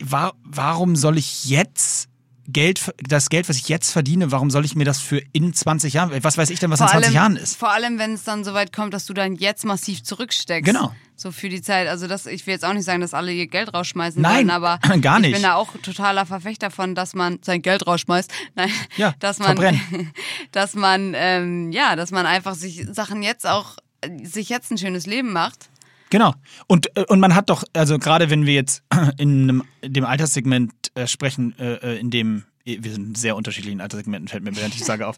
wa 0.00 0.32
warum 0.44 0.96
soll 0.96 1.18
ich 1.18 1.46
jetzt 1.46 2.08
Geld, 2.50 2.94
das 2.96 3.28
Geld, 3.28 3.46
was 3.48 3.56
ich 3.56 3.68
jetzt 3.68 3.90
verdiene, 3.90 4.32
warum 4.32 4.50
soll 4.50 4.64
ich 4.64 4.74
mir 4.74 4.84
das 4.84 5.00
für 5.00 5.20
in 5.32 5.52
20 5.52 5.92
Jahren, 5.92 6.24
was 6.24 6.38
weiß 6.38 6.48
ich 6.48 6.58
denn, 6.58 6.70
was 6.70 6.80
in 6.80 6.88
20 6.88 7.12
Jahren 7.12 7.36
ist? 7.36 7.56
Vor 7.58 7.70
allem, 7.70 7.98
wenn 7.98 8.14
es 8.14 8.24
dann 8.24 8.42
so 8.42 8.54
weit 8.54 8.72
kommt, 8.72 8.94
dass 8.94 9.04
du 9.04 9.12
dann 9.12 9.34
jetzt 9.34 9.66
massiv 9.66 10.02
zurücksteckst. 10.02 10.64
Genau. 10.64 10.94
So 11.14 11.30
für 11.30 11.50
die 11.50 11.60
Zeit. 11.60 11.88
Also 11.88 12.06
das, 12.06 12.24
ich 12.26 12.46
will 12.46 12.54
jetzt 12.54 12.64
auch 12.64 12.72
nicht 12.72 12.84
sagen, 12.84 13.02
dass 13.02 13.12
alle 13.12 13.32
ihr 13.32 13.48
Geld 13.48 13.74
rausschmeißen 13.74 14.22
Nein, 14.22 14.36
wollen, 14.36 14.50
aber 14.50 14.78
gar 15.02 15.16
ich 15.16 15.22
nicht. 15.22 15.32
bin 15.34 15.42
da 15.42 15.56
auch 15.56 15.74
totaler 15.82 16.24
Verfechter 16.24 16.70
von, 16.70 16.94
dass 16.94 17.14
man 17.14 17.38
sein 17.42 17.60
Geld 17.60 17.86
rausschmeißt. 17.86 18.30
Nein, 18.54 18.70
Ja, 18.96 19.14
dass 19.18 19.38
man, 19.40 19.48
verbrennen. 19.48 20.12
dass 20.52 20.74
man, 20.74 21.12
ähm, 21.16 21.70
ja, 21.70 21.96
dass 21.96 22.12
man 22.12 22.24
einfach 22.24 22.54
sich 22.54 22.86
Sachen 22.90 23.22
jetzt 23.22 23.46
auch, 23.46 23.76
sich 24.22 24.48
jetzt 24.48 24.70
ein 24.70 24.78
schönes 24.78 25.06
Leben 25.06 25.32
macht. 25.32 25.68
Genau. 26.10 26.34
Und, 26.66 26.96
äh, 26.96 27.04
und 27.08 27.20
man 27.20 27.34
hat 27.34 27.50
doch, 27.50 27.64
also 27.72 27.98
gerade 27.98 28.30
wenn 28.30 28.46
wir 28.46 28.54
jetzt 28.54 28.82
in 29.18 29.42
einem, 29.42 29.64
dem 29.84 30.04
Alterssegment 30.04 30.72
äh, 30.94 31.06
sprechen, 31.06 31.54
äh, 31.58 31.74
äh, 31.74 31.98
in 31.98 32.10
dem 32.10 32.44
wir 32.64 32.92
sind 32.92 33.06
in 33.06 33.14
sehr 33.14 33.34
unterschiedlichen 33.34 33.80
Alterssegmenten, 33.80 34.28
fällt 34.28 34.44
mir 34.44 34.54
während 34.54 34.74
ich 34.74 34.84
sage 34.84 35.06
auf. 35.06 35.16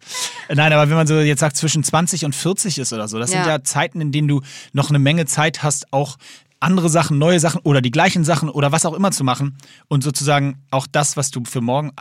Äh, 0.48 0.55
Nein, 0.55 0.72
aber 0.72 0.88
wenn 0.88 0.96
man 0.96 1.09
so 1.09 1.18
jetzt 1.18 1.40
sagt, 1.40 1.57
zwischen 1.57 1.83
20 1.83 2.24
und 2.24 2.35
40 2.35 2.79
ist 2.79 2.92
oder 2.92 3.09
so, 3.09 3.18
das 3.18 3.31
sind 3.31 3.40
Ja. 3.40 3.48
ja 3.48 3.64
Zeiten, 3.64 4.00
in 4.00 4.12
denen 4.12 4.29
du 4.29 4.40
noch 4.72 4.88
eine 4.90 5.00
Menge 5.00 5.26
Zeit 5.26 5.64
hast, 5.64 5.92
auch 5.92 6.16
andere 6.60 6.90
Sachen, 6.90 7.18
neue 7.18 7.40
Sachen 7.40 7.60
oder 7.62 7.80
die 7.80 7.90
gleichen 7.90 8.22
Sachen 8.22 8.50
oder 8.50 8.70
was 8.70 8.84
auch 8.84 8.92
immer 8.92 9.10
zu 9.10 9.24
machen 9.24 9.56
und 9.88 10.04
sozusagen 10.04 10.58
auch 10.70 10.86
das, 10.86 11.16
was 11.16 11.30
du 11.30 11.42
für 11.44 11.62
morgen. 11.62 11.92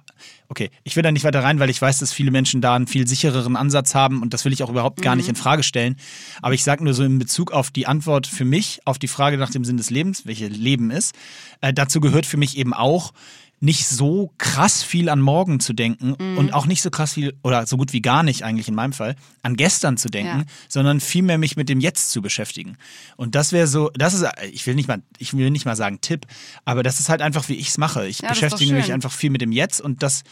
Okay, 0.49 0.69
ich 0.83 0.95
will 0.95 1.03
da 1.03 1.11
nicht 1.11 1.23
weiter 1.23 1.43
rein, 1.43 1.59
weil 1.59 1.69
ich 1.69 1.81
weiß, 1.81 1.99
dass 1.99 2.11
viele 2.11 2.29
Menschen 2.29 2.59
da 2.59 2.75
einen 2.75 2.87
viel 2.87 3.07
sichereren 3.07 3.55
Ansatz 3.55 3.95
haben 3.95 4.21
und 4.21 4.33
das 4.33 4.43
will 4.43 4.51
ich 4.51 4.61
auch 4.61 4.69
überhaupt 4.69 5.01
gar 5.01 5.15
nicht 5.15 5.29
in 5.29 5.35
Frage 5.35 5.63
stellen. 5.63 5.95
Aber 6.41 6.53
ich 6.53 6.63
sage 6.63 6.83
nur 6.83 6.93
so 6.93 7.03
in 7.03 7.19
Bezug 7.19 7.51
auf 7.51 7.71
die 7.71 7.87
Antwort 7.87 8.27
für 8.27 8.45
mich, 8.45 8.81
auf 8.85 8.99
die 8.99 9.07
Frage 9.07 9.37
nach 9.37 9.49
dem 9.49 9.63
Sinn 9.63 9.77
des 9.77 9.89
Lebens, 9.89 10.25
welche 10.25 10.47
Leben 10.47 10.91
ist, 10.91 11.15
äh, 11.61 11.73
dazu 11.73 12.01
gehört 12.01 12.25
für 12.25 12.37
mich 12.37 12.57
eben 12.57 12.73
auch, 12.73 13.13
nicht 13.61 13.87
so 13.87 14.31
krass 14.37 14.83
viel 14.83 15.09
an 15.09 15.19
morgen 15.19 15.59
zu 15.59 15.73
denken 15.73 16.13
und 16.13 16.53
auch 16.53 16.65
nicht 16.65 16.81
so 16.81 16.89
krass 16.89 17.13
viel 17.13 17.35
oder 17.43 17.67
so 17.67 17.75
gut 17.75 17.91
wie 17.91 18.01
gar 18.01 18.23
nicht 18.23 18.43
eigentlich 18.43 18.69
in 18.69 18.75
meinem 18.75 18.93
Fall 18.93 19.15
an 19.41 19.57
gestern 19.57 19.97
zu 19.97 20.09
denken, 20.09 20.39
Ja. 20.39 20.45
sondern 20.69 21.01
vielmehr 21.01 21.37
mich 21.37 21.57
mit 21.57 21.67
dem 21.67 21.81
Jetzt 21.81 22.11
zu 22.11 22.21
beschäftigen. 22.21 22.77
Und 23.17 23.35
das 23.35 23.51
wäre 23.51 23.67
so, 23.67 23.89
das 23.95 24.13
ist, 24.13 24.25
ich 24.51 24.65
will 24.65 24.75
nicht 24.75 24.87
mal, 24.87 25.01
ich 25.17 25.33
will 25.35 25.49
nicht 25.51 25.65
mal 25.65 25.75
sagen 25.75 25.99
Tipp, 25.99 26.25
aber 26.63 26.83
das 26.83 27.01
ist 27.01 27.09
halt 27.09 27.21
einfach, 27.21 27.49
wie 27.49 27.55
ich 27.55 27.67
es 27.67 27.77
mache. 27.77 28.07
Ich 28.07 28.21
Ja, 28.21 28.29
beschäftige 28.29 28.73
mich 28.73 28.93
einfach 28.93 29.11
viel 29.11 29.29
mit 29.29 29.41
dem 29.41 29.51
Jetzt 29.51 29.81
und 29.81 30.03
das 30.03 30.23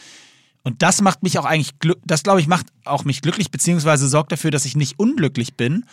und 0.62 0.82
das 0.82 1.02
macht 1.02 1.22
mich 1.22 1.38
auch 1.38 1.44
eigentlich 1.44 1.72
das 2.04 2.22
glaube 2.22 2.40
ich 2.40 2.46
macht 2.46 2.66
auch 2.84 3.04
mich 3.04 3.20
glücklich 3.22 3.50
beziehungsweise 3.50 4.08
sorgt 4.08 4.32
dafür, 4.32 4.50
dass 4.50 4.64
ich 4.64 4.74
nicht 4.74 4.98
unglücklich 4.98 5.54
bin, 5.54 5.84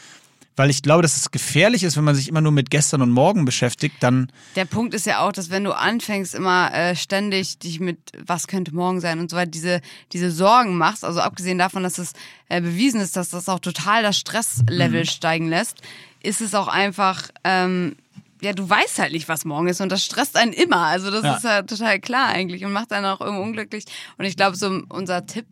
weil 0.55 0.69
ich 0.69 0.81
glaube, 0.81 1.01
dass 1.01 1.15
es 1.17 1.31
gefährlich 1.31 1.83
ist, 1.83 1.97
wenn 1.97 2.03
man 2.03 2.15
sich 2.15 2.27
immer 2.29 2.41
nur 2.41 2.51
mit 2.51 2.69
gestern 2.69 3.01
und 3.01 3.11
morgen 3.11 3.45
beschäftigt, 3.45 3.95
dann 3.99 4.31
Der 4.55 4.65
Punkt 4.65 4.93
ist 4.93 5.05
ja 5.05 5.19
auch, 5.19 5.31
dass 5.31 5.49
wenn 5.49 5.63
du 5.63 5.73
anfängst, 5.73 6.33
immer 6.35 6.73
äh, 6.73 6.95
ständig 6.95 7.59
dich 7.59 7.79
mit 7.79 7.97
was 8.25 8.47
könnte 8.47 8.73
morgen 8.73 9.01
sein 9.01 9.19
und 9.19 9.29
so 9.29 9.35
weiter, 9.37 9.51
diese, 9.51 9.81
diese 10.13 10.31
Sorgen 10.31 10.77
machst, 10.77 11.03
also 11.03 11.19
abgesehen 11.19 11.57
davon, 11.57 11.83
dass 11.83 11.97
es 11.97 12.13
äh, 12.49 12.61
bewiesen 12.61 13.01
ist, 13.01 13.15
dass 13.15 13.29
das 13.29 13.49
auch 13.49 13.59
total 13.59 14.03
das 14.03 14.17
Stresslevel 14.17 15.01
Mhm. 15.01 15.05
steigen 15.05 15.47
lässt, 15.49 15.77
ist 16.23 16.41
es 16.41 16.55
auch 16.55 16.67
einfach, 16.67 17.29
ähm, 17.43 17.95
ja, 18.45 18.53
du 18.53 18.69
weißt 18.69 18.99
halt 18.99 19.11
nicht, 19.11 19.27
was 19.27 19.43
morgen 19.43 19.67
ist 19.67 19.81
und 19.81 19.91
das 19.91 20.03
stresst 20.05 20.37
einen 20.37 20.53
immer. 20.53 20.77
Also 20.77 21.09
das 21.11 21.23
Ja. 21.23 21.35
ist 21.35 21.43
ja 21.43 21.61
total 21.63 21.99
klar 21.99 22.27
eigentlich 22.27 22.63
und 22.63 22.71
macht 22.73 22.93
einen 22.93 23.05
auch 23.07 23.19
irgendwo 23.21 23.41
unglücklich. 23.43 23.85
Und 24.17 24.25
ich 24.25 24.37
glaube, 24.37 24.55
so 24.55 24.81
unser 24.89 25.25
Tipp, 25.25 25.45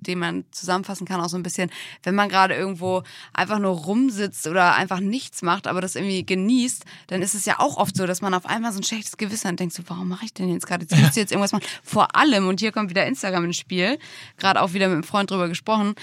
den 0.00 0.18
man 0.18 0.44
zusammenfassen 0.50 1.06
kann, 1.06 1.20
auch 1.20 1.28
so 1.28 1.36
ein 1.36 1.42
bisschen, 1.42 1.70
wenn 2.02 2.14
man 2.14 2.28
gerade 2.28 2.54
irgendwo 2.54 3.02
einfach 3.32 3.58
nur 3.58 3.72
rumsitzt 3.76 4.46
oder 4.48 4.74
einfach 4.74 5.00
nichts 5.00 5.42
macht, 5.42 5.66
aber 5.68 5.80
das 5.80 5.94
irgendwie 5.94 6.26
genießt, 6.26 6.84
dann 7.06 7.22
ist 7.22 7.34
es 7.34 7.44
ja 7.44 7.60
auch 7.60 7.76
oft 7.76 7.96
so, 7.96 8.06
dass 8.06 8.20
man 8.20 8.34
auf 8.34 8.46
einmal 8.46 8.72
so 8.72 8.80
ein 8.80 8.84
schlechtes 8.84 9.16
Gewissen 9.16 9.44
hat 9.44 9.52
und 9.52 9.60
denkt 9.60 9.74
so, 9.74 9.82
warum 9.86 10.08
mache 10.08 10.24
ich 10.24 10.34
denn 10.34 10.52
jetzt 10.52 10.66
gerade? 10.66 10.82
Jetzt 10.82 10.92
müsste 10.92 11.08
ich 11.10 11.16
jetzt 11.16 11.30
irgendwas 11.32 11.52
machen. 11.52 11.64
Vor 11.84 12.16
allem, 12.16 12.48
und 12.48 12.60
hier 12.60 12.72
kommt 12.72 12.90
wieder 12.90 13.06
Instagram 13.06 13.44
ins 13.44 13.56
Spiel, 13.58 13.98
gerade 14.38 14.60
auch 14.60 14.72
wieder 14.72 14.88
mit 14.88 14.94
einem 14.94 15.04
Freund 15.04 15.30
drüber 15.30 15.48
gesprochen, 15.48 15.94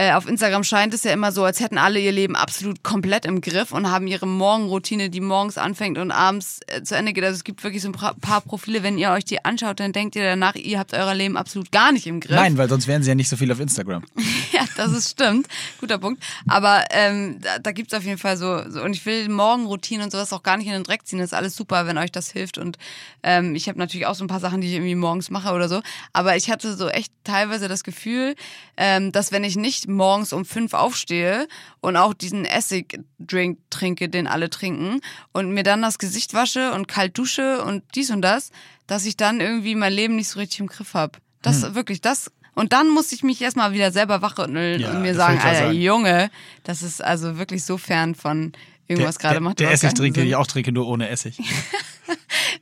äh, 0.00 0.12
auf 0.12 0.26
Instagram 0.26 0.64
scheint 0.64 0.94
es 0.94 1.04
ja 1.04 1.12
immer 1.12 1.30
so, 1.30 1.44
als 1.44 1.60
hätten 1.60 1.76
alle 1.76 2.00
ihr 2.00 2.12
Leben 2.12 2.34
absolut 2.34 2.82
komplett 2.82 3.26
im 3.26 3.42
Griff 3.42 3.70
und 3.70 3.90
haben 3.90 4.06
ihre 4.06 4.26
Morgenroutine, 4.26 5.10
die 5.10 5.20
morgens 5.20 5.58
anfängt 5.58 5.98
und 5.98 6.10
abends 6.10 6.60
äh, 6.68 6.82
zu 6.82 6.96
Ende 6.96 7.12
geht. 7.12 7.22
Also 7.22 7.36
es 7.36 7.44
gibt 7.44 7.62
wirklich 7.62 7.82
so 7.82 7.88
ein 7.88 7.92
paar 7.92 8.40
Profile, 8.40 8.82
wenn 8.82 8.96
ihr 8.96 9.10
euch 9.10 9.26
die 9.26 9.44
anschaut, 9.44 9.78
dann 9.78 9.92
denkt 9.92 10.16
ihr 10.16 10.22
danach, 10.22 10.54
ihr 10.54 10.78
habt 10.78 10.94
euer 10.94 11.14
Leben 11.14 11.36
absolut 11.36 11.70
gar 11.70 11.92
nicht 11.92 12.06
im 12.06 12.20
Griff. 12.20 12.34
nein, 12.34 12.56
weil 12.56 12.70
sonst 12.70 12.88
wären 12.88 13.02
sie 13.02 13.10
ja 13.10 13.14
nicht 13.14 13.28
so 13.28 13.36
viel 13.36 13.52
auf 13.52 13.60
Instagram. 13.60 14.02
Ja, 14.60 14.66
das 14.76 14.92
ist 14.92 15.10
stimmt. 15.10 15.46
Guter 15.78 15.98
Punkt. 15.98 16.22
Aber 16.46 16.84
ähm, 16.90 17.40
da, 17.40 17.58
da 17.58 17.72
gibt's 17.72 17.94
auf 17.94 18.02
jeden 18.04 18.18
Fall 18.18 18.36
so, 18.36 18.68
so, 18.70 18.82
und 18.82 18.92
ich 18.94 19.06
will 19.06 19.28
Morgenroutinen 19.28 20.04
und 20.04 20.10
sowas 20.10 20.32
auch 20.32 20.42
gar 20.42 20.56
nicht 20.56 20.66
in 20.66 20.72
den 20.72 20.84
Dreck 20.84 21.06
ziehen. 21.06 21.18
Das 21.18 21.28
ist 21.28 21.34
alles 21.34 21.56
super, 21.56 21.86
wenn 21.86 21.96
euch 21.98 22.12
das 22.12 22.30
hilft. 22.30 22.58
Und 22.58 22.76
ähm, 23.22 23.54
ich 23.54 23.68
habe 23.68 23.78
natürlich 23.78 24.06
auch 24.06 24.14
so 24.14 24.24
ein 24.24 24.28
paar 24.28 24.40
Sachen, 24.40 24.60
die 24.60 24.68
ich 24.68 24.74
irgendwie 24.74 24.94
morgens 24.94 25.30
mache 25.30 25.52
oder 25.52 25.68
so. 25.68 25.80
Aber 26.12 26.36
ich 26.36 26.50
hatte 26.50 26.76
so 26.76 26.88
echt 26.88 27.12
teilweise 27.24 27.68
das 27.68 27.84
Gefühl, 27.84 28.34
ähm, 28.76 29.12
dass 29.12 29.32
wenn 29.32 29.44
ich 29.44 29.56
nicht 29.56 29.88
morgens 29.88 30.32
um 30.32 30.44
fünf 30.44 30.74
aufstehe 30.74 31.48
und 31.80 31.96
auch 31.96 32.12
diesen 32.14 32.44
Essig-Drink 32.44 33.58
trinke, 33.70 34.08
den 34.08 34.26
alle 34.26 34.50
trinken, 34.50 35.00
und 35.32 35.52
mir 35.52 35.62
dann 35.62 35.82
das 35.82 35.98
Gesicht 35.98 36.34
wasche 36.34 36.72
und 36.72 36.88
kalt 36.88 37.16
dusche 37.16 37.62
und 37.62 37.82
dies 37.94 38.10
und 38.10 38.22
das, 38.22 38.50
dass 38.86 39.06
ich 39.06 39.16
dann 39.16 39.40
irgendwie 39.40 39.74
mein 39.74 39.92
Leben 39.92 40.16
nicht 40.16 40.28
so 40.28 40.38
richtig 40.38 40.60
im 40.60 40.66
Griff 40.66 40.94
habe. 40.94 41.18
Das 41.42 41.62
Hm. 41.62 41.74
wirklich, 41.74 42.00
das. 42.00 42.30
Und 42.54 42.72
dann 42.72 42.88
musste 42.88 43.14
ich 43.14 43.22
mich 43.22 43.40
erstmal 43.40 43.72
wieder 43.72 43.92
selber 43.92 44.22
wachrütteln 44.22 44.80
Ja, 44.80 44.90
und 44.90 45.02
mir 45.02 45.14
sagen, 45.14 45.38
Alter, 45.38 45.66
sagen. 45.66 45.80
Junge, 45.80 46.30
das 46.64 46.82
ist 46.82 47.02
also 47.02 47.38
wirklich 47.38 47.64
so 47.64 47.78
fern 47.78 48.14
von 48.14 48.52
irgendwas 48.86 49.18
der, 49.18 49.30
gerade 49.30 49.40
macht. 49.40 49.60
der 49.60 49.68
keinen 49.68 49.74
Essigdrink, 49.74 50.14
den 50.14 50.26
ich 50.26 50.36
auch 50.36 50.46
trinke, 50.46 50.72
nur 50.72 50.86
ohne 50.88 51.08
Essig. 51.08 51.38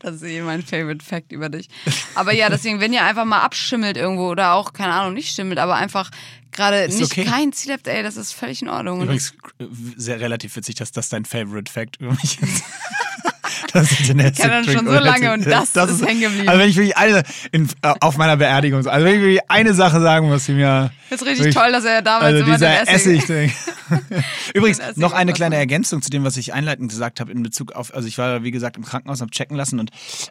Das 0.01 0.16
ist 0.16 0.22
eh 0.24 0.42
mein 0.42 0.62
Favorite 0.62 1.05
Fact 1.05 1.33
über 1.33 1.48
dich. 1.48 1.68
Aber 2.14 2.33
ja, 2.33 2.51
deswegen, 2.51 2.81
wenn 2.81 2.92
ihr 2.92 3.03
einfach 3.03 3.24
mal 3.24 3.40
abschimmelt 3.40 3.96
irgendwo 3.96 4.29
oder 4.29 4.53
auch, 4.53 4.72
keine 4.74 4.92
Ahnung, 4.92 5.14
nicht 5.14 5.35
schimmelt, 5.35 5.59
aber 5.59 5.74
einfach 5.77 6.11
gerade 6.53 6.85
Ist 6.85 7.01
nicht 7.01 7.12
okay. 7.12 7.24
kein 7.24 7.53
Ziel 7.53 7.72
habt, 7.72 7.88
ey, 7.88 8.03
das 8.03 8.16
ist 8.16 8.33
völlig 8.33 8.62
in 8.62 8.68
Ordnung. 8.68 9.03
Übrigens 9.03 9.35
äh, 9.59 9.64
sehr 9.96 10.20
relativ 10.20 10.55
witzig, 10.55 10.74
dass 10.77 10.92
das 10.92 11.09
dein 11.09 11.24
Favorite 11.24 11.72
Fact 11.72 11.96
über 12.01 12.11
mich 12.12 12.40
ist. 12.40 12.62
Das 13.83 13.93
ist 13.93 14.09
den 14.09 14.19
kenn 14.19 14.64
ihn 14.64 14.71
schon 14.71 14.87
so 14.87 14.93
lange 14.93 15.33
und 15.33 15.47
das 15.47 15.75
ist 15.75 16.07
hängen 16.07 16.21
geblieben. 16.21 16.49
Also 16.49 16.61
wenn 16.61 16.71
ich 16.71 16.77
wirklich 16.77 16.97
eine 16.97 17.23
in, 17.53 17.69
äh, 17.83 17.95
auf 18.01 18.17
meiner 18.17 18.37
Beerdigung, 18.37 18.87
also 18.87 19.05
wenn 19.05 19.14
ich 19.14 19.21
wirklich 19.21 19.41
eine 19.49 19.75
Sache 19.75 20.01
sagen 20.01 20.29
muss, 20.29 20.47
die 20.47 20.53
mir 20.53 20.91
Das 21.11 21.21
ist 21.21 21.27
richtig 21.27 21.47
wirklich- 21.47 21.55
toll, 21.55 21.73
dass 21.73 21.85
er 21.85 22.03
damals 22.03 22.25
also 22.35 22.45
immer 22.45 22.55
dieser 22.55 22.88
Essig... 22.88 23.23
Essig. 23.29 23.53
Übrigens, 24.55 24.79
Essig 24.79 24.97
noch 24.97 25.12
eine 25.12 25.33
kleine 25.33 25.57
Ergänzung 25.57 26.03
zu 26.03 26.11
dem, 26.11 26.25
was 26.25 26.37
ich 26.37 26.53
einleitend 26.53 26.91
gesagt 26.91 27.21
habe 27.21 27.33
in 27.33 27.43
Bezug 27.43 27.73
auf, 27.73 27.95
also 27.95 28.09
ich 28.09 28.19
war, 28.19 28.43
wie 28.43 28.51
gesagt, 28.51 28.77
im 28.77 28.85
Krankenhaus, 28.85 29.21
habe 29.21 29.31
checken 29.31 29.57
lassen 29.57 29.79
und 29.81 29.91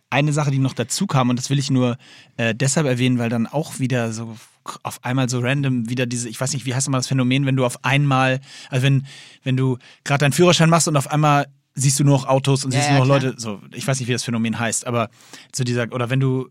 eine 0.09 0.33
Sache, 0.33 0.51
die 0.51 0.59
noch 0.59 0.73
dazu 0.73 1.07
kam, 1.07 1.29
und 1.29 1.39
das 1.39 1.49
will 1.49 1.59
ich 1.59 1.69
nur 1.71 1.97
äh, 2.37 2.53
deshalb 2.53 2.85
erwähnen, 2.87 3.19
weil 3.19 3.29
dann 3.29 3.47
auch 3.47 3.79
wieder 3.79 4.11
so 4.11 4.37
auf 4.83 5.03
einmal 5.03 5.29
so 5.29 5.39
random 5.39 5.89
wieder 5.89 6.05
diese, 6.05 6.27
ich 6.27 6.39
weiß 6.39 6.53
nicht, 6.53 6.65
wie 6.65 6.75
heißt 6.75 6.87
immer 6.87 6.97
das 6.97 7.07
Phänomen, 7.07 7.45
wenn 7.45 7.55
du 7.55 7.65
auf 7.65 7.85
einmal, 7.85 8.41
also 8.69 8.83
wenn, 8.83 9.05
wenn 9.43 9.55
du 9.55 9.77
gerade 10.03 10.19
deinen 10.19 10.33
Führerschein 10.33 10.69
machst 10.69 10.87
und 10.87 10.97
auf 10.97 11.09
einmal 11.09 11.47
siehst 11.77 11.99
du 11.99 12.03
nur 12.03 12.17
noch 12.17 12.25
Autos 12.27 12.65
und 12.65 12.73
Ja, 12.73 12.79
siehst 12.79 12.89
ja, 12.89 12.97
nur 12.97 13.05
noch 13.05 13.19
klar. 13.19 13.31
Leute, 13.31 13.39
so, 13.39 13.61
ich 13.73 13.87
weiß 13.87 13.99
nicht, 13.99 14.09
wie 14.09 14.13
das 14.13 14.23
Phänomen 14.23 14.59
heißt, 14.59 14.85
aber 14.87 15.09
so 15.55 15.63
dieser, 15.63 15.91
oder 15.93 16.09
wenn 16.09 16.19
du, 16.19 16.49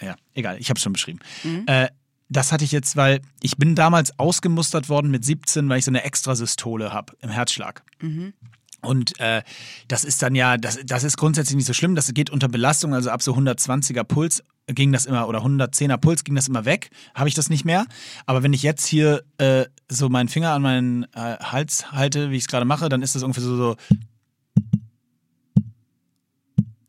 ja, 0.00 0.14
egal, 0.34 0.58
ich 0.60 0.68
habe 0.68 0.76
es 0.78 0.82
schon 0.82 0.92
beschrieben. 0.92 1.18
Mhm. 1.42 1.64
Äh, 1.66 1.88
das 2.28 2.52
hatte 2.52 2.64
ich 2.64 2.72
jetzt, 2.72 2.96
weil 2.96 3.20
ich 3.40 3.56
bin 3.56 3.74
damals 3.74 4.18
ausgemustert 4.18 4.88
worden 4.88 5.10
mit 5.10 5.24
17, 5.24 5.68
weil 5.68 5.78
ich 5.78 5.84
so 5.84 5.90
eine 5.90 6.02
Extrasystole 6.04 6.92
habe 6.92 7.14
im 7.20 7.30
Herzschlag. 7.30 7.82
Und 8.82 9.18
äh, 9.20 9.42
das 9.88 10.04
ist 10.04 10.22
dann 10.22 10.34
ja, 10.34 10.56
das, 10.56 10.78
das 10.84 11.04
ist 11.04 11.16
grundsätzlich 11.16 11.56
nicht 11.56 11.66
so 11.66 11.72
schlimm. 11.72 11.94
Das 11.94 12.12
geht 12.12 12.30
unter 12.30 12.48
Belastung, 12.48 12.94
also 12.94 13.10
ab 13.10 13.22
so 13.22 13.34
120er 13.34 14.04
Puls 14.04 14.42
ging 14.68 14.92
das 14.92 15.06
immer, 15.06 15.28
oder 15.28 15.44
110er 15.44 15.96
Puls 15.96 16.24
ging 16.24 16.34
das 16.34 16.48
immer 16.48 16.64
weg, 16.64 16.90
habe 17.14 17.28
ich 17.28 17.34
das 17.34 17.48
nicht 17.48 17.64
mehr. 17.64 17.86
Aber 18.26 18.42
wenn 18.42 18.52
ich 18.52 18.62
jetzt 18.62 18.84
hier 18.86 19.22
äh, 19.38 19.66
so 19.88 20.08
meinen 20.08 20.28
Finger 20.28 20.50
an 20.52 20.62
meinen 20.62 21.04
äh, 21.14 21.36
Hals 21.38 21.92
halte, 21.92 22.30
wie 22.30 22.36
ich 22.36 22.42
es 22.42 22.48
gerade 22.48 22.66
mache, 22.66 22.88
dann 22.88 23.02
ist 23.02 23.14
das 23.14 23.22
ungefähr 23.22 23.44
so, 23.44 23.56
so 23.56 23.76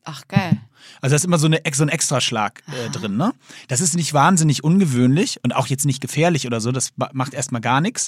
Ach, 0.10 0.22
geil. 0.28 0.58
Also 1.02 1.12
da 1.12 1.16
ist 1.18 1.26
immer 1.26 1.38
so, 1.38 1.48
eine, 1.48 1.60
so 1.74 1.84
ein 1.84 1.90
Extraschlag 1.90 2.64
äh, 2.68 2.90
drin, 2.90 3.18
ne? 3.18 3.34
Das 3.68 3.82
ist 3.82 3.96
nicht 3.96 4.14
wahnsinnig 4.14 4.64
ungewöhnlich 4.64 5.38
und 5.44 5.54
auch 5.54 5.68
jetzt 5.68 5.86
nicht 5.86 6.00
gefährlich 6.02 6.48
oder 6.48 6.62
so, 6.62 6.72
das 6.72 6.92
ma- 6.96 7.10
macht 7.14 7.34
erstmal 7.34 7.60
gar 7.62 7.82
nichts. 7.82 8.08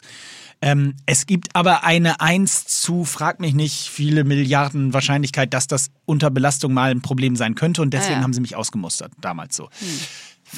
Ähm, 0.61 0.95
es 1.05 1.25
gibt 1.25 1.55
aber 1.55 1.83
eine 1.83 2.21
1 2.21 2.65
zu, 2.67 3.03
frag 3.05 3.39
mich 3.41 3.53
nicht, 3.53 3.89
viele 3.89 4.23
Milliarden 4.23 4.93
Wahrscheinlichkeit, 4.93 5.53
dass 5.53 5.67
das 5.67 5.91
unter 6.05 6.29
Belastung 6.31 6.73
mal 6.73 6.89
ein 6.91 7.01
Problem 7.01 7.35
sein 7.35 7.55
könnte 7.55 7.81
und 7.81 7.93
deswegen 7.93 8.15
Ah, 8.15 8.17
ja. 8.19 8.23
haben 8.23 8.33
sie 8.33 8.41
mich 8.41 8.55
ausgemustert, 8.55 9.11
damals 9.19 9.55
so. 9.57 9.69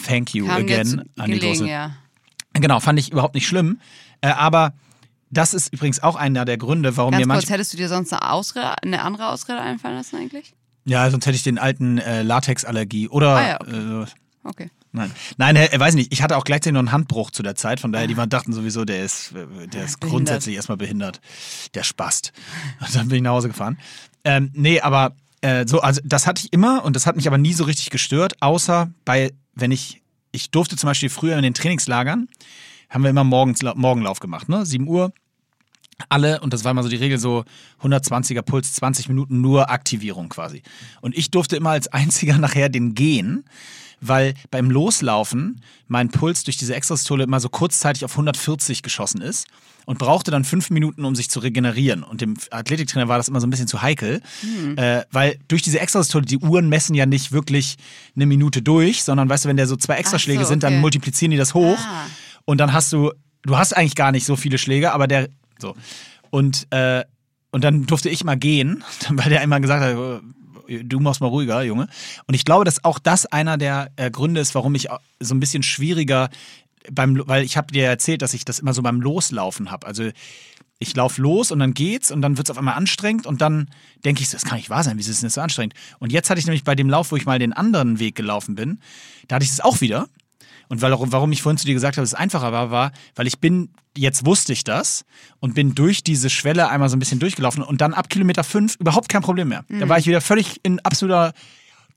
Thank 0.06 0.34
you 0.36 0.46
Kam 0.46 0.56
again 0.62 1.04
an 1.18 1.32
die 1.32 1.40
große 1.40 1.68
ja. 1.68 1.96
Genau, 2.54 2.80
fand 2.80 3.00
ich 3.00 3.12
überhaupt 3.12 3.34
nicht 3.36 3.48
schlimm. 3.48 3.80
Äh, 4.22 4.28
aber 4.30 4.74
das 5.32 5.54
ist 5.54 5.74
übrigens 5.74 6.02
auch 6.04 6.16
einer 6.16 6.46
der 6.46 6.58
Gründe, 6.58 6.98
warum 6.98 7.12
Ganz 7.12 7.22
mir 7.22 7.28
manchmal. 7.28 7.54
hättest 7.56 7.74
du 7.74 7.78
dir 7.78 7.88
sonst 7.90 8.12
eine, 8.14 8.30
Ausrede, 8.30 8.76
eine 8.84 9.02
andere 9.02 9.30
Ausrede 9.30 9.60
einfallen 9.62 9.96
lassen 9.96 10.18
eigentlich? 10.18 10.54
Ja, 10.86 11.10
sonst 11.10 11.26
hätte 11.26 11.36
ich 11.36 11.44
den 11.44 11.58
alten 11.60 11.98
äh, 11.98 12.24
Latexallergie. 12.24 13.08
Oder. 13.10 13.36
Ah 13.36 13.48
ja, 13.48 13.62
okay. 13.62 14.02
äh, 14.04 14.06
Okay. 14.44 14.72
Nein, 14.92 15.12
nein, 15.38 15.56
er, 15.56 15.72
er 15.72 15.80
weiß 15.80 15.96
nicht. 15.96 16.12
Ich 16.12 16.22
hatte 16.22 16.36
auch 16.36 16.44
gleichzeitig 16.44 16.74
noch 16.74 16.80
einen 16.80 16.92
Handbruch 16.92 17.32
zu 17.32 17.44
der 17.44 17.56
Zeit, 17.56 17.80
von 17.80 17.92
daher 17.92 18.08
die 18.08 18.16
dachten 18.16 18.52
sowieso, 18.52 18.84
der 18.86 19.06
ist, 19.06 19.32
äh, 19.32 19.68
der 19.68 19.86
ist 19.86 20.00
Behindert. 20.00 20.00
grundsätzlich 20.02 20.56
erstmal 20.56 20.78
behindert. 20.78 21.22
Der 21.74 21.84
Spast. 21.84 22.34
Und 22.80 22.96
dann 22.96 23.08
bin 23.08 23.18
ich 23.18 23.22
nach 23.22 23.32
Hause 23.32 23.48
gefahren. 23.48 23.78
Ähm, 24.24 24.52
nee, 24.54 24.82
aber 24.82 25.16
äh, 25.42 25.66
so, 25.68 25.82
also 25.82 26.02
das 26.04 26.28
hatte 26.28 26.42
ich 26.44 26.52
immer 26.52 26.84
und 26.84 26.96
das 26.96 27.06
hat 27.06 27.16
mich 27.16 27.28
aber 27.28 27.38
nie 27.38 27.54
so 27.54 27.64
richtig 27.64 27.90
gestört, 27.90 28.42
außer 28.42 28.92
bei, 29.06 29.32
wenn 29.54 29.72
ich, 29.72 30.02
ich 30.32 30.52
durfte 30.52 30.76
zum 30.76 30.88
Beispiel 30.88 31.10
früher 31.10 31.38
in 31.38 31.44
den 31.44 31.54
Trainingslagern, 31.54 32.28
haben 32.90 33.04
wir 33.04 33.10
immer 33.12 33.24
morgens 33.24 33.62
Morgenlauf 33.76 34.20
gemacht, 34.20 34.50
ne? 34.50 34.66
7 34.66 34.88
Uhr, 34.88 35.14
alle, 36.10 36.40
und 36.42 36.54
das 36.54 36.64
war 36.64 36.72
immer 36.72 36.84
so 36.84 36.90
die 36.90 36.96
Regel, 36.96 37.18
so 37.18 37.44
120er 37.82 38.42
Puls, 38.42 38.74
20 38.74 39.10
Minuten 39.10 39.42
nur 39.42 39.70
Aktivierung 39.70 40.30
quasi. 40.30 40.62
Und 41.02 41.18
ich 41.18 41.32
durfte 41.32 41.56
immer 41.56 41.72
als 41.72 41.88
einziger 41.88 42.38
nachher 42.40 42.70
den 42.70 42.96
gehen, 42.96 43.46
weil 44.02 44.34
beim 44.50 44.70
Loslaufen 44.72 45.62
mein 45.88 46.10
Puls 46.10 46.44
durch 46.44 46.58
diese 46.58 46.76
Extrasystole 46.76 47.24
immer 47.24 47.40
so 47.40 47.50
kurzzeitig 47.50 48.04
auf 48.04 48.12
140 48.12 48.82
geschossen 48.82 49.22
ist 49.22 49.48
und 49.86 50.00
brauchte 50.00 50.32
dann 50.32 50.44
fünf 50.44 50.70
Minuten, 50.70 51.06
um 51.06 51.16
sich 51.16 51.30
zu 51.30 51.40
regenerieren. 51.40 52.04
Und 52.04 52.22
dem 52.22 52.36
Athletiktrainer 52.50 53.08
war 53.08 53.18
das 53.18 53.28
immer 53.28 53.40
so 53.40 53.48
ein 53.48 53.50
bisschen 53.52 53.68
zu 53.68 53.82
heikel, 53.82 54.22
äh, 54.76 55.04
weil 55.12 55.38
durch 55.48 55.62
diese 55.62 55.80
Extrasystole, 55.80 56.26
die 56.26 56.38
Uhren 56.38 56.68
messen 56.70 56.96
ja 56.96 57.06
nicht 57.06 57.32
wirklich 57.32 57.78
eine 58.16 58.26
Minute 58.26 58.62
durch, 58.62 59.04
sondern 59.04 59.30
weißt 59.30 59.46
du, 59.46 59.50
wenn 59.50 59.58
der 59.58 59.68
so 59.68 59.76
zwei 59.76 59.96
Extraschläge 59.96 60.44
so, 60.44 60.50
sind, 60.50 60.64
dann 60.64 60.74
okay. 60.74 60.82
multiplizieren 60.82 61.32
die 61.32 61.38
das 61.38 61.54
hoch 61.54 61.78
Ah. 61.78 62.06
und 62.46 62.58
dann 62.58 62.74
hast 62.74 62.92
du, 62.94 63.12
du 63.44 63.58
hast 63.58 63.74
eigentlich 63.76 63.96
gar 63.96 64.12
nicht 64.12 64.26
so 64.26 64.36
viele 64.36 64.58
Schläge, 64.58 64.94
aber 64.94 65.08
der, 65.08 65.30
so. 65.62 65.76
Und, 66.30 66.68
äh, 66.72 67.04
und 67.52 67.64
dann 67.64 67.86
durfte 67.86 68.10
ich 68.10 68.24
mal 68.24 68.38
gehen, 68.38 68.84
weil 69.10 69.30
der 69.30 69.42
immer 69.42 69.60
gesagt 69.60 69.84
hat, 69.84 70.22
du 70.84 71.00
machst 71.00 71.22
mal 71.22 71.28
ruhiger, 71.28 71.64
Junge. 71.64 71.88
Und 72.28 72.34
ich 72.34 72.46
glaube, 72.46 72.66
dass 72.66 72.84
auch 72.84 73.00
das 73.00 73.26
einer 73.26 73.58
der 73.58 73.92
äh, 73.96 74.10
Gründe 74.10 74.42
ist, 74.42 74.56
warum 74.56 74.76
ich 74.76 74.88
so 75.20 75.36
ein 75.36 75.40
bisschen 75.40 75.64
schwieriger 75.64 76.30
beim, 76.92 77.22
weil 77.28 77.44
ich 77.44 77.58
habe 77.58 77.72
dir 77.72 77.86
erzählt, 77.86 78.22
dass 78.22 78.34
ich 78.34 78.46
das 78.46 78.60
immer 78.60 78.74
so 78.74 78.82
beim 78.82 79.02
Loslaufen 79.02 79.72
habe. 79.72 79.86
Also 79.86 80.10
ich 80.80 80.96
laufe 80.96 81.22
los 81.22 81.52
und 81.52 81.60
dann 81.60 81.74
geht's 81.74 82.12
und 82.12 82.22
dann 82.22 82.38
wird's 82.38 82.50
auf 82.50 82.58
einmal 82.58 82.74
anstrengend 82.74 83.28
und 83.28 83.40
dann 83.40 83.70
denke 84.04 84.22
ich 84.24 84.30
so, 84.30 84.36
das 84.36 84.46
kann 84.46 84.58
nicht 84.58 84.72
wahr 84.72 84.84
sein, 84.84 84.98
wieso 84.98 85.12
ist 85.12 85.22
denn 85.22 85.30
so 85.30 85.42
anstrengend? 85.42 85.76
Und 86.00 86.12
jetzt 86.12 86.30
hatte 86.30 86.40
ich 86.40 86.48
nämlich 86.48 86.64
bei 86.64 86.74
dem 86.74 86.90
Lauf, 86.90 87.12
wo 87.12 87.18
ich 87.18 87.26
mal 87.26 87.38
den 87.38 87.54
anderen 87.54 88.00
Weg 88.00 88.16
gelaufen 88.16 88.56
bin, 88.56 88.80
da 89.28 89.36
hatte 89.36 89.46
ich 89.46 89.52
es 89.52 89.62
auch 89.62 89.82
wieder. 89.82 90.08
Und 90.72 90.82
weil, 90.82 90.94
warum 90.94 91.34
ich 91.34 91.42
vorhin 91.42 91.58
zu 91.58 91.66
dir 91.66 91.74
gesagt 91.74 91.98
habe, 91.98 92.04
dass 92.04 92.14
es 92.14 92.18
einfacher 92.18 92.54
war, 92.54 92.72
war, 92.72 92.94
weil 93.16 93.28
ich 93.28 93.40
bin, 93.40 93.72
jetzt 93.98 94.26
wusste 94.26 94.54
ich 94.54 94.64
das 94.64 95.04
und 95.42 95.54
bin 95.54 95.76
durch 95.76 96.02
diese 96.02 96.30
Schwelle 96.30 96.70
einmal 96.70 96.88
so 96.88 96.96
ein 96.96 97.00
bisschen 97.00 97.20
durchgelaufen 97.20 97.62
und 97.62 97.82
dann 97.82 97.94
ab 97.94 98.10
Kilometer 98.10 98.46
fünf 98.46 98.78
überhaupt 98.78 99.10
kein 99.10 99.22
Problem 99.22 99.50
mehr. 99.50 99.66
Da 99.68 99.90
war 99.90 99.98
ich 99.98 100.08
wieder 100.08 100.22
völlig 100.22 100.62
in 100.64 100.80
absoluter 100.80 101.34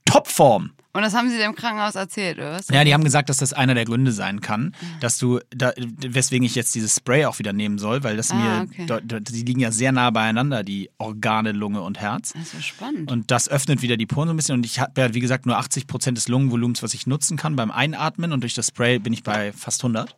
Topform. 0.03 0.71
Und 0.95 1.01
das 1.01 1.13
haben 1.13 1.29
sie 1.29 1.39
im 1.41 1.55
Krankenhaus 1.55 1.95
erzählt, 1.95 2.37
oder 2.37 2.53
was? 2.53 2.69
Ja, 2.69 2.83
die 2.85 2.93
haben 2.93 3.03
gesagt, 3.03 3.27
dass 3.29 3.37
das 3.37 3.51
einer 3.51 3.73
der 3.75 3.83
Gründe 3.83 4.13
sein 4.13 4.39
kann, 4.39 4.73
dass 5.01 5.17
du, 5.17 5.41
da, 5.49 5.73
weswegen 5.77 6.45
ich 6.45 6.55
jetzt 6.55 6.73
dieses 6.73 6.95
Spray 6.95 7.25
auch 7.25 7.37
wieder 7.37 7.51
nehmen 7.51 7.77
soll, 7.77 8.03
weil 8.03 8.15
das 8.15 8.31
Ah, 8.31 8.35
mir, 8.35 8.67
okay. 8.87 9.09
die 9.21 9.43
liegen 9.43 9.59
ja 9.59 9.71
sehr 9.71 9.91
nah 9.91 10.09
beieinander, 10.09 10.63
die 10.63 10.89
Organe, 10.97 11.51
Lunge 11.51 11.81
und 11.81 11.99
Herz. 11.99 12.31
Das 12.33 12.53
ist 12.53 12.65
spannend. 12.65 13.11
Und 13.11 13.29
das 13.29 13.49
öffnet 13.49 13.81
wieder 13.81 13.97
die 13.97 14.05
Poren 14.05 14.29
so 14.29 14.33
ein 14.33 14.37
bisschen. 14.37 14.55
Und 14.55 14.65
ich 14.65 14.79
habe 14.79 14.99
ja, 15.01 15.13
wie 15.13 15.19
gesagt, 15.19 15.45
nur 15.45 15.57
80 15.57 15.85
Prozent 15.87 16.17
des 16.17 16.29
Lungenvolumens, 16.29 16.81
was 16.81 16.93
ich 16.93 17.07
nutzen 17.07 17.35
kann 17.35 17.57
beim 17.57 17.71
Einatmen. 17.71 18.31
Und 18.31 18.41
durch 18.41 18.53
das 18.53 18.67
Spray 18.67 18.97
bin 18.99 19.11
ich 19.11 19.23
bei 19.23 19.51
fast 19.51 19.83
100. 19.83 20.15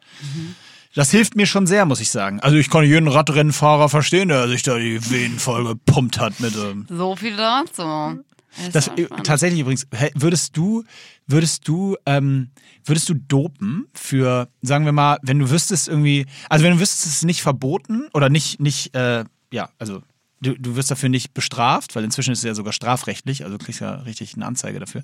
Das 0.93 1.11
hilft 1.11 1.35
mir 1.35 1.45
schon 1.45 1.67
sehr, 1.67 1.85
muss 1.85 1.99
ich 1.99 2.11
sagen. 2.11 2.39
Also 2.39 2.57
ich 2.57 2.69
kann 2.69 2.83
jeden 2.83 3.07
Radrennenfahrer 3.07 3.89
verstehen, 3.89 4.29
der 4.29 4.47
sich 4.47 4.63
da 4.63 4.77
die 4.77 4.99
Venen 5.09 5.39
voll 5.39 5.63
gepumpt 5.63 6.19
hat 6.19 6.39
mit. 6.39 6.55
Ähm, 6.55 6.85
so 6.89 7.15
viel 7.15 7.35
dazu. 7.35 8.23
Das 8.71 8.87
äh, 8.89 9.07
tatsächlich 9.23 9.61
übrigens, 9.61 9.87
würdest 10.15 10.55
du, 10.57 10.83
würdest 11.27 11.67
du, 11.67 11.95
ähm, 12.05 12.49
würdest 12.85 13.09
du 13.09 13.13
dopen 13.13 13.87
für, 13.93 14.49
sagen 14.61 14.85
wir 14.85 14.91
mal, 14.91 15.17
wenn 15.21 15.39
du 15.39 15.49
wüsstest 15.49 15.87
irgendwie, 15.87 16.25
also 16.49 16.65
wenn 16.65 16.73
du 16.73 16.79
wüsstest, 16.79 17.05
es 17.05 17.13
ist 17.17 17.25
nicht 17.25 17.41
verboten 17.41 18.07
oder 18.13 18.29
nicht, 18.29 18.59
nicht, 18.59 18.95
äh, 18.95 19.25
ja, 19.51 19.69
also 19.79 20.01
du, 20.41 20.55
du 20.57 20.75
wirst 20.75 20.91
dafür 20.91 21.09
nicht 21.09 21.33
bestraft, 21.33 21.95
weil 21.95 22.03
inzwischen 22.03 22.31
ist 22.31 22.39
es 22.39 22.45
ja 22.45 22.55
sogar 22.55 22.73
strafrechtlich, 22.73 23.43
also 23.43 23.57
du 23.57 23.63
kriegst 23.63 23.81
ja 23.81 23.95
richtig 23.95 24.35
eine 24.35 24.45
Anzeige 24.45 24.79
dafür. 24.79 25.01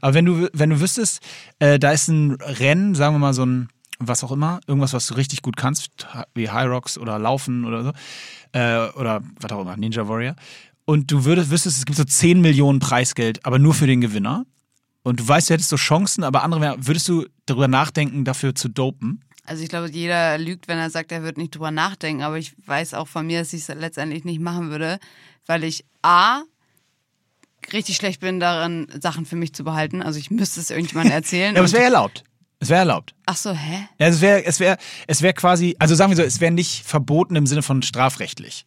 Aber 0.00 0.14
wenn 0.14 0.24
du, 0.24 0.48
wenn 0.52 0.70
du 0.70 0.80
wüsstest, 0.80 1.20
äh, 1.58 1.78
da 1.78 1.92
ist 1.92 2.08
ein 2.08 2.32
Rennen, 2.32 2.94
sagen 2.94 3.14
wir 3.14 3.20
mal 3.20 3.34
so 3.34 3.44
ein, 3.44 3.68
was 3.98 4.24
auch 4.24 4.32
immer, 4.32 4.60
irgendwas, 4.66 4.92
was 4.92 5.06
du 5.06 5.14
richtig 5.14 5.42
gut 5.42 5.56
kannst, 5.56 5.90
wie 6.34 6.50
High 6.50 6.68
Rocks 6.68 6.98
oder 6.98 7.18
Laufen 7.18 7.64
oder 7.64 7.84
so, 7.84 7.92
äh, 8.52 8.88
oder 8.98 9.22
was 9.40 9.52
auch 9.52 9.60
immer, 9.60 9.76
Ninja 9.76 10.08
Warrior. 10.08 10.34
Und 10.84 11.10
du 11.10 11.24
würdest, 11.24 11.50
wüsstest, 11.50 11.78
es 11.78 11.84
gibt 11.84 11.96
so 11.96 12.04
10 12.04 12.40
Millionen 12.40 12.80
Preisgeld, 12.80 13.44
aber 13.46 13.58
nur 13.58 13.74
für 13.74 13.86
den 13.86 14.00
Gewinner. 14.00 14.44
Und 15.02 15.20
du 15.20 15.28
weißt, 15.28 15.50
du 15.50 15.54
hättest 15.54 15.70
so 15.70 15.76
Chancen, 15.76 16.24
aber 16.24 16.42
andere, 16.42 16.76
würdest 16.78 17.08
du 17.08 17.26
darüber 17.46 17.68
nachdenken, 17.68 18.24
dafür 18.24 18.54
zu 18.54 18.68
dopen? 18.68 19.24
Also 19.44 19.62
ich 19.62 19.68
glaube, 19.68 19.90
jeder 19.90 20.38
lügt, 20.38 20.68
wenn 20.68 20.78
er 20.78 20.90
sagt, 20.90 21.10
er 21.10 21.22
wird 21.22 21.36
nicht 21.36 21.54
drüber 21.54 21.70
nachdenken. 21.70 22.22
Aber 22.22 22.38
ich 22.38 22.54
weiß 22.66 22.94
auch 22.94 23.08
von 23.08 23.26
mir, 23.26 23.40
dass 23.40 23.52
ich 23.52 23.68
es 23.68 23.68
letztendlich 23.68 24.24
nicht 24.24 24.40
machen 24.40 24.70
würde, 24.70 24.98
weil 25.46 25.64
ich 25.64 25.84
A 26.02 26.42
richtig 27.72 27.96
schlecht 27.96 28.20
bin 28.20 28.40
darin, 28.40 28.88
Sachen 29.00 29.26
für 29.26 29.36
mich 29.36 29.54
zu 29.54 29.64
behalten. 29.64 30.02
Also 30.02 30.18
ich 30.18 30.30
müsste 30.30 30.60
es 30.60 30.70
irgendjemandem 30.70 31.12
erzählen. 31.16 31.54
Ja, 31.54 31.60
aber 31.60 31.66
es 31.66 31.72
wäre 31.72 31.84
erlaubt. 31.84 32.24
Es 32.60 32.68
wäre 32.68 32.80
erlaubt. 32.80 33.14
Ach 33.26 33.36
so, 33.36 33.52
hä? 33.52 33.88
Ja, 33.98 34.06
es 34.06 34.20
wäre 34.20 34.44
es 34.44 34.60
wär, 34.60 34.78
es 35.08 35.20
wär 35.20 35.32
quasi, 35.32 35.74
also 35.80 35.96
sagen 35.96 36.12
wir 36.12 36.16
so, 36.16 36.22
es 36.22 36.40
wäre 36.40 36.52
nicht 36.52 36.86
verboten 36.86 37.34
im 37.34 37.46
Sinne 37.46 37.62
von 37.62 37.82
strafrechtlich. 37.82 38.66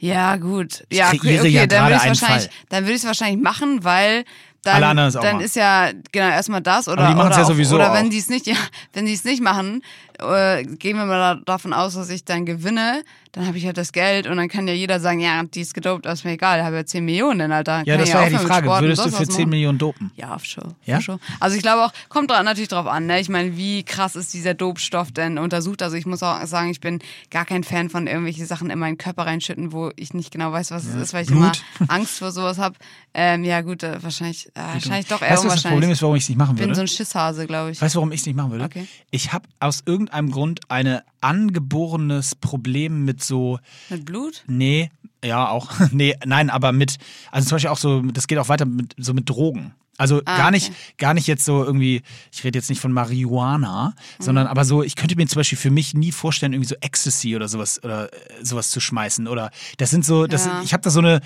Ja, 0.00 0.36
gut. 0.36 0.84
Ja, 0.90 1.10
kreiere 1.10 1.40
okay, 1.40 1.48
ja 1.50 1.66
dann 1.66 1.84
würde 1.84 1.96
ich 1.96 2.08
wahrscheinlich, 2.08 2.50
dann 2.70 2.84
würde 2.84 2.92
ich 2.94 3.00
es 3.00 3.06
wahrscheinlich 3.06 3.42
machen, 3.42 3.84
weil 3.84 4.24
dann, 4.62 4.96
dann 5.12 5.40
ist 5.40 5.56
ja 5.56 5.90
genau 6.12 6.28
erstmal 6.28 6.60
das 6.60 6.88
oder 6.88 7.10
oder 7.10 7.30
ja 7.30 7.42
auch, 7.42 7.46
sowieso 7.46 7.76
oder 7.76 7.92
wenn 7.94 8.10
die 8.10 8.18
es 8.18 8.28
nicht, 8.28 8.46
ja, 8.46 8.56
wenn 8.92 9.06
die 9.06 9.12
es 9.12 9.24
nicht 9.24 9.42
machen, 9.42 9.82
äh, 10.20 10.64
gehen 10.64 10.96
wir 10.96 11.06
mal 11.06 11.36
da, 11.36 11.42
davon 11.44 11.72
aus, 11.72 11.94
dass 11.94 12.10
ich 12.10 12.24
dann 12.24 12.46
gewinne, 12.46 13.02
dann 13.32 13.46
habe 13.46 13.58
ich 13.58 13.66
halt 13.66 13.76
das 13.76 13.92
Geld 13.92 14.26
und 14.26 14.36
dann 14.36 14.48
kann 14.48 14.66
ja 14.66 14.74
jeder 14.74 14.98
sagen, 14.98 15.20
ja, 15.20 15.42
die 15.42 15.60
ist 15.60 15.74
gedopt, 15.74 16.04
das 16.04 16.20
ist 16.20 16.24
mir 16.24 16.32
egal, 16.32 16.64
habe 16.64 16.76
ja 16.76 16.84
10 16.84 17.04
Millionen, 17.04 17.52
Alter. 17.52 17.82
Ja, 17.86 17.96
das 17.96 18.12
wäre 18.12 18.24
ja 18.24 18.38
die 18.38 18.44
Frage. 18.44 18.68
Würdest 18.68 19.04
du 19.04 19.10
für 19.10 19.20
was 19.20 19.28
10 19.28 19.36
machen. 19.36 19.50
Millionen 19.50 19.78
dopen? 19.78 20.10
Ja, 20.16 20.34
auf 20.34 20.44
Show. 20.44 20.62
Ja? 20.84 21.00
Show. 21.00 21.18
Also 21.38 21.56
ich 21.56 21.62
glaube 21.62 21.84
auch, 21.84 21.92
kommt 22.08 22.30
da 22.30 22.42
natürlich 22.42 22.68
drauf 22.68 22.86
an, 22.86 23.06
ne? 23.06 23.20
Ich 23.20 23.28
meine, 23.28 23.56
wie 23.56 23.84
krass 23.84 24.16
ist 24.16 24.34
dieser 24.34 24.54
Dopstoff 24.54 25.12
denn 25.12 25.38
untersucht? 25.38 25.82
Also 25.82 25.96
ich 25.96 26.06
muss 26.06 26.22
auch 26.22 26.44
sagen, 26.46 26.70
ich 26.70 26.80
bin 26.80 27.00
gar 27.30 27.44
kein 27.44 27.62
Fan 27.62 27.88
von 27.88 28.06
irgendwelche 28.06 28.46
Sachen 28.46 28.70
in 28.70 28.78
meinen 28.78 28.98
Körper 28.98 29.26
reinschütten, 29.26 29.72
wo 29.72 29.90
ich 29.96 30.12
nicht 30.12 30.32
genau 30.32 30.50
weiß, 30.52 30.70
was 30.72 30.84
es 30.84 30.94
ist, 30.96 31.12
weil 31.14 31.22
ich 31.22 31.28
Blut. 31.28 31.62
immer 31.78 31.90
Angst 31.90 32.18
vor 32.18 32.32
sowas 32.32 32.58
habe. 32.58 32.76
Ähm, 33.14 33.44
ja 33.44 33.60
gut, 33.60 33.82
äh, 33.82 34.02
wahrscheinlich, 34.02 34.48
äh, 34.48 34.60
wahrscheinlich 34.74 35.06
doch 35.06 35.22
eher 35.22 35.32
Weißt 35.32 35.44
was 35.44 35.62
das. 35.62 35.72
Problem 35.72 35.90
ist, 35.90 36.02
warum 36.02 36.16
ich 36.16 36.24
es 36.24 36.28
nicht 36.28 36.38
machen 36.38 36.54
ich 36.54 36.60
bin 36.60 36.68
würde? 36.68 36.76
so 36.76 36.80
ein 36.82 36.88
Schisshase, 36.88 37.46
glaube 37.46 37.70
ich. 37.70 37.80
Weißt 37.80 37.94
du, 37.94 37.98
warum 37.98 38.12
ich 38.12 38.20
es 38.20 38.26
nicht 38.26 38.36
machen 38.36 38.52
würde? 38.52 38.64
Okay. 38.64 38.86
Ich 39.10 39.32
habe 39.32 39.48
aus 39.58 39.82
irgendeinem 39.86 40.09
Grund 40.30 40.60
ein 40.68 41.00
angeborenes 41.20 42.34
Problem 42.34 43.04
mit 43.04 43.22
so, 43.22 43.58
Mit 43.88 44.04
Blut? 44.04 44.44
nee, 44.46 44.90
ja 45.24 45.48
auch, 45.48 45.70
nee, 45.92 46.14
nein, 46.24 46.50
aber 46.50 46.72
mit, 46.72 46.98
also 47.30 47.48
zum 47.48 47.56
Beispiel 47.56 47.70
auch 47.70 47.78
so, 47.78 48.02
das 48.02 48.26
geht 48.26 48.38
auch 48.38 48.48
weiter 48.48 48.66
mit 48.66 48.94
so 48.98 49.14
mit 49.14 49.28
Drogen. 49.28 49.74
Also 50.00 50.22
Ah, 50.24 50.36
gar 50.36 50.50
nicht, 50.50 50.68
okay. 50.70 50.76
gar 50.98 51.14
nicht 51.14 51.26
jetzt 51.26 51.44
so 51.44 51.62
irgendwie, 51.64 52.02
ich 52.32 52.42
rede 52.42 52.58
jetzt 52.58 52.70
nicht 52.70 52.80
von 52.80 52.92
Marihuana, 52.92 53.94
Mhm. 54.18 54.22
sondern 54.24 54.46
aber 54.46 54.64
so, 54.64 54.82
ich 54.82 54.96
könnte 54.96 55.16
mir 55.16 55.26
zum 55.26 55.38
Beispiel 55.40 55.58
für 55.58 55.70
mich 55.70 55.94
nie 55.94 56.10
vorstellen, 56.12 56.52
irgendwie 56.52 56.68
so 56.68 56.74
Ecstasy 56.80 57.36
oder 57.36 57.48
sowas 57.48 57.82
oder 57.84 58.12
äh, 58.12 58.16
sowas 58.42 58.70
zu 58.70 58.80
schmeißen. 58.80 59.28
Oder 59.28 59.50
das 59.78 59.90
sind 59.90 60.04
so, 60.04 60.26
das, 60.26 60.46
Ja. 60.46 60.62
ich 60.64 60.72
habe 60.72 60.82
da 60.82 60.90
so 60.90 61.00
eine, 61.00 61.20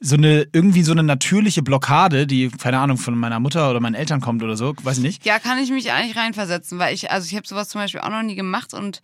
so 0.00 0.14
eine, 0.16 0.46
irgendwie 0.52 0.82
so 0.82 0.92
eine 0.92 1.02
natürliche 1.02 1.62
Blockade, 1.62 2.26
die, 2.26 2.48
keine 2.48 2.78
Ahnung, 2.78 2.96
von 2.96 3.18
meiner 3.18 3.38
Mutter 3.40 3.70
oder 3.70 3.80
meinen 3.80 3.94
Eltern 3.94 4.20
kommt 4.20 4.42
oder 4.42 4.56
so, 4.56 4.74
weiß 4.82 4.98
ich 4.98 5.02
nicht. 5.02 5.26
Ja, 5.26 5.38
kann 5.38 5.58
ich 5.58 5.70
mich 5.70 5.92
eigentlich 5.92 6.16
reinversetzen, 6.16 6.78
weil 6.78 6.94
ich, 6.94 7.10
also 7.10 7.26
ich 7.26 7.36
habe 7.36 7.46
sowas 7.46 7.68
zum 7.68 7.80
Beispiel 7.80 8.00
auch 8.00 8.08
noch 8.10 8.22
nie 8.22 8.34
gemacht 8.36 8.72
und 8.74 9.02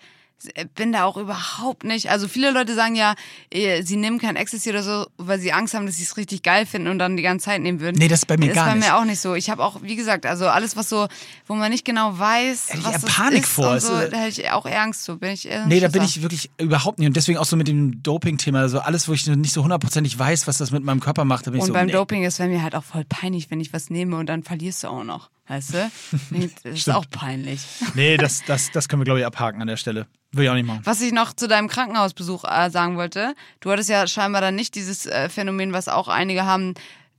bin 0.75 0.93
da 0.93 1.05
auch 1.05 1.17
überhaupt 1.17 1.83
nicht. 1.85 2.11
Also 2.11 2.29
viele 2.29 2.51
Leute 2.51 2.75
sagen 2.75 2.95
ja, 2.95 3.15
eh, 3.51 3.83
sie 3.83 3.97
nehmen 3.97 4.19
kein 4.19 4.37
Ecstasy 4.37 4.71
oder 4.71 4.83
so, 4.83 5.07
weil 5.17 5.41
sie 5.41 5.53
Angst 5.53 5.75
haben, 5.75 5.87
dass 5.87 5.97
sie 5.97 6.03
es 6.05 6.17
richtig 6.17 6.43
geil 6.43 6.67
finden 6.67 6.89
und 6.89 6.99
dann 6.99 7.17
die 7.17 7.23
ganze 7.23 7.47
Zeit 7.47 7.63
nehmen 7.63 7.81
würden. 7.81 7.97
Nee, 7.99 8.09
das 8.09 8.21
ist 8.21 8.27
bei 8.27 8.37
mir 8.37 8.51
ist 8.51 8.55
gar 8.55 8.67
bei 8.67 8.75
nicht. 8.75 8.87
mir 8.87 8.97
auch 8.97 9.05
nicht 9.05 9.21
so. 9.21 9.35
Ich 9.35 9.51
habe 9.51 9.65
auch, 9.65 9.83
wie 9.83 9.97
gesagt, 9.97 10.27
also 10.27 10.47
alles, 10.49 10.77
was 10.77 10.89
so, 10.89 11.09
wo 11.47 11.55
man 11.55 11.71
nicht 11.73 11.85
genau 11.85 12.19
weiß, 12.19 12.69
Hätte 12.69 12.79
ich 12.79 12.85
was 12.85 12.93
eher 12.95 12.99
das 13.01 13.11
Panik 13.15 13.43
ist 13.45 13.49
vor. 13.53 13.71
und 13.71 13.81
so, 13.81 13.95
ist- 13.95 14.13
da 14.13 14.17
hätte 14.19 14.41
ich 14.43 14.51
auch 14.51 14.67
Angst 14.67 15.05
zu. 15.05 15.19
Bin 15.19 15.31
ich 15.31 15.49
Nee, 15.67 15.81
da 15.81 15.89
bin 15.89 16.03
ich 16.03 16.23
wirklich 16.23 16.51
überhaupt 16.59 16.99
nicht. 16.99 17.09
Und 17.09 17.17
deswegen 17.17 17.39
auch 17.39 17.45
so 17.47 17.57
mit 17.57 17.67
dem 17.69 18.03
Doping-Thema, 18.03 18.61
also 18.61 18.81
alles, 18.81 19.09
wo 19.09 19.13
ich 19.15 19.27
nicht 19.27 19.53
so 19.53 19.63
hundertprozentig 19.63 20.19
weiß, 20.19 20.47
was 20.47 20.59
das 20.59 20.71
mit 20.71 20.85
meinem 20.85 21.01
Körper 21.01 21.25
macht, 21.25 21.47
da 21.47 21.51
bin 21.51 21.59
ich 21.59 21.63
Und 21.63 21.69
so, 21.69 21.73
beim 21.73 21.87
nee. 21.87 21.93
Doping, 21.93 22.23
das 22.23 22.39
wäre 22.39 22.49
mir 22.49 22.63
halt 22.63 22.75
auch 22.75 22.85
voll 22.85 23.05
peinlich, 23.09 23.51
wenn 23.51 23.61
ich 23.61 23.73
was 23.73 23.91
nehme 23.91 24.17
und 24.17 24.27
dann 24.27 24.43
verlierst 24.43 24.85
du 24.85 24.89
auch 24.89 25.03
noch. 25.05 25.31
Weißt 25.49 25.75
du? 25.75 25.91
Das 26.65 26.75
ist 26.75 26.91
auch 26.91 27.07
peinlich. 27.11 27.61
Nee, 27.95 28.17
das, 28.17 28.43
das, 28.47 28.71
das 28.73 28.89
können 28.89 29.01
wir, 29.01 29.05
glaube 29.05 29.21
ich, 29.21 29.27
abhaken 29.27 29.61
an 29.63 29.69
der 29.69 29.77
Stelle. 29.77 30.07
Will 30.33 30.45
ich 30.45 30.51
auch 30.51 30.55
nicht 30.55 30.67
machen. 30.67 30.81
Was 30.85 31.01
ich 31.01 31.13
noch 31.13 31.33
zu 31.33 31.47
deinem 31.49 31.69
Krankenhausbesuch 31.69 32.45
äh, 32.45 32.71
sagen 32.71 32.97
wollte, 32.97 33.35
du 33.61 33.71
hattest 33.71 33.89
ja 33.89 34.07
scheinbar 34.07 34.41
dann 34.41 34.55
nicht 34.57 34.75
dieses 34.75 35.07
äh, 35.07 35.29
Phänomen, 35.29 35.73
was 35.73 35.89
auch 35.89 36.09
einige 36.09 36.45
haben, 36.45 36.75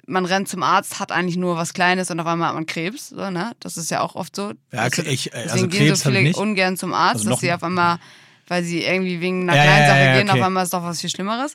man 0.05 0.25
rennt 0.25 0.47
zum 0.47 0.63
Arzt, 0.63 0.99
hat 0.99 1.11
eigentlich 1.11 1.37
nur 1.37 1.55
was 1.57 1.73
Kleines 1.73 2.11
und 2.11 2.19
auf 2.19 2.27
einmal 2.27 2.49
hat 2.49 2.55
man 2.55 2.65
Krebs, 2.65 3.09
so, 3.09 3.29
ne? 3.29 3.51
Das 3.59 3.75
ist 3.77 3.91
ja 3.91 4.01
auch 4.01 4.15
oft 4.15 4.35
so. 4.35 4.53
Ja, 4.71 4.79
Also, 4.81 5.01
ich- 5.01 5.27
äh, 5.33 5.43
deswegen 5.45 5.51
also 5.51 5.67
gehen 5.67 5.85
Krebs 5.87 6.03
so 6.03 6.09
viele 6.11 6.33
ungern 6.37 6.77
zum 6.77 6.93
Arzt, 6.93 7.15
Also 7.17 7.29
dass 7.31 7.39
sie 7.39 7.51
auf 7.51 7.63
einmal 7.63 7.97
weil 8.49 8.63
sie 8.63 8.81
irgendwie 8.81 9.19
wegen 9.19 9.41
einer 9.49 9.57
Ja, 9.57 9.63
kleinen 9.63 9.81
ja, 9.81 9.87
Sache 9.89 9.99
ja, 10.05 10.17
gehen, 10.19 10.29
okay. 10.29 10.39
auf 10.39 10.45
einmal 10.45 10.63
ist 10.63 10.73
doch 10.73 10.81
was 10.83 11.01
viel 11.01 11.09
Schlimmeres. 11.09 11.53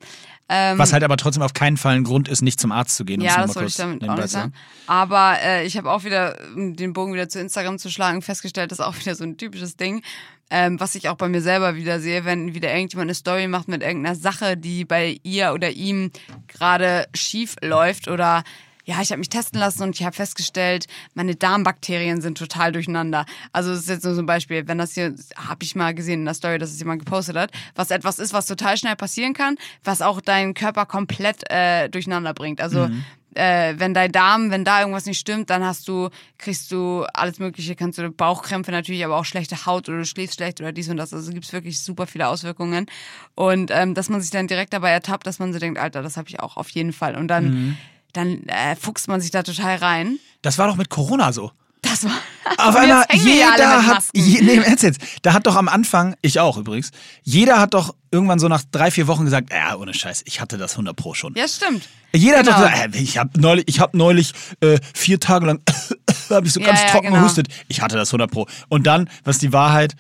Ähm, 0.49 0.79
Was 0.79 0.93
halt 0.93 1.03
aber 1.03 1.17
trotzdem 1.17 1.43
auf 1.43 1.55
keinen 1.55 1.77
Fall 1.77 1.97
ein 1.97 2.05
Grund 2.05 2.29
ist, 2.29 2.43
nicht 2.43 2.61
zum 2.61 2.73
Arzt 2.73 2.97
zu 2.97 3.05
gehen. 3.05 3.21
um 3.21 3.27
ja, 3.27 3.41
das 3.41 3.55
wollte 3.55 3.69
ich 3.69 3.77
damit 3.77 4.09
auch 4.09 4.17
nicht 4.17 4.29
sagen. 4.29 4.53
Aber 4.87 5.37
äh, 5.43 5.65
ich 5.65 5.77
habe 5.77 5.91
auch 5.91 6.05
wieder, 6.05 6.37
um 6.55 6.77
den 6.77 6.93
Bogen 6.93 7.15
wieder 7.15 7.29
zu 7.29 7.41
Instagram 7.41 7.79
zu 7.79 7.91
schlagen, 7.91 8.23
festgestellt, 8.23 8.71
das 8.71 8.81
ist 8.81 8.85
auch 8.85 8.97
wieder 9.01 9.15
so 9.15 9.25
ein 9.25 9.37
typisches 9.37 9.77
Ding, 9.77 10.03
ähm, 10.51 10.79
was 10.79 10.95
ich 10.95 11.09
auch 11.09 11.17
bei 11.17 11.29
mir 11.29 11.41
selber 11.41 11.77
wieder 11.77 12.01
sehe, 12.01 12.25
wenn 12.25 12.55
wieder 12.55 12.71
irgendjemand 12.71 13.07
eine 13.07 13.15
Story 13.15 13.47
macht 13.49 13.69
mit 13.69 13.83
irgendeiner 13.83 14.17
Sache, 14.17 14.57
die 14.57 14.85
bei 14.85 15.19
ihr 15.23 15.53
oder 15.55 15.71
ihm 15.71 16.11
gerade 16.49 17.07
schief 17.15 17.57
läuft 17.63 18.09
oder 18.09 18.45
ja, 18.85 19.01
ich 19.01 19.11
habe 19.11 19.19
mich 19.19 19.29
testen 19.29 19.61
lassen 19.61 19.83
und 19.83 19.99
ich 19.99 20.05
habe 20.05 20.15
festgestellt, 20.15 20.87
meine 21.15 21.37
Darmbakterien 21.37 22.21
sind 22.21 22.39
total 22.39 22.73
durcheinander. 22.73 23.27
Also 23.53 23.71
das 23.71 23.81
ist 23.81 23.89
jetzt 23.89 24.05
nur 24.05 24.15
so 24.15 24.23
ein 24.23 24.27
Beispiel, 24.27 24.67
wenn 24.67 24.79
das 24.79 24.95
hier, 24.95 25.15
habe 25.37 25.63
ich 25.63 25.75
mal 25.77 25.95
gesehen 25.95 26.21
in 26.21 26.25
der 26.25 26.35
Story, 26.35 26.59
dass 26.59 26.71
es 26.71 26.79
jemand 26.79 27.05
gepostet 27.05 27.37
hat, 27.37 27.53
was 27.75 27.91
etwas 27.91 28.19
ist, 28.19 28.33
was 28.33 28.47
total 28.47 28.77
schnell 28.77 28.97
passieren 28.97 29.35
kann, 29.35 29.57
was 29.85 30.03
auch 30.03 30.21
deinen 30.21 30.55
Körper 30.55 30.87
komplett 30.87 31.49
äh, 31.51 31.89
durcheinander 31.89 32.35
bringt. 32.35 32.61
Also 32.61 32.89
äh, 33.35 33.75
wenn 33.79 33.95
dein 33.95 34.13
Darm, 34.13 34.51
wenn 34.51 34.65
da 34.65 34.81
irgendwas 34.81 35.07
nicht 35.07 35.19
stimmt, 35.19 35.51
dann 35.51 35.65
hast 35.65 35.89
du, 35.89 36.11
kriegst 36.39 36.71
du 36.71 37.05
alles 37.15 37.39
Mögliche, 37.39 37.75
kannst 37.75 37.99
du 37.99 38.11
Bauchkrämpfe 38.11 38.71
natürlich, 38.71 39.05
aber 39.05 39.17
auch 39.17 39.25
schlechte 39.25 39.65
Haut 39.65 39.89
oder 39.89 39.99
du 39.99 40.05
schläfst 40.05 40.37
schlecht 40.37 40.61
oder 40.61 40.73
dies 40.73 40.89
und 40.89 40.97
das. 40.97 41.15
Also 41.15 41.33
gibt's 41.33 41.53
wirklich 41.53 41.81
super 41.81 42.07
viele 42.07 42.29
Auswirkungen. 42.29 42.87
Und 43.35 43.71
ähm, 43.73 43.95
dass 43.95 44.09
man 44.09 44.21
sich 44.21 44.31
dann 44.31 44.49
direkt 44.49 44.73
dabei 44.73 44.91
ertappt, 44.91 45.27
dass 45.27 45.39
man 45.39 45.53
so 45.53 45.59
denkt, 45.59 45.79
Alter, 45.79 46.03
das 46.03 46.17
habe 46.17 46.29
ich 46.29 46.41
auch 46.41 46.57
auf 46.57 46.69
jeden 46.71 46.93
Fall. 46.93 47.17
Und 47.17 47.29
dann, 47.29 47.79
dann 48.13 48.43
äh, 48.47 48.77
fuchst 48.77 49.09
man 49.09 49.21
sich 49.21 49.31
da 49.31 49.43
total 49.43 49.77
rein. 49.77 50.19
Das 50.43 50.59
war 50.59 50.67
doch 50.67 50.77
mit 50.77 50.89
Corona 50.91 51.33
so. 51.33 51.51
Das 51.83 52.05
war. 52.05 52.13
Auf 52.59 52.77
einmal, 52.77 53.05
jeder 53.13 53.87
hat, 53.87 54.05
je, 54.13 54.41
nee, 54.41 54.57
Ernst 54.57 54.85
jetzt, 54.85 55.01
da 55.23 55.33
hat 55.33 55.47
doch 55.47 55.57
am 55.57 55.69
Anfang, 55.69 56.15
ich 56.23 56.39
auch 56.39 56.57
übrigens, 56.57 56.91
jeder 57.25 57.59
hat 57.59 57.75
doch 57.75 57.95
irgendwann 58.13 58.39
so 58.39 58.47
nach 58.47 58.63
drei, 58.71 58.91
vier 58.93 59.09
Wochen 59.09 59.25
gesagt, 59.25 59.53
ja, 59.53 59.75
ohne 59.77 59.93
Scheiß, 59.93 60.23
ich 60.27 60.41
hatte 60.41 60.59
das 60.59 60.73
100 60.73 60.95
Pro 60.95 61.15
schon. 61.15 61.35
Ja, 61.35 61.49
stimmt. 61.49 61.89
Jeder 62.15 62.43
Genau. 62.43 62.53
hat 62.53 62.65
doch 62.65 62.71
gesagt, 62.73 62.95
äh, 62.95 62.99
ich 63.01 63.19
habe 63.19 63.41
neulich, 63.41 63.65
ich 63.69 63.81
hab 63.81 63.95
neulich 63.95 64.33
äh, 64.61 64.79
vier 64.95 65.19
Tage 65.19 65.47
lang 65.47 65.61
hab 66.31 66.45
ich 66.45 66.53
so 66.53 66.61
Ja, 66.61 66.67
ganz 66.67 66.83
ja, 66.83 66.89
trocken 66.89 67.09
genau. 67.09 67.19
gehustet. 67.21 67.49
Ich 67.69 67.81
hatte 67.81 67.97
das 67.97 68.11
100 68.11 68.31
Pro. 68.31 68.47
Und 68.69 68.87
dann, 68.87 69.09
was 69.25 69.39
die 69.39 69.53
Wahrheit, 69.53 69.97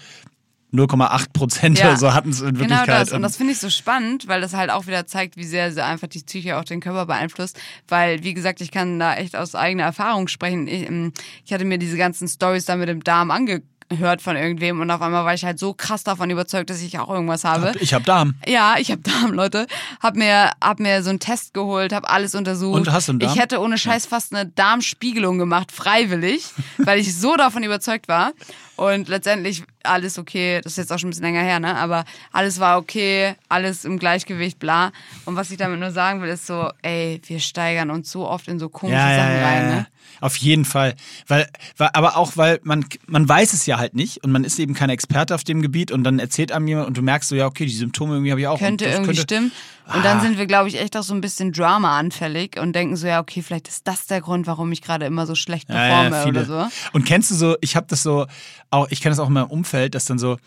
0,8 0.72 1.32
Prozent 1.32 1.78
Ja, 1.78 1.88
oder 1.88 1.96
so 1.98 2.14
hatten 2.14 2.30
es 2.30 2.40
in 2.40 2.48
Genau 2.54 2.60
Wirklichkeit. 2.60 2.88
das. 2.88 3.12
Und 3.12 3.22
das 3.22 3.36
finde 3.36 3.52
ich 3.52 3.58
so 3.58 3.68
spannend, 3.70 4.26
weil 4.28 4.40
das 4.40 4.54
halt 4.54 4.70
auch 4.70 4.86
wieder 4.86 5.06
zeigt, 5.06 5.36
wie 5.36 5.44
sehr, 5.44 5.70
sehr 5.72 5.86
einfach 5.86 6.08
die 6.08 6.20
Psyche 6.20 6.58
auch 6.58 6.64
den 6.64 6.80
Körper 6.80 7.06
beeinflusst. 7.06 7.60
Weil, 7.88 8.24
wie 8.24 8.32
gesagt, 8.34 8.60
ich 8.60 8.70
kann 8.70 8.98
da 8.98 9.14
echt 9.14 9.36
aus 9.36 9.54
eigener 9.54 9.84
Erfahrung 9.84 10.28
sprechen. 10.28 10.66
Ich, 10.68 10.88
ähm, 10.88 11.12
ich 11.44 11.52
hatte 11.52 11.64
mir 11.64 11.78
diese 11.78 11.96
ganzen 11.98 12.26
Stories 12.26 12.64
da 12.64 12.76
mit 12.76 12.88
dem 12.88 13.04
Darm 13.04 13.30
angehört 13.30 14.22
von 14.22 14.36
irgendwem 14.36 14.80
und 14.80 14.90
auf 14.90 15.02
einmal 15.02 15.26
war 15.26 15.34
ich 15.34 15.44
halt 15.44 15.58
so 15.58 15.74
krass 15.74 16.02
davon 16.02 16.30
überzeugt, 16.30 16.70
dass 16.70 16.80
ich 16.80 16.98
auch 16.98 17.10
irgendwas 17.10 17.44
habe. 17.44 17.74
ich 17.78 17.92
habe 17.92 18.04
Darm. 18.04 18.36
Ja, 18.46 18.76
ich 18.78 18.90
habe 18.90 19.02
Darm, 19.02 19.32
Leute. 19.34 19.66
Hab 20.00 20.16
mir, 20.16 20.52
hab 20.62 20.80
mir 20.80 21.02
so 21.02 21.10
einen 21.10 21.18
Test 21.20 21.52
geholt, 21.52 21.92
hab 21.92 22.10
alles 22.10 22.34
untersucht. 22.34 22.78
Und 22.80 22.90
hast 22.92 23.08
du 23.08 23.12
einen 23.12 23.18
Darm? 23.20 23.34
Ich 23.34 23.38
hätte 23.38 23.60
ohne 23.60 23.76
Scheiß 23.76 24.06
fast 24.06 24.34
eine 24.34 24.46
Darmspiegelung 24.48 25.36
gemacht, 25.38 25.70
freiwillig, 25.70 26.46
weil 26.78 26.98
ich 26.98 27.14
so 27.14 27.36
davon 27.36 27.62
überzeugt 27.62 28.08
war. 28.08 28.32
Und 28.76 29.08
letztendlich 29.08 29.62
alles 29.84 30.18
okay, 30.18 30.60
das 30.62 30.72
ist 30.72 30.78
jetzt 30.78 30.92
auch 30.92 30.98
schon 30.98 31.08
ein 31.08 31.10
bisschen 31.10 31.24
länger 31.24 31.42
her, 31.42 31.60
ne? 31.60 31.76
Aber 31.76 32.04
alles 32.32 32.58
war 32.58 32.78
okay, 32.78 33.34
alles 33.48 33.84
im 33.84 33.98
Gleichgewicht, 33.98 34.58
bla. 34.58 34.92
Und 35.24 35.36
was 35.36 35.50
ich 35.50 35.58
damit 35.58 35.78
nur 35.78 35.90
sagen 35.90 36.22
will, 36.22 36.30
ist 36.30 36.46
so, 36.46 36.70
ey, 36.82 37.20
wir 37.26 37.38
steigern 37.40 37.90
uns 37.90 38.10
so 38.10 38.26
oft 38.26 38.48
in 38.48 38.58
so 38.58 38.68
komische 38.68 38.96
Ja, 38.98 39.16
Sachen 39.16 39.36
ja, 39.36 39.46
rein, 39.46 39.68
ne? 39.68 39.86
Auf 40.20 40.36
jeden 40.36 40.64
Fall. 40.64 40.94
Weil, 41.26 41.48
weil, 41.76 41.90
aber 41.92 42.16
auch, 42.16 42.36
weil 42.36 42.60
man, 42.62 42.84
man 43.06 43.28
weiß 43.28 43.52
es 43.52 43.66
ja 43.66 43.78
halt 43.78 43.94
nicht 43.94 44.22
und 44.24 44.30
man 44.32 44.44
ist 44.44 44.58
eben 44.58 44.72
kein 44.74 44.90
Experte 44.90 45.34
auf 45.34 45.44
dem 45.44 45.62
Gebiet 45.62 45.90
und 45.90 46.04
dann 46.04 46.18
erzählt 46.18 46.52
einem 46.52 46.66
jemand 46.68 46.86
und 46.88 46.96
du 46.96 47.02
merkst 47.02 47.28
so, 47.28 47.34
ja, 47.34 47.46
okay, 47.46 47.66
die 47.66 47.72
Symptome 47.72 48.14
irgendwie 48.14 48.30
habe 48.30 48.40
ich 48.40 48.46
auch. 48.46 48.58
Könnte 48.58 48.84
irgendwie 48.86 49.06
könnte- 49.06 49.22
stimmen. 49.22 49.52
Und 49.95 50.05
dann 50.05 50.18
Ah. 50.18 50.20
sind 50.20 50.39
wir, 50.39 50.47
glaube 50.47 50.68
ich, 50.68 50.80
echt 50.80 50.97
auch 50.97 51.03
so 51.03 51.12
ein 51.14 51.20
bisschen 51.20 51.53
Drama 51.53 51.99
anfällig 51.99 52.59
und 52.59 52.72
denken 52.74 52.97
so, 52.97 53.07
ja, 53.07 53.20
okay, 53.20 53.43
vielleicht 53.43 53.68
ist 53.68 53.87
das 53.87 54.07
der 54.07 54.20
Grund, 54.20 54.47
warum 54.47 54.70
ich 54.72 54.80
gerade 54.83 55.07
immer 55.07 55.26
so 55.26 55.35
schlecht 55.35 55.68
Ja, 55.68 55.74
performe 55.76 56.16
ja, 56.16 56.22
viele. 56.24 56.41
oder 56.47 56.68
so. 56.70 56.70
Und 56.93 57.05
kennst 57.05 57.30
du 57.30 57.35
so, 57.35 57.57
ich 57.61 57.76
habe 57.76 57.87
das 57.89 58.03
so, 58.03 58.26
auch, 58.70 58.87
ich 58.91 59.01
kenne 59.01 59.12
das 59.12 59.18
auch 59.20 59.26
in 59.28 59.33
meinem 59.35 59.49
Umfeld, 59.51 59.95
dass 59.95 60.05
dann 60.05 60.18
so 60.18 60.39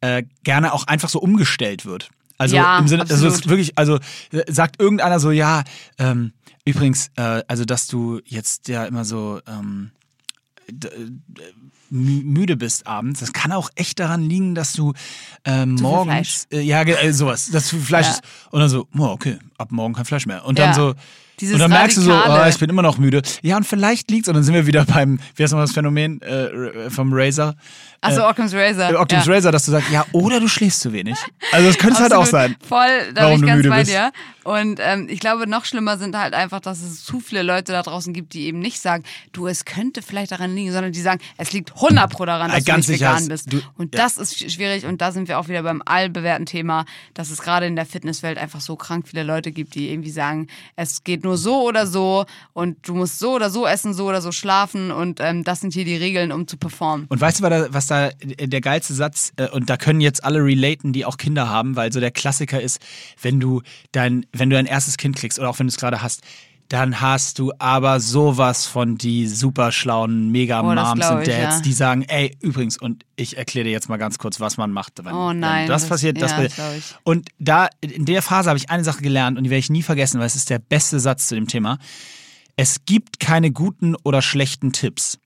äh, 0.00 0.22
gerne 0.44 0.72
auch 0.72 0.86
einfach 0.86 1.08
so 1.08 1.18
umgestellt 1.20 1.84
wird. 1.86 2.08
Also 2.38 2.56
Ja, 2.56 2.78
im 2.78 2.86
Sinne, 2.86 3.02
also 3.08 3.26
ist 3.28 3.48
wirklich, 3.48 3.76
also 3.78 3.96
äh, 4.30 4.50
sagt 4.52 4.80
irgendeiner 4.80 5.18
so, 5.20 5.30
ja, 5.30 5.64
ähm, 5.98 6.32
übrigens, 6.64 7.10
äh, 7.16 7.42
also 7.48 7.64
dass 7.64 7.86
du 7.86 8.20
jetzt 8.26 8.68
ja 8.68 8.84
immer 8.84 9.04
so 9.06 9.40
ähm, 9.48 9.90
müde 11.90 12.56
bist 12.56 12.86
abends, 12.86 13.20
das 13.20 13.32
kann 13.32 13.52
auch 13.52 13.70
echt 13.76 14.00
daran 14.00 14.22
liegen, 14.22 14.54
dass 14.54 14.72
du 14.72 14.92
viel 15.44 15.66
morgens, 15.66 16.46
äh, 16.50 16.60
ja, 16.60 16.82
äh, 16.82 17.12
sowas, 17.12 17.50
dass 17.50 17.70
du 17.70 17.78
Fleisch 17.78 18.06
Ja. 18.06 18.12
isst. 18.12 18.22
Und 18.50 18.60
dann 18.60 18.68
so, 18.68 18.88
oh, 18.98 19.04
okay, 19.04 19.38
ab 19.58 19.70
morgen 19.70 19.94
kein 19.94 20.04
Fleisch 20.04 20.26
mehr. 20.26 20.44
Und 20.44 20.58
dann 20.58 20.70
Ja. 20.70 20.74
so, 20.74 20.94
Dieses 21.40 21.54
und 21.54 21.60
dann 21.60 21.70
merkst 21.70 21.96
du 21.98 22.00
so, 22.00 22.12
Radikale. 22.12 22.44
oh, 22.44 22.48
ich 22.48 22.58
bin 22.58 22.70
immer 22.70 22.82
noch 22.82 22.98
müde. 22.98 23.22
Ja, 23.42 23.56
und 23.56 23.64
vielleicht 23.66 24.10
liegt's, 24.10 24.28
und 24.28 24.34
dann 24.34 24.42
sind 24.42 24.54
wir 24.54 24.66
wieder 24.66 24.84
beim, 24.84 25.18
wie 25.34 25.42
heißt 25.42 25.52
nochmal 25.52 25.66
das 25.66 25.74
Phänomen 25.74 26.22
äh, 26.22 26.90
vom 26.90 27.10
Razer? 27.12 27.54
Achso, 28.02 28.28
Occam's 28.28 28.54
Razor. 28.54 28.90
Äh, 28.90 28.94
Optimus 28.94 29.26
ja. 29.26 29.32
Razer, 29.34 29.50
dass 29.52 29.64
du 29.64 29.70
sagst, 29.72 29.90
ja, 29.90 30.04
oder 30.12 30.38
du 30.38 30.48
schläfst 30.48 30.80
zu 30.80 30.92
wenig. 30.92 31.16
Also 31.50 31.66
das 31.66 31.78
könnte 31.78 31.94
es 31.96 32.00
halt 32.00 32.12
auch 32.12 32.26
sein. 32.26 32.54
Voll, 32.66 32.86
da 33.14 33.22
warum 33.24 33.40
bin 33.40 33.40
ich 33.40 33.40
du 33.40 33.46
ganz 33.46 33.56
müde 33.56 33.68
bei 33.70 33.78
bist. 33.80 33.90
dir. 33.90 34.12
Und 34.44 34.78
ähm, 34.80 35.08
ich 35.10 35.18
glaube, 35.18 35.48
noch 35.48 35.64
schlimmer 35.64 35.98
sind 35.98 36.16
halt 36.16 36.32
einfach, 36.32 36.60
dass 36.60 36.80
es 36.80 37.02
zu 37.04 37.18
viele 37.18 37.42
Leute 37.42 37.72
da 37.72 37.82
draußen 37.82 38.12
gibt, 38.12 38.32
die 38.34 38.44
eben 38.46 38.60
nicht 38.60 38.80
sagen, 38.80 39.02
du, 39.32 39.48
es 39.48 39.64
könnte 39.64 40.02
vielleicht 40.02 40.30
daran 40.30 40.54
liegen, 40.54 40.70
sondern 40.72 40.92
die 40.92 41.00
sagen, 41.00 41.20
es 41.36 41.52
liegt 41.52 41.74
100 41.74 42.08
pro 42.12 42.26
daran, 42.26 42.50
dass 42.52 42.60
Äh, 42.60 42.64
du 42.70 42.76
nicht 42.76 42.88
vegan 42.88 43.26
bist. 43.26 43.52
du- 43.52 43.60
und 43.76 43.92
ja. 43.94 44.02
das 44.02 44.18
ist 44.18 44.34
sch- 44.36 44.50
schwierig 44.50 44.84
und 44.86 45.00
da 45.00 45.10
sind 45.10 45.26
wir 45.26 45.40
auch 45.40 45.48
wieder 45.48 45.64
beim 45.64 45.82
allbewährten 45.84 46.46
Thema, 46.46 46.84
dass 47.14 47.30
es 47.30 47.42
gerade 47.42 47.66
in 47.66 47.74
der 47.74 47.86
Fitnesswelt 47.86 48.38
einfach 48.38 48.60
so 48.60 48.76
krank 48.76 49.08
viele 49.08 49.24
Leute 49.24 49.50
gibt, 49.50 49.74
die 49.74 49.90
irgendwie 49.90 50.10
sagen, 50.12 50.46
es 50.76 51.02
geht 51.02 51.24
nur 51.26 51.36
so 51.36 51.62
oder 51.62 51.86
so 51.86 52.24
und 52.54 52.88
du 52.88 52.94
musst 52.94 53.18
so 53.18 53.34
oder 53.34 53.50
so 53.50 53.66
essen, 53.66 53.92
so 53.92 54.08
oder 54.08 54.22
so 54.22 54.32
schlafen 54.32 54.90
und 54.90 55.20
ähm, 55.20 55.44
das 55.44 55.60
sind 55.60 55.74
hier 55.74 55.84
die 55.84 55.96
Regeln, 55.96 56.32
um 56.32 56.46
zu 56.48 56.56
performen. 56.56 57.06
Und 57.08 57.20
weißt 57.20 57.40
du, 57.40 57.68
was 57.70 57.86
da, 57.86 58.10
da 58.10 58.46
der 58.46 58.60
geilste 58.60 58.94
Satz, 58.94 59.32
äh, 59.36 59.48
und 59.50 59.68
da 59.68 59.76
können 59.76 60.00
jetzt 60.00 60.24
alle 60.24 60.42
relaten, 60.42 60.92
die 60.92 61.04
auch 61.04 61.18
Kinder 61.18 61.48
haben, 61.48 61.76
weil 61.76 61.92
so 61.92 62.00
der 62.00 62.10
Klassiker 62.10 62.60
ist, 62.60 62.80
wenn 63.20 63.40
du 63.40 63.62
dein, 63.92 64.24
wenn 64.32 64.50
du 64.50 64.56
dein 64.56 64.66
erstes 64.66 64.96
Kind 64.96 65.16
kriegst 65.16 65.38
oder 65.38 65.50
auch 65.50 65.58
wenn 65.58 65.66
du 65.66 65.70
es 65.70 65.76
gerade 65.76 66.02
hast, 66.02 66.22
dann 66.68 67.00
hast 67.00 67.38
du 67.38 67.52
aber 67.58 68.00
sowas 68.00 68.66
von 68.66 68.96
die 68.98 69.26
super 69.28 69.72
schlauen 69.72 70.28
Oh, 70.28 70.30
Mega-Moms 70.32 70.94
glaub 70.94 71.18
und 71.18 71.26
Dads, 71.26 71.56
ja. 71.56 71.60
die 71.60 71.72
sagen, 71.72 72.02
ey, 72.02 72.36
übrigens, 72.40 72.76
und 72.76 73.04
ich 73.16 73.36
erkläre 73.36 73.64
dir 73.64 73.70
jetzt 73.70 73.88
mal 73.88 73.96
ganz 73.96 74.18
kurz, 74.18 74.40
was 74.40 74.56
man 74.56 74.70
macht, 74.72 75.04
wenn, 75.04 75.14
Oh 75.14 75.28
wenn 75.30 75.40
nein, 75.40 75.68
das, 75.68 75.82
das- 75.82 75.88
passiert. 75.88 76.20
Das 76.20 76.32
ja, 76.32 76.38
passiert. 76.38 76.98
Und 77.04 77.28
da, 77.38 77.68
in 77.80 78.04
der 78.04 78.22
Phase 78.22 78.48
habe 78.48 78.58
ich 78.58 78.70
eine 78.70 78.84
Sache 78.84 79.02
gelernt 79.02 79.38
und 79.38 79.44
die 79.44 79.50
werde 79.50 79.60
ich 79.60 79.70
nie 79.70 79.82
vergessen, 79.82 80.18
weil 80.18 80.26
es 80.26 80.36
ist 80.36 80.50
der 80.50 80.58
beste 80.58 80.98
Satz 81.00 81.28
zu 81.28 81.34
dem 81.34 81.46
Thema. 81.46 81.78
Es 82.56 82.84
gibt 82.86 83.20
keine 83.20 83.50
guten 83.52 83.94
oder 84.02 84.22
schlechten 84.22 84.72
Tipps. 84.72 85.18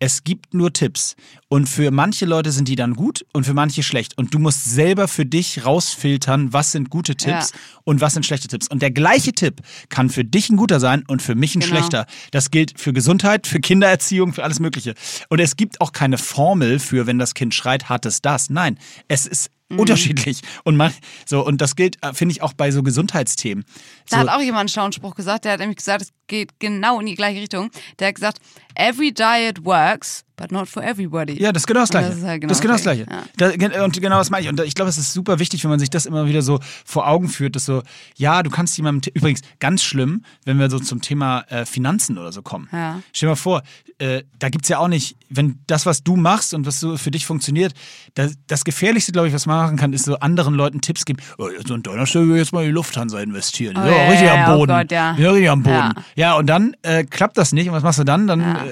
Es 0.00 0.24
gibt 0.24 0.54
nur 0.54 0.72
Tipps. 0.72 1.14
Und 1.48 1.68
für 1.68 1.90
manche 1.90 2.26
Leute 2.26 2.50
sind 2.52 2.68
die 2.68 2.74
dann 2.76 2.94
gut 2.94 3.24
und 3.32 3.44
für 3.44 3.54
manche 3.54 3.82
schlecht. 3.82 4.18
Und 4.18 4.34
du 4.34 4.38
musst 4.38 4.64
selber 4.64 5.06
für 5.08 5.24
dich 5.24 5.64
rausfiltern, 5.64 6.52
was 6.52 6.72
sind 6.72 6.90
gute 6.90 7.14
Tipps 7.14 7.52
Ja. 7.52 7.58
und 7.84 8.00
was 8.00 8.14
sind 8.14 8.26
schlechte 8.26 8.48
Tipps. 8.48 8.66
Und 8.68 8.82
der 8.82 8.90
gleiche 8.90 9.32
Tipp 9.32 9.60
kann 9.88 10.10
für 10.10 10.24
dich 10.24 10.50
ein 10.50 10.56
guter 10.56 10.80
sein 10.80 11.04
und 11.06 11.22
für 11.22 11.34
mich 11.34 11.54
ein 11.54 11.60
Genau. 11.60 11.76
schlechter. 11.76 12.06
Das 12.32 12.50
gilt 12.50 12.78
für 12.78 12.92
Gesundheit, 12.92 13.46
für 13.46 13.60
Kindererziehung, 13.60 14.32
für 14.32 14.42
alles 14.42 14.58
Mögliche. 14.60 14.94
Und 15.28 15.38
es 15.40 15.56
gibt 15.56 15.80
auch 15.80 15.92
keine 15.92 16.18
Formel 16.18 16.78
für, 16.80 17.06
wenn 17.06 17.18
das 17.18 17.34
Kind 17.34 17.54
schreit, 17.54 17.88
hat 17.88 18.04
es 18.04 18.20
das. 18.20 18.50
Nein, 18.50 18.78
es 19.08 19.26
ist 19.26 19.50
Mhm. 19.70 19.78
unterschiedlich. 19.78 20.42
Und 20.64 20.76
man, 20.76 20.92
so, 21.24 21.44
und 21.44 21.60
das 21.62 21.74
gilt, 21.74 21.96
äh, 22.02 22.12
finde 22.12 22.32
ich, 22.32 22.42
auch 22.42 22.52
bei 22.52 22.70
so 22.70 22.82
Gesundheitsthemen. 22.82 23.64
Da 24.10 24.16
So, 24.16 24.22
hat 24.22 24.36
auch 24.36 24.42
jemand 24.42 24.60
einen 24.60 24.68
schlauen 24.68 24.92
Spruch 24.92 25.14
gesagt, 25.14 25.44
der 25.46 25.52
hat 25.52 25.60
nämlich 25.60 25.78
gesagt, 25.78 26.02
es 26.02 26.12
geht 26.26 26.58
genau 26.58 27.00
in 27.00 27.06
die 27.06 27.14
gleiche 27.14 27.40
Richtung. 27.40 27.70
Der 27.98 28.08
hat 28.08 28.14
gesagt, 28.14 28.38
every 28.74 29.12
diet 29.12 29.64
works, 29.64 30.24
but 30.36 30.50
not 30.50 30.68
for 30.68 30.82
everybody. 30.82 31.40
Ja, 31.40 31.52
das 31.52 31.62
ist 31.62 31.66
genau 31.66 31.80
das 31.80 31.90
Und 31.90 31.92
Gleiche. 31.92 32.08
Das 32.08 32.18
ist 32.18 32.24
halt 32.24 32.40
genau 32.40 32.48
das 32.48 32.58
ist 32.58 32.62
genau 32.62 32.74
das 32.74 32.82
das 32.82 32.96
Gleiche. 32.96 33.28
Gleiche. 33.36 33.58
Da, 33.70 33.84
und 33.84 34.00
genau 34.00 34.18
das 34.18 34.30
meine 34.30 34.44
ich. 34.44 34.48
Und 34.48 34.60
ich 34.60 34.74
glaube, 34.74 34.88
es 34.88 34.98
ist 34.98 35.12
super 35.12 35.38
wichtig, 35.38 35.62
wenn 35.64 35.70
man 35.70 35.78
sich 35.78 35.90
das 35.90 36.06
immer 36.06 36.26
wieder 36.26 36.42
so 36.42 36.60
vor 36.84 37.06
Augen 37.06 37.28
führt, 37.28 37.56
dass 37.56 37.66
so, 37.66 37.82
ja, 38.16 38.42
du 38.42 38.50
kannst 38.50 38.76
jemandem, 38.76 39.12
übrigens 39.14 39.42
ganz 39.60 39.82
schlimm, 39.82 40.24
wenn 40.44 40.58
wir 40.58 40.70
so 40.70 40.78
zum 40.78 41.00
Thema 41.00 41.44
äh, 41.48 41.64
Finanzen 41.64 42.18
oder 42.18 42.32
so 42.32 42.42
kommen. 42.42 42.68
Ja. 42.72 43.00
Stell 43.12 43.28
dir 43.28 43.32
mal 43.32 43.36
vor, 43.36 43.62
äh, 43.98 44.24
da 44.38 44.48
gibt 44.48 44.64
es 44.64 44.68
ja 44.68 44.78
auch 44.78 44.88
nicht, 44.88 45.16
wenn 45.28 45.60
das, 45.66 45.86
was 45.86 46.02
du 46.02 46.16
machst 46.16 46.52
und 46.52 46.66
was 46.66 46.80
so 46.80 46.96
für 46.96 47.10
dich 47.10 47.26
funktioniert, 47.26 47.74
das, 48.14 48.34
das 48.46 48.64
Gefährlichste, 48.64 49.12
glaube 49.12 49.28
ich, 49.28 49.34
was 49.34 49.46
man 49.46 49.56
machen 49.56 49.76
kann, 49.76 49.92
ist 49.92 50.04
so 50.04 50.18
anderen 50.18 50.54
Leuten 50.54 50.80
Tipps 50.80 51.04
geben. 51.04 51.20
Oh, 51.38 51.48
an 51.70 51.82
deiner 51.82 52.06
Stelle 52.06 52.26
will 52.26 52.34
ich 52.34 52.40
jetzt 52.40 52.52
mal 52.52 52.62
in 52.62 52.68
die 52.68 52.74
Lufthansa 52.74 53.20
investieren. 53.20 53.76
Oh, 53.76 53.80
ja, 53.80 53.96
ja, 53.96 54.08
richtig 54.08 54.26
ja, 54.26 54.46
am 54.46 54.52
oh 54.52 54.58
Boden. 54.58 54.72
Gott, 54.72 54.92
ja. 54.92 55.12
richtig 55.12 55.48
am 55.48 55.62
Boden. 55.62 55.94
Ja. 56.14 56.36
Und 56.36 56.46
dann 56.46 56.76
äh, 56.82 57.04
klappt 57.04 57.36
das 57.38 57.52
nicht. 57.52 57.68
Und 57.68 57.74
was 57.74 57.82
machst 57.82 57.98
du 57.98 58.04
dann? 58.04 58.26
Dann 58.26 58.40
Ja. 58.40 58.64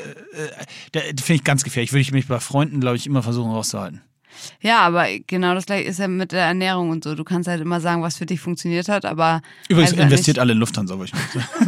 äh, 0.93 0.99
äh, 0.99 1.03
finde 1.17 1.35
ich 1.35 1.45
ganz 1.45 1.65
gefährlich. 1.65 1.93
Würde 1.93 2.03
ich 2.03 2.13
mich 2.13 2.27
bei 2.29 2.41
Freunden, 2.41 2.81
glaube 2.81 2.97
ich, 2.97 3.07
immer 3.07 3.23
versuchen 3.23 3.51
rauszuhalten. 3.51 4.01
Ja, 4.61 4.81
aber 4.81 5.07
genau 5.27 5.55
das 5.55 5.67
gleiche 5.67 5.89
ist 5.89 5.99
ja 5.99 6.09
mit 6.09 6.33
der 6.33 6.45
Ernährung 6.45 6.91
und 6.91 7.05
so. 7.05 7.15
Du 7.15 7.25
kannst 7.25 7.49
halt 7.49 7.61
immer 7.61 7.81
sagen, 7.81 8.03
was 8.03 8.17
für 8.17 8.27
dich 8.27 8.41
funktioniert 8.41 8.89
hat, 8.89 9.05
aber 9.05 9.43
Übrigens, 9.69 9.93
investiert 9.93 10.39
alle 10.39 10.53
in 10.53 10.59
Lufthansa, 10.59 10.99
wo 10.99 11.05
ich 11.05 11.13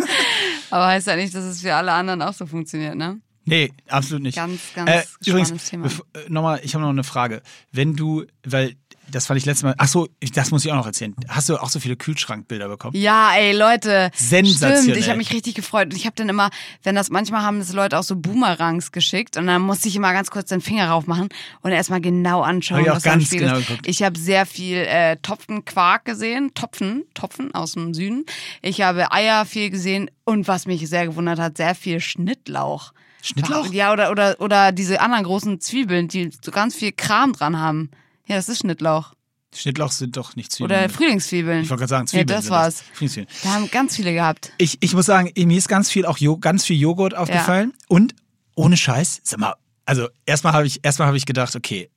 aber 0.71 0.87
heißt 0.87 1.07
ja 1.07 1.17
nicht, 1.17 1.35
dass 1.35 1.45
es 1.45 1.61
für 1.61 1.75
alle 1.75 1.93
anderen 1.93 2.23
auch 2.23 2.33
so 2.33 2.47
funktioniert, 2.47 2.97
ne? 2.97 3.21
Nee, 3.47 3.73
absolut 3.89 4.23
nicht. 4.23 4.37
Ganz, 4.37 4.61
ganz 4.75 4.89
äh, 4.91 5.03
spannendes 5.03 5.27
übrigens, 5.27 5.65
Thema. 5.67 5.87
äh, 5.87 6.31
nochmal, 6.31 6.61
ich 6.63 6.75
habe 6.75 6.83
noch 6.83 6.91
eine 6.91 7.05
Frage. 7.05 7.43
Wenn 7.71 7.95
du, 7.95 8.25
weil 8.47 8.75
das 9.15 9.27
fand 9.27 9.39
ich 9.39 9.47
letztes 9.47 9.63
Mal. 9.63 9.75
Ach 9.79 9.89
so, 9.89 10.09
ich- 10.21 10.33
das 10.33 10.51
muss 10.51 10.65
ich 10.65 10.73
auch 10.73 10.77
noch 10.77 10.87
erzählen. 10.87 11.15
Hast 11.29 11.49
du 11.49 11.57
auch 11.57 11.69
so 11.71 11.81
viele 11.81 11.97
Kühlschrankbilder 11.97 12.69
bekommen? 12.69 12.97
Ja, 12.97 13.33
ey, 13.35 13.53
Leute. 13.57 14.11
Sensationell. 14.15 14.83
Stimmt, 14.83 14.97
ich 14.97 15.09
habe 15.09 15.19
mich 15.19 15.33
richtig 15.33 15.55
gefreut. 15.55 15.87
Und 15.93 15.97
ich 15.97 16.07
habe 16.07 16.17
dann 16.17 16.29
immer, 16.29 16.51
wenn 16.83 16.95
das 16.95 17.11
manchmal 17.11 17.43
haben 17.43 17.59
das 17.59 17.73
Leute 17.73 17.99
auch 17.99 18.03
so 18.03 18.17
Boomerangs 18.17 18.93
geschickt 18.93 19.37
und 19.37 19.47
dann 19.47 19.63
musste 19.63 19.89
ich 19.89 19.97
immer 19.97 20.13
ganz 20.13 20.31
kurz 20.31 20.49
den 20.49 20.61
Finger 20.61 20.89
rauf 20.89 21.07
machen 21.07 21.29
und 21.63 21.73
erstmal 21.73 22.01
genau 22.01 22.43
anschauen, 22.43 22.79
Hab 22.79 22.85
ich 22.85 22.91
auch 22.91 22.97
was 22.97 23.03
ganz 23.03 23.27
Spiel 23.27 23.41
genau 23.41 23.59
ist. 23.59 23.67
geguckt. 23.69 23.87
Ich 23.87 24.03
habe 24.03 24.19
sehr 24.19 24.47
viel 24.47 24.79
äh, 24.79 25.17
Topfenquark 25.19 26.05
gesehen, 26.05 26.53
Topfen, 26.55 27.05
Topfen 27.15 27.55
aus 27.55 27.73
dem 27.73 27.95
Süden. 27.95 28.25
Ich 28.63 28.81
habe 28.83 29.13
Eier 29.13 29.45
viel 29.47 29.71
gesehen 29.71 30.11
und 30.25 30.49
was 30.49 30.67
mich 30.67 30.89
sehr 30.89 31.07
gewundert 31.07 31.39
hat, 31.39 31.57
sehr 31.57 31.75
viel 31.75 32.01
Schnittlauch. 32.01 32.93
Schnittlauch? 33.23 33.67
Ja, 33.73 33.93
oder, 33.93 34.11
oder, 34.11 34.37
oder 34.41 34.73
diese 34.73 35.01
anderen 35.01 35.25
großen 35.25 35.61
Zwiebeln, 35.61 36.09
die 36.09 36.31
so 36.43 36.51
ganz 36.51 36.75
viel 36.75 36.93
Kram 36.93 37.33
dran 37.33 37.59
haben. 37.59 37.91
Ja, 38.27 38.37
das 38.37 38.49
ist 38.49 38.61
Schnittlauch. 38.61 39.13
Schnittlauch 39.55 39.93
sind 39.93 40.17
doch 40.17 40.35
nicht 40.35 40.51
Zwiebeln. 40.51 40.81
Oder 40.81 40.89
Frühlingszwiebeln. 40.89 41.63
ich 41.63 41.71
wollte 41.71 41.83
gerade 41.83 41.91
sagen, 41.91 42.07
Zwiebeln. 42.09 42.29
Ja, 42.29 42.37
das 42.37 42.51
war's. 42.51 42.83
Frühlingszwiebeln. 42.95 43.29
Da 43.45 43.51
haben 43.55 43.71
ganz 43.71 43.95
viele 43.97 44.13
gehabt. 44.13 44.53
Ich, 44.59 44.79
ich 44.81 44.95
muss 44.95 45.07
sagen, 45.07 45.31
mir 45.37 45.57
ist 45.59 45.69
ganz 45.69 45.91
viel 45.91 46.07
auch 46.07 46.19
Jo- 46.19 46.39
ganz 46.39 46.65
viel 46.65 46.77
Joghurt 46.77 47.15
aufgefallen. 47.15 47.73
Und 47.87 48.15
ohne 48.57 48.77
Scheiß, 48.77 49.21
sag 49.23 49.39
mal, 49.39 49.55
also 49.87 50.09
erstmal 50.27 50.55
habe 50.55 50.67
ich, 50.67 50.81
erstmal 50.83 51.07
habe 51.07 51.17
ich 51.17 51.27
gedacht, 51.27 51.55
okay, 51.55 51.89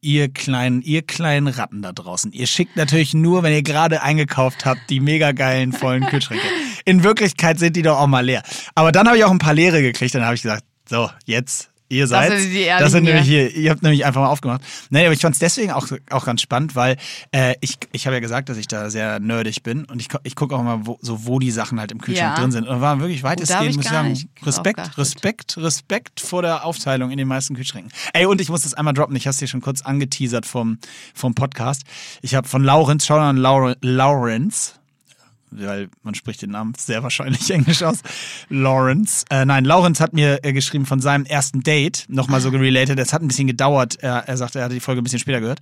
ihr 0.00 0.28
kleinen, 0.32 0.82
ihr 0.82 1.02
kleinen 1.02 1.48
Ratten 1.48 1.82
da 1.82 1.92
draußen, 1.92 2.30
ihr 2.32 2.46
schickt 2.46 2.76
natürlich 2.76 3.14
nur, 3.14 3.42
wenn 3.42 3.52
ihr 3.54 3.62
gerade 3.62 4.02
eingekauft 4.02 4.64
habt, 4.66 4.88
die 4.90 5.00
mega 5.00 5.32
geilen 5.32 5.72
vollen 5.72 6.06
Kühlschränke. 6.06 6.44
In 6.84 7.02
Wirklichkeit 7.02 7.58
sind 7.58 7.74
die 7.76 7.82
doch 7.82 7.98
auch 7.98 8.06
mal 8.06 8.20
leer. 8.24 8.42
Aber 8.74 8.92
dann 8.92 9.06
habe 9.06 9.16
ich 9.18 9.24
auch 9.24 9.30
ein 9.30 9.38
paar 9.38 9.54
leere 9.54 9.80
gekriegt, 9.82 10.14
dann 10.14 10.24
habe 10.24 10.34
ich 10.34 10.42
gesagt, 10.42 10.64
so, 10.88 11.10
jetzt, 11.24 11.70
ihr 11.94 12.06
seid. 12.06 12.30
sind 12.38 12.52
die 12.52 12.66
das 12.66 12.92
sind 12.92 13.04
nämlich 13.04 13.24
hier, 13.24 13.54
ihr 13.54 13.70
habt 13.70 13.82
nämlich 13.82 14.04
einfach 14.04 14.20
mal 14.20 14.28
aufgemacht. 14.28 14.60
Nee, 14.90 15.04
aber 15.04 15.12
ich 15.14 15.20
fand 15.20 15.34
es 15.34 15.38
deswegen 15.38 15.72
auch, 15.72 15.86
auch 16.10 16.24
ganz 16.26 16.42
spannend, 16.42 16.74
weil 16.76 16.96
äh, 17.32 17.54
ich, 17.60 17.78
ich 17.92 18.06
habe 18.06 18.14
ja 18.16 18.20
gesagt, 18.20 18.48
dass 18.48 18.56
ich 18.58 18.66
da 18.68 18.90
sehr 18.90 19.20
nerdig 19.20 19.62
bin 19.62 19.84
und 19.84 20.00
ich, 20.00 20.08
ich 20.24 20.34
gucke 20.36 20.54
auch 20.54 20.62
mal, 20.62 20.80
wo, 20.86 20.98
so, 21.00 21.26
wo 21.26 21.38
die 21.38 21.50
Sachen 21.50 21.78
halt 21.80 21.92
im 21.92 22.00
Kühlschrank 22.00 22.36
Ja. 22.36 22.40
drin 22.42 22.52
sind. 22.52 22.66
Und 22.68 22.80
war 22.80 23.00
wirklich 23.00 23.22
weitestgehend, 23.22 23.70
ich 23.70 23.76
muss 23.76 23.84
ich 23.86 23.90
sagen, 23.90 24.18
Respekt. 24.42 24.98
Respekt, 24.98 25.56
Respekt 25.58 26.20
vor 26.20 26.42
der 26.42 26.64
Aufteilung 26.64 27.10
in 27.10 27.18
den 27.18 27.28
meisten 27.28 27.54
Kühlschränken. 27.54 27.92
Ey, 28.12 28.26
und 28.26 28.40
ich 28.40 28.48
muss 28.48 28.62
das 28.62 28.74
einmal 28.74 28.94
droppen, 28.94 29.16
ich 29.16 29.26
habe 29.26 29.32
es 29.32 29.38
dir 29.38 29.46
schon 29.48 29.60
kurz 29.60 29.82
angeteasert 29.82 30.46
vom, 30.46 30.78
vom 31.14 31.34
Podcast. 31.34 31.82
Ich 32.22 32.34
habe 32.34 32.48
von 32.48 32.62
Laurenz, 32.64 33.06
schau 33.06 33.18
an 33.18 33.36
Laure- 33.36 33.76
Laurenz, 33.80 34.74
weil 35.54 35.88
man 36.02 36.14
spricht 36.14 36.42
den 36.42 36.50
Namen 36.50 36.74
sehr 36.76 37.02
wahrscheinlich 37.02 37.50
englisch 37.52 37.82
aus. 37.82 38.00
Lawrence. 38.48 39.24
Äh, 39.30 39.44
nein, 39.44 39.64
Lawrence 39.64 40.02
hat 40.02 40.12
mir 40.12 40.40
äh, 40.42 40.52
geschrieben 40.52 40.86
von 40.86 41.00
seinem 41.00 41.24
ersten 41.24 41.62
Date, 41.62 42.04
nochmal 42.08 42.40
so 42.40 42.50
gerelated. 42.50 42.98
Es 42.98 43.12
hat 43.12 43.22
ein 43.22 43.28
bisschen 43.28 43.46
gedauert. 43.46 43.96
Er, 44.00 44.28
er 44.28 44.36
sagte, 44.36 44.58
er 44.58 44.66
hatte 44.66 44.74
die 44.74 44.80
Folge 44.80 45.00
ein 45.00 45.04
bisschen 45.04 45.18
später 45.18 45.40
gehört. 45.40 45.60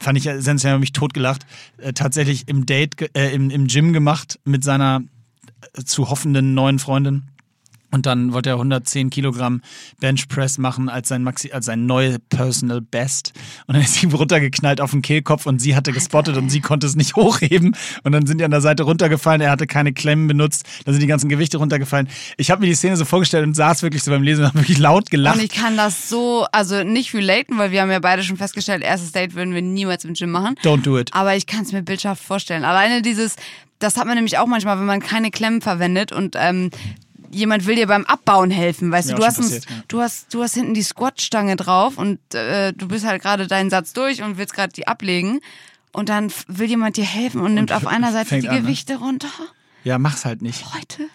Fand 0.00 0.18
ich 0.18 0.26
äh, 0.26 0.40
sensationell, 0.40 0.78
mich 0.78 0.92
totgelacht. 0.92 1.46
Äh, 1.78 1.92
tatsächlich 1.92 2.48
im 2.48 2.66
Date, 2.66 3.16
äh, 3.16 3.32
im, 3.32 3.50
im 3.50 3.66
Gym 3.66 3.92
gemacht 3.92 4.38
mit 4.44 4.64
seiner 4.64 5.02
äh, 5.74 5.82
zu 5.84 6.10
hoffenden 6.10 6.54
neuen 6.54 6.78
Freundin. 6.78 7.24
Und 7.96 8.04
dann 8.04 8.34
wollte 8.34 8.50
er 8.50 8.56
110 8.56 9.08
Kilogramm 9.08 9.62
Benchpress 10.00 10.58
machen 10.58 10.90
als 10.90 11.08
sein, 11.08 11.22
Maxi, 11.22 11.50
als 11.50 11.64
sein 11.64 11.86
neue 11.86 12.18
Personal 12.18 12.82
Best. 12.82 13.32
Und 13.66 13.74
dann 13.74 13.82
ist 13.82 13.94
sie 13.94 14.06
runtergeknallt 14.06 14.82
auf 14.82 14.90
den 14.90 15.00
Kehlkopf 15.00 15.46
und 15.46 15.62
sie 15.62 15.74
hatte 15.74 15.92
gespottet 15.92 16.36
und 16.36 16.50
sie 16.50 16.60
konnte 16.60 16.86
es 16.86 16.94
nicht 16.94 17.16
hochheben. 17.16 17.74
Und 18.02 18.12
dann 18.12 18.26
sind 18.26 18.36
die 18.36 18.44
an 18.44 18.50
der 18.50 18.60
Seite 18.60 18.82
runtergefallen. 18.82 19.40
Er 19.40 19.50
hatte 19.50 19.66
keine 19.66 19.94
Klemmen 19.94 20.28
benutzt. 20.28 20.66
Dann 20.84 20.92
sind 20.92 21.00
die 21.00 21.06
ganzen 21.06 21.30
Gewichte 21.30 21.56
runtergefallen. 21.56 22.08
Ich 22.36 22.50
habe 22.50 22.60
mir 22.60 22.66
die 22.66 22.74
Szene 22.74 22.98
so 22.98 23.06
vorgestellt 23.06 23.46
und 23.46 23.54
saß 23.54 23.82
wirklich 23.82 24.02
so 24.02 24.10
beim 24.10 24.22
Lesen 24.22 24.42
und 24.42 24.48
habe 24.48 24.58
wirklich 24.58 24.76
laut 24.76 25.08
gelacht. 25.08 25.36
Und 25.36 25.44
ich 25.44 25.52
kann 25.52 25.78
das 25.78 26.10
so, 26.10 26.46
also 26.52 26.84
nicht 26.84 27.14
relaten, 27.14 27.56
weil 27.56 27.70
wir 27.70 27.80
haben 27.80 27.90
ja 27.90 28.00
beide 28.00 28.22
schon 28.24 28.36
festgestellt, 28.36 28.82
erstes 28.82 29.12
Date 29.12 29.34
würden 29.34 29.54
wir 29.54 29.62
niemals 29.62 30.04
im 30.04 30.12
Gym 30.12 30.32
machen. 30.32 30.54
Don't 30.62 30.82
do 30.82 30.98
it. 30.98 31.14
Aber 31.14 31.34
ich 31.34 31.46
kann 31.46 31.62
es 31.62 31.72
mir 31.72 31.82
bildhaft 31.82 32.22
vorstellen. 32.22 32.64
Alleine 32.64 33.00
dieses, 33.00 33.36
das 33.78 33.96
hat 33.96 34.06
man 34.06 34.16
nämlich 34.16 34.36
auch 34.36 34.46
manchmal, 34.46 34.78
wenn 34.78 34.86
man 34.86 35.00
keine 35.00 35.30
Klemmen 35.30 35.62
verwendet 35.62 36.12
und 36.12 36.36
ähm, 36.38 36.70
jemand 37.30 37.66
will 37.66 37.76
dir 37.76 37.86
beim 37.86 38.04
Abbauen 38.04 38.50
helfen, 38.50 38.90
weißt 38.90 39.10
du, 39.10 39.14
du 39.14 39.24
hast, 39.24 39.36
passiert, 39.36 39.64
ja. 39.68 39.76
du 39.88 40.00
hast, 40.00 40.32
du 40.32 40.42
hast 40.42 40.54
hinten 40.54 40.74
die 40.74 40.82
Squat-Stange 40.82 41.56
drauf 41.56 41.98
und 41.98 42.18
äh, 42.34 42.72
du 42.72 42.88
bist 42.88 43.06
halt 43.06 43.22
gerade 43.22 43.46
deinen 43.46 43.70
Satz 43.70 43.92
durch 43.92 44.22
und 44.22 44.38
willst 44.38 44.54
gerade 44.54 44.72
die 44.72 44.86
ablegen 44.86 45.40
und 45.92 46.08
dann 46.08 46.32
will 46.48 46.68
jemand 46.68 46.96
dir 46.96 47.04
helfen 47.04 47.40
und 47.40 47.54
nimmt 47.54 47.72
auf 47.72 47.86
einer 47.86 48.12
Seite 48.12 48.40
die 48.40 48.48
an, 48.48 48.54
ne? 48.54 48.62
Gewichte 48.62 48.96
runter. 48.96 49.28
Ja, 49.84 49.98
mach's 49.98 50.24
halt 50.24 50.42
nicht. 50.42 50.64
Leute. 50.74 51.08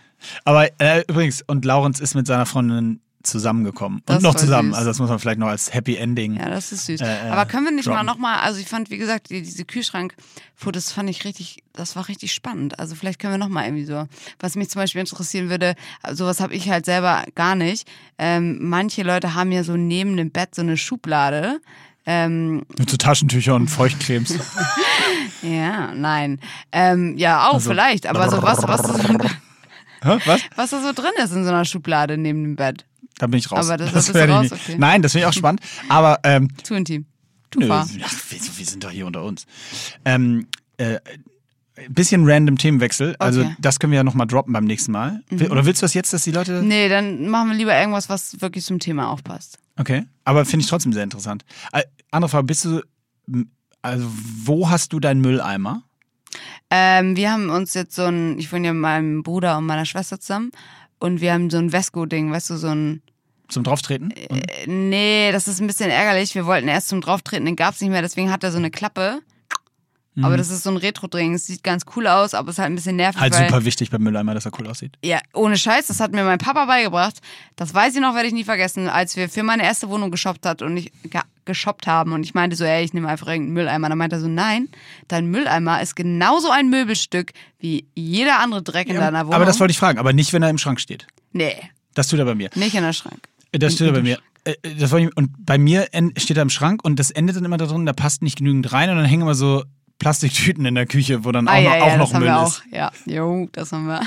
Aber 0.43 0.69
äh, 0.79 1.03
übrigens, 1.07 1.41
und 1.41 1.65
Lawrence 1.65 2.01
ist 2.01 2.15
mit 2.15 2.27
seiner 2.27 2.45
Freundin 2.45 3.01
zusammengekommen. 3.23 4.01
Das 4.05 4.17
und 4.17 4.23
noch 4.23 4.35
zusammen. 4.35 4.69
süß. 4.69 4.77
Also 4.77 4.89
das 4.89 4.99
muss 4.99 5.09
man 5.09 5.19
vielleicht 5.19 5.39
noch 5.39 5.47
als 5.47 5.73
Happy 5.73 5.95
Ending. 5.95 6.35
Ja, 6.37 6.49
das 6.49 6.71
ist 6.71 6.85
süß. 6.85 7.01
Äh, 7.01 7.29
Aber 7.29 7.45
können 7.45 7.65
wir 7.65 7.71
nicht 7.71 7.85
mal 7.87 7.93
droppen. 7.95 8.07
nochmal, 8.07 8.39
also 8.39 8.59
ich 8.59 8.67
fand, 8.67 8.89
wie 8.89 8.97
gesagt, 8.97 9.29
die, 9.29 9.41
diese 9.41 9.65
Kühlschrankfotos 9.65 10.91
fand 10.91 11.09
ich 11.09 11.23
richtig, 11.25 11.63
das 11.73 11.95
war 11.95 12.07
richtig 12.07 12.33
spannend. 12.33 12.79
Also 12.79 12.95
vielleicht 12.95 13.19
können 13.19 13.33
wir 13.33 13.37
nochmal 13.37 13.65
irgendwie 13.65 13.85
so, 13.85 14.07
was 14.39 14.55
mich 14.55 14.69
zum 14.69 14.81
Beispiel 14.81 15.01
interessieren 15.01 15.49
würde, 15.49 15.75
sowas 16.11 16.39
habe 16.39 16.53
ich 16.53 16.69
halt 16.69 16.85
selber 16.85 17.23
gar 17.35 17.55
nicht. 17.55 17.87
Ähm, 18.17 18.57
manche 18.61 19.03
Leute 19.03 19.33
haben 19.35 19.51
ja 19.51 19.63
so 19.63 19.75
neben 19.77 20.17
dem 20.17 20.31
Bett 20.31 20.55
so 20.55 20.61
eine 20.61 20.77
Schublade. 20.77 21.59
Ähm, 22.05 22.63
Mit 22.79 22.89
so 22.89 22.97
Taschentüchern 22.97 23.61
und 23.61 23.67
Feuchtcremes. 23.67 24.33
ja, 25.43 25.93
nein. 25.93 26.39
Ähm, 26.71 27.17
ja, 27.17 27.47
auch 27.49 27.55
Also- 27.55 27.69
vielleicht, 27.69 28.07
aber 28.07 28.29
so 28.29 28.41
was, 28.41 28.63
was? 28.67 28.81
Was? 30.03 30.41
was 30.55 30.69
da 30.71 30.81
so 30.81 30.93
drin 30.93 31.11
ist 31.23 31.31
in 31.31 31.43
so 31.43 31.51
einer 31.51 31.63
Schublade 31.63 32.17
neben 32.17 32.41
dem 32.43 32.55
Bett. 32.55 32.85
Da 33.17 33.27
bin 33.27 33.37
ich 33.39 33.51
raus. 33.51 33.67
Aber 33.67 33.77
das- 33.77 33.91
das 33.93 34.09
ich 34.09 34.15
raus, 34.15 34.51
okay. 34.51 34.75
Nein, 34.77 35.01
das 35.01 35.11
finde 35.11 35.25
ich 35.25 35.29
auch 35.29 35.33
spannend. 35.37 35.61
Aber 35.89 36.19
ähm, 36.23 36.49
Zu 36.63 36.73
intim. 36.75 37.05
Du 37.51 37.59
nö, 37.59 37.67
ach, 37.71 37.87
wir, 37.89 38.39
wir 38.57 38.65
sind 38.65 38.83
doch 38.83 38.91
hier 38.91 39.05
unter 39.05 39.23
uns. 39.23 39.45
Ähm, 40.05 40.47
äh, 40.77 40.99
bisschen 41.89 42.23
random 42.29 42.57
Themenwechsel. 42.57 43.15
Also 43.19 43.41
Okay. 43.41 43.49
Mhm. 43.49 43.55
das 43.59 43.79
können 43.79 43.91
wir 43.91 43.97
ja 43.97 44.03
nochmal 44.03 44.27
droppen 44.27 44.53
beim 44.53 44.65
nächsten 44.65 44.91
Mal. 44.91 45.21
Will- 45.29 45.51
Oder 45.51 45.65
willst 45.65 45.81
du 45.81 45.85
das 45.85 45.93
jetzt, 45.93 46.13
dass 46.13 46.23
die 46.23 46.31
Leute... 46.31 46.61
Nee, 46.63 46.87
dann 46.89 47.27
machen 47.27 47.49
wir 47.49 47.55
lieber 47.57 47.77
irgendwas, 47.77 48.07
was 48.09 48.39
wirklich 48.41 48.63
zum 48.65 48.79
Thema 48.79 49.09
aufpasst. 49.09 49.57
Okay. 49.77 50.05
Aber 50.23 50.45
finde 50.45 50.63
ich 50.63 50.69
trotzdem 50.69 50.93
sehr 50.93 51.03
interessant. 51.03 51.43
Äh, 51.73 51.83
andere 52.11 52.29
Frage, 52.29 52.45
bist 52.45 52.65
du... 52.65 52.81
Also 53.81 54.05
wo 54.43 54.69
hast 54.69 54.93
du 54.93 54.99
deinen 54.99 55.21
Mülleimer? 55.21 55.83
Ähm, 56.69 57.15
wir 57.15 57.31
haben 57.31 57.49
uns 57.49 57.73
jetzt 57.73 57.95
so 57.95 58.03
ein, 58.05 58.37
ich 58.39 58.51
wohne 58.53 58.67
ja 58.67 58.73
mit 58.73 58.81
meinem 58.81 59.23
Bruder 59.23 59.57
und 59.57 59.65
meiner 59.65 59.85
Schwester 59.85 60.19
zusammen 60.19 60.51
und 61.01 61.19
wir 61.19 61.33
haben 61.33 61.49
so 61.49 61.57
ein 61.57 61.71
Vesco-Ding, 61.71 62.31
weißt 62.31 62.51
du, 62.51 62.57
so 62.57 62.67
ein, 62.67 63.01
Zum 63.49 63.63
Drauftreten? 63.63 64.13
Und, 64.29 64.51
äh, 64.51 64.67
nee, 64.67 65.31
das 65.31 65.47
ist 65.47 65.59
ein 65.59 65.67
bisschen 65.67 65.89
ärgerlich. 65.89 66.33
Wir 66.35 66.45
wollten 66.45 66.67
erst 66.67 66.89
zum 66.89 67.01
Drauftreten, 67.01 67.45
den 67.45 67.55
gab's 67.55 67.81
nicht 67.81 67.89
mehr, 67.89 68.01
deswegen 68.01 68.31
hat 68.31 68.43
er 68.43 68.51
so 68.51 68.59
eine 68.59 68.71
Klappe. 68.71 69.19
Mhm. 70.13 70.25
Aber 70.25 70.37
das 70.37 70.49
ist 70.49 70.63
so 70.63 70.69
ein 70.69 70.77
Retro-Ding. 70.77 71.33
Es 71.33 71.47
sieht 71.47 71.63
ganz 71.63 71.83
cool 71.95 72.05
aus, 72.05 72.33
aber 72.33 72.49
es 72.49 72.55
ist 72.55 72.59
halt 72.59 72.71
ein 72.71 72.75
bisschen 72.75 72.97
nervig. 72.97 73.21
halt 73.21 73.33
super 73.33 73.65
wichtig 73.65 73.89
beim 73.89 74.03
Mülleimer, 74.03 74.33
dass 74.33 74.45
er 74.45 74.51
cool 74.59 74.67
aussieht. 74.67 74.97
Ja, 75.03 75.19
ohne 75.33 75.57
Scheiß, 75.57 75.87
das 75.87 75.99
hat 75.99 76.11
mir 76.11 76.23
mein 76.23 76.37
Papa 76.37 76.65
beigebracht. 76.65 77.19
Das 77.55 77.73
weiß 77.73 77.95
ich 77.95 78.01
noch, 78.01 78.13
werde 78.13 78.27
ich 78.27 78.33
nie 78.33 78.43
vergessen, 78.43 78.89
als 78.89 79.15
wir 79.15 79.29
für 79.29 79.43
meine 79.43 79.63
erste 79.63 79.89
Wohnung 79.89 80.11
geshoppt 80.11 80.45
hat 80.45 80.61
und 80.61 80.77
ich 80.77 80.91
geshoppt 81.45 81.87
haben 81.87 82.13
und 82.13 82.23
ich 82.23 82.33
meinte 82.33 82.55
so, 82.55 82.63
ey, 82.63 82.83
ich 82.83 82.93
nehme 82.93 83.07
einfach 83.07 83.27
irgendeinen 83.27 83.53
Mülleimer. 83.53 83.89
Dann 83.89 83.97
meinte 83.97 84.15
er 84.17 84.19
so, 84.19 84.27
nein, 84.27 84.69
dein 85.07 85.25
Mülleimer 85.27 85.81
ist 85.81 85.95
genauso 85.95 86.49
ein 86.51 86.69
Möbelstück 86.69 87.31
wie 87.59 87.85
jeder 87.95 88.39
andere 88.39 88.61
Dreck 88.63 88.87
in 88.87 88.95
deiner 88.95 89.21
Wohnung. 89.21 89.33
aber 89.33 89.45
das 89.45 89.59
wollte 89.59 89.71
ich 89.71 89.77
fragen. 89.79 89.99
Aber 89.99 90.13
nicht, 90.13 90.33
wenn 90.33 90.43
er 90.43 90.49
im 90.49 90.57
Schrank 90.57 90.79
steht. 90.79 91.07
Nee, 91.33 91.55
Das 91.93 92.07
tut 92.07 92.19
er 92.19 92.25
bei 92.25 92.35
mir. 92.35 92.49
nicht 92.55 92.75
in 92.75 92.83
der 92.83 92.93
Schrank. 92.93 93.19
Das 93.51 93.73
steht 93.73 93.87
er 93.87 93.93
bei 93.93 94.01
mir. 94.01 94.17
Äh, 94.43 94.53
Das 94.79 94.91
wollte 94.91 95.07
ich, 95.09 95.17
und 95.17 95.45
bei 95.45 95.57
mir 95.57 95.87
steht 96.17 96.37
er 96.37 96.43
im 96.43 96.49
Schrank 96.49 96.83
und 96.83 96.99
das 96.99 97.11
endet 97.11 97.35
dann 97.35 97.45
immer 97.45 97.57
da 97.57 97.65
drin, 97.65 97.85
da 97.85 97.93
passt 97.93 98.21
nicht 98.21 98.37
genügend 98.37 98.71
rein 98.73 98.89
und 98.89 98.95
dann 98.97 99.05
hängen 99.05 99.21
immer 99.23 99.35
so 99.35 99.63
Plastiktüten 100.01 100.65
in 100.65 100.73
der 100.73 100.87
Küche, 100.87 101.23
wo 101.23 101.31
dann 101.31 101.47
auch 101.47 101.51
Ah, 101.53 101.57
noch, 101.61 101.63
ja, 101.63 101.77
ja, 101.77 101.83
auch 101.83 101.87
das 101.89 101.97
noch 101.99 102.13
haben 102.13 102.19
Müll 102.21 102.29
wir 102.29 102.43
ist. 102.43 102.61
auch. 102.67 102.73
Ja, 102.75 102.91
jo, 103.05 103.47
das 103.51 103.71
haben 103.71 103.85
wir. 103.85 104.01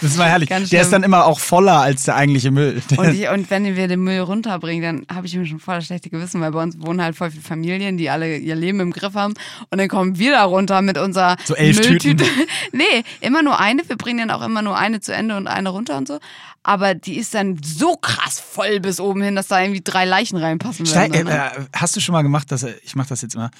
Das 0.00 0.10
ist 0.10 0.18
mal 0.18 0.28
herrlich. 0.28 0.48
Ganz 0.50 0.68
Der 0.70 0.80
ist 0.80 0.88
schlimm. 0.88 1.02
dann 1.02 1.02
immer 1.04 1.24
auch 1.26 1.38
voller 1.38 1.78
als 1.80 2.02
der 2.02 2.16
eigentliche 2.16 2.50
Müll. 2.50 2.82
Und, 2.96 3.14
ich, 3.14 3.28
und 3.28 3.48
wenn 3.50 3.76
wir 3.76 3.86
den 3.86 4.00
Müll 4.00 4.18
runterbringen, 4.20 5.06
dann 5.06 5.16
habe 5.16 5.26
ich 5.28 5.36
mir 5.36 5.46
schon 5.46 5.60
voll 5.60 5.76
das 5.76 5.86
schlechte 5.86 6.10
Gewissen, 6.10 6.40
weil 6.40 6.50
bei 6.50 6.60
uns 6.62 6.76
wohnen 6.80 7.00
halt 7.00 7.14
voll 7.16 7.30
viele 7.30 7.42
Familien, 7.42 7.96
die 7.96 8.10
alle 8.10 8.36
ihr 8.36 8.56
Leben 8.56 8.80
im 8.80 8.90
Griff 8.92 9.14
haben. 9.14 9.34
Und 9.70 9.78
dann 9.78 9.88
kommen 9.88 10.18
wir 10.18 10.32
da 10.32 10.42
runter 10.44 10.82
mit 10.82 10.98
unserer 10.98 11.36
So 11.44 11.54
elf 11.54 11.76
Mülltüte. 11.78 12.16
Tüten. 12.24 12.26
nee, 12.72 13.04
immer 13.20 13.42
nur 13.44 13.60
eine. 13.60 13.88
Wir 13.88 13.96
bringen 13.96 14.26
dann 14.28 14.30
auch 14.36 14.44
immer 14.44 14.62
nur 14.62 14.76
eine 14.76 15.00
zu 15.00 15.14
Ende 15.14 15.36
und 15.36 15.46
eine 15.46 15.68
runter 15.68 15.96
und 15.96 16.08
so. 16.08 16.18
Aber 16.64 16.94
die 16.94 17.16
ist 17.16 17.32
dann 17.34 17.58
so 17.62 17.94
krass 17.96 18.40
voll 18.40 18.80
bis 18.80 18.98
oben 19.00 19.22
hin, 19.22 19.36
dass 19.36 19.46
da 19.46 19.60
irgendwie 19.62 19.80
drei 19.82 20.04
Leichen 20.04 20.36
reinpassen 20.36 20.84
Steig, 20.84 21.12
werden. 21.14 21.28
äh, 21.28 21.46
äh, 21.46 21.50
hast 21.72 21.94
du 21.96 22.00
schon 22.00 22.12
mal 22.12 22.22
gemacht, 22.22 22.50
dass 22.50 22.64
er, 22.64 22.74
ich 22.82 22.94
mache 22.96 23.08
das 23.08 23.22
jetzt 23.22 23.36
immer, 23.36 23.50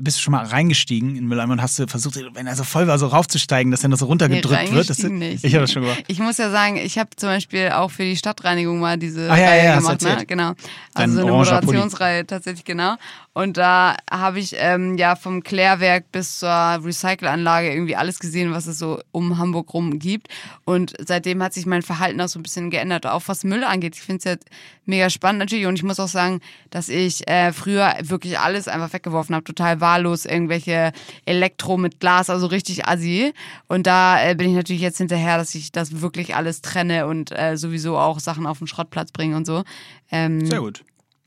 bist 0.00 0.18
du 0.18 0.22
schon 0.22 0.32
mal 0.32 0.44
reingestiegen 0.44 1.16
in 1.16 1.26
Mülleimer 1.26 1.54
und 1.54 1.62
hast 1.62 1.78
du 1.78 1.86
versucht, 1.86 2.20
wenn 2.34 2.46
er 2.46 2.54
so 2.56 2.64
voll 2.64 2.86
war, 2.86 2.98
so 2.98 3.08
raufzusteigen, 3.08 3.70
dass 3.70 3.82
er 3.82 3.88
noch 3.88 3.98
so 3.98 4.06
runtergedrückt 4.06 4.72
wird? 4.72 4.88
Das, 4.88 4.98
nicht. 4.98 5.44
ich 5.44 5.54
habe 5.54 5.62
das 5.62 5.72
schon 5.72 5.82
gemacht. 5.82 6.04
Ich 6.06 6.18
muss 6.20 6.38
ja 6.38 6.50
sagen, 6.50 6.76
ich 6.76 6.98
habe 6.98 7.10
zum 7.16 7.28
Beispiel 7.28 7.70
auch 7.70 7.90
für 7.90 8.04
die 8.04 8.16
Stadtreinigung 8.16 8.78
mal 8.78 8.96
diese 8.98 9.30
Ah, 9.30 9.36
ja, 9.36 9.48
Reihe 9.48 9.64
ja, 9.64 9.76
gemacht, 9.76 10.02
ne? 10.02 10.24
Genau. 10.26 10.52
Dein 10.94 11.10
Also 11.10 11.14
so 11.14 11.26
eine. 11.26 11.32
Moderationsreihe 11.32 12.26
tatsächlich, 12.26 12.64
genau. 12.64 12.96
Und 13.32 13.56
da 13.56 13.96
habe 14.10 14.40
ich 14.40 14.56
ähm, 14.56 14.98
ja 14.98 15.14
vom 15.14 15.44
Klärwerk 15.44 16.10
bis 16.10 16.40
zur 16.40 16.50
Recycelanlage 16.50 17.72
irgendwie 17.72 17.94
alles 17.94 18.18
gesehen, 18.18 18.52
was 18.52 18.66
es 18.66 18.78
so 18.78 19.00
um 19.12 19.38
Hamburg 19.38 19.72
rum 19.72 20.00
gibt. 20.00 20.28
Und 20.64 20.94
seitdem 20.98 21.40
hat 21.40 21.54
sich 21.54 21.64
mein 21.64 21.82
Verhalten 21.82 22.20
auch 22.20 22.28
so 22.28 22.40
ein 22.40 22.42
bisschen 22.42 22.70
geändert, 22.70 23.06
auch 23.06 23.22
was 23.26 23.44
Müll 23.44 23.62
angeht. 23.62 23.94
Ich 23.94 24.02
finde 24.02 24.18
es 24.18 24.24
jetzt 24.24 24.48
mega 24.84 25.10
spannend 25.10 25.38
natürlich. 25.38 25.66
Und 25.66 25.76
ich 25.76 25.84
muss 25.84 26.00
auch 26.00 26.08
sagen, 26.08 26.40
dass 26.70 26.88
ich 26.88 27.28
äh, 27.28 27.52
früher 27.52 27.94
wirklich 28.02 28.38
alles 28.40 28.66
einfach 28.66 28.92
weggeworfen 28.92 29.36
habe, 29.36 29.44
total 29.44 29.80
wahllos, 29.80 30.24
irgendwelche 30.24 30.92
Elektro 31.24 31.76
mit 31.76 32.00
Glas, 32.00 32.30
also 32.30 32.46
richtig 32.46 32.88
assi. 32.88 33.32
Und 33.68 33.86
da 33.86 34.20
äh, 34.28 34.34
bin 34.34 34.48
ich 34.48 34.56
natürlich 34.56 34.82
jetzt 34.82 34.98
hinterher, 34.98 35.38
dass 35.38 35.54
ich 35.54 35.70
das 35.70 36.00
wirklich 36.00 36.34
alles 36.34 36.62
trenne 36.62 37.06
und 37.06 37.30
äh, 37.30 37.56
sowieso 37.56 37.96
auch 37.96 38.18
Sachen 38.18 38.48
auf 38.48 38.58
den 38.58 38.66
Schrottplatz 38.66 39.12
bringe 39.12 39.36
und 39.36 39.46
so. 39.46 39.62
Ähm, 40.10 40.44
Sehr 40.44 40.58
gut. 40.58 40.82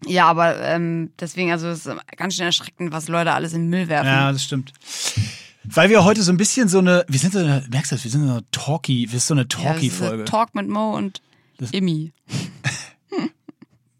Ja, 0.07 0.27
aber 0.27 0.59
ähm, 0.61 1.11
deswegen, 1.19 1.51
also 1.51 1.67
es 1.67 1.85
ist 1.85 1.95
ganz 2.17 2.35
schön 2.35 2.45
erschreckend, 2.45 2.91
was 2.91 3.07
Leute 3.07 3.33
alles 3.33 3.53
in 3.53 3.61
den 3.63 3.69
Müll 3.69 3.87
werfen. 3.87 4.07
Ja, 4.07 4.31
das 4.31 4.43
stimmt. 4.43 4.73
Weil 5.65 5.89
wir 5.89 6.03
heute 6.03 6.21
so 6.23 6.31
ein 6.31 6.37
bisschen 6.37 6.67
so 6.67 6.79
eine, 6.79 7.05
wir 7.07 7.19
sind 7.19 7.33
so 7.33 7.39
eine, 7.39 7.65
merkst 7.71 7.91
du 7.91 7.95
das, 7.95 8.03
wir 8.03 8.11
sind 8.11 8.25
so 8.25 8.31
eine 8.31 8.43
Talkie, 8.51 9.11
wir 9.11 9.19
sind 9.19 9.27
so 9.27 9.33
eine 9.33 9.41
Ja, 9.41 9.47
das 9.47 9.61
Talkie-Folge. 9.63 10.25
Talk 10.25 10.55
mit 10.55 10.67
Mo 10.67 10.95
und 10.95 11.21
Immi. 11.71 12.11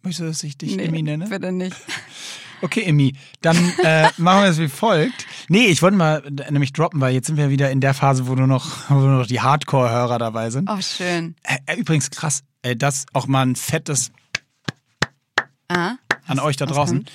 Möchtest 0.01 0.20
du, 0.20 0.26
dass 0.26 0.43
ich 0.43 0.58
dich 0.58 0.76
Nee, 0.76 0.86
Emmy 0.86 1.01
nenne? 1.01 1.28
Bitte 1.30 1.51
nicht. 1.51 1.76
Okay, 2.62 2.84
Emmy, 2.84 3.14
dann 3.41 3.58
äh, 3.84 4.10
machen 4.18 4.43
wir 4.43 4.49
es 4.49 4.58
wie 4.58 4.70
folgt. 4.70 5.26
Nee, 5.49 5.66
ich 5.68 5.82
wollte 5.82 5.97
mal 5.97 6.24
nämlich 6.49 6.72
droppen, 6.72 7.01
weil 7.01 7.14
jetzt 7.14 7.28
sind 7.28 7.38
wir 7.38 7.49
wieder 7.49 7.72
in 7.72 7.82
der 7.82 7.93
Phase, 7.93 8.28
wo 8.28 8.36
nur 8.36 8.47
noch, 8.47 8.89
wo 8.89 8.95
nur 8.95 9.20
noch 9.20 9.28
die 9.28 9.41
Hardcore-Hörer 9.41 10.18
dabei 10.18 10.49
sind. 10.49 10.70
Oh, 10.70 10.82
schön. 10.82 11.36
Äh, 11.43 11.78
übrigens 11.78 12.10
krass, 12.10 12.43
äh, 12.62 12.76
das 12.76 13.06
auch 13.14 13.28
mal 13.28 13.45
ein 13.45 13.56
fettes 13.56 14.12
Ah, 15.68 15.95
an 16.28 16.39
euch 16.39 16.57
da 16.57 16.66
draußen. 16.66 17.05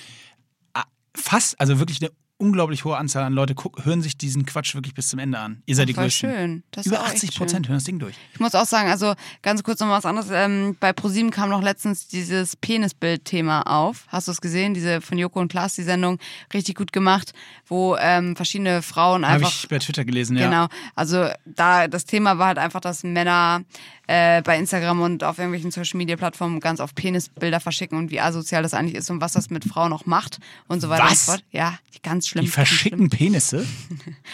Ah, 0.73 0.83
Fast, 1.15 1.59
also 1.59 1.79
wirklich 1.79 2.01
eine 2.01 2.11
unglaublich 2.39 2.85
hohe 2.85 2.97
Anzahl 2.97 3.23
an 3.23 3.33
Leute 3.33 3.53
guck, 3.53 3.83
hören 3.85 4.01
sich 4.01 4.17
diesen 4.17 4.45
Quatsch 4.45 4.73
wirklich 4.73 4.93
bis 4.93 5.09
zum 5.09 5.19
Ende 5.19 5.37
an. 5.37 5.61
Ihr 5.65 5.75
seid 5.75 5.89
die 5.89 5.93
voll 5.93 6.05
Größten. 6.05 6.29
schön. 6.29 6.63
Das 6.71 6.85
ist 6.85 6.91
Über 6.91 7.01
auch 7.01 7.07
echt 7.07 7.15
80 7.15 7.31
schön. 7.31 7.37
Prozent 7.37 7.67
hören 7.67 7.77
das 7.77 7.83
Ding 7.83 7.99
durch. 7.99 8.15
Ich 8.33 8.39
muss 8.39 8.55
auch 8.55 8.65
sagen, 8.65 8.89
also 8.89 9.13
ganz 9.41 9.61
kurz 9.61 9.81
noch 9.81 9.89
was 9.89 10.05
anderes. 10.05 10.29
Ähm, 10.31 10.77
bei 10.79 10.93
ProSieben 10.93 11.31
kam 11.31 11.49
noch 11.49 11.61
letztens 11.61 12.07
dieses 12.07 12.55
Penisbild-Thema 12.55 13.63
auf. 13.63 14.05
Hast 14.07 14.29
du 14.29 14.31
es 14.31 14.39
gesehen? 14.39 14.73
Diese 14.73 15.01
von 15.01 15.17
Joko 15.17 15.41
und 15.41 15.51
Klaas, 15.51 15.75
die 15.75 15.83
Sendung, 15.83 16.17
richtig 16.53 16.75
gut 16.75 16.93
gemacht, 16.93 17.33
wo 17.67 17.97
ähm, 17.97 18.37
verschiedene 18.37 18.81
Frauen 18.81 19.25
Habe 19.25 19.35
einfach 19.35 19.51
ich 19.51 19.67
bei 19.67 19.79
Twitter 19.79 20.05
gelesen, 20.05 20.37
ja. 20.37 20.45
Genau. 20.45 20.67
Also 20.95 21.27
da 21.45 21.89
das 21.89 22.05
Thema 22.05 22.37
war 22.37 22.47
halt 22.47 22.57
einfach, 22.57 22.79
dass 22.79 23.03
Männer 23.03 23.63
äh, 24.09 24.41
bei 24.41 24.57
Instagram 24.57 25.01
und 25.01 25.23
auf 25.23 25.37
irgendwelchen 25.37 25.69
Social 25.69 25.97
Media 25.97 26.15
Plattformen 26.15 26.59
ganz 26.59 26.79
oft 26.79 26.95
Penisbilder 26.95 27.59
verschicken 27.59 27.95
und 27.95 28.09
wie 28.09 28.19
asozial 28.19 28.63
das 28.63 28.73
eigentlich 28.73 28.95
ist 28.95 29.11
und 29.11 29.21
was 29.21 29.33
das 29.33 29.51
mit 29.51 29.65
Frauen 29.65 29.93
auch 29.93 30.07
macht 30.07 30.39
und 30.67 30.81
so 30.81 30.89
weiter 30.89 31.03
Was? 31.03 31.11
und 31.11 31.17
so 31.17 31.31
fort. 31.33 31.43
Ja, 31.51 31.77
ganz 32.01 32.27
schlimm. 32.27 32.43
Die 32.43 32.49
verschicken 32.49 33.09
Penisse. 33.09 33.65
schlimm. 33.65 34.15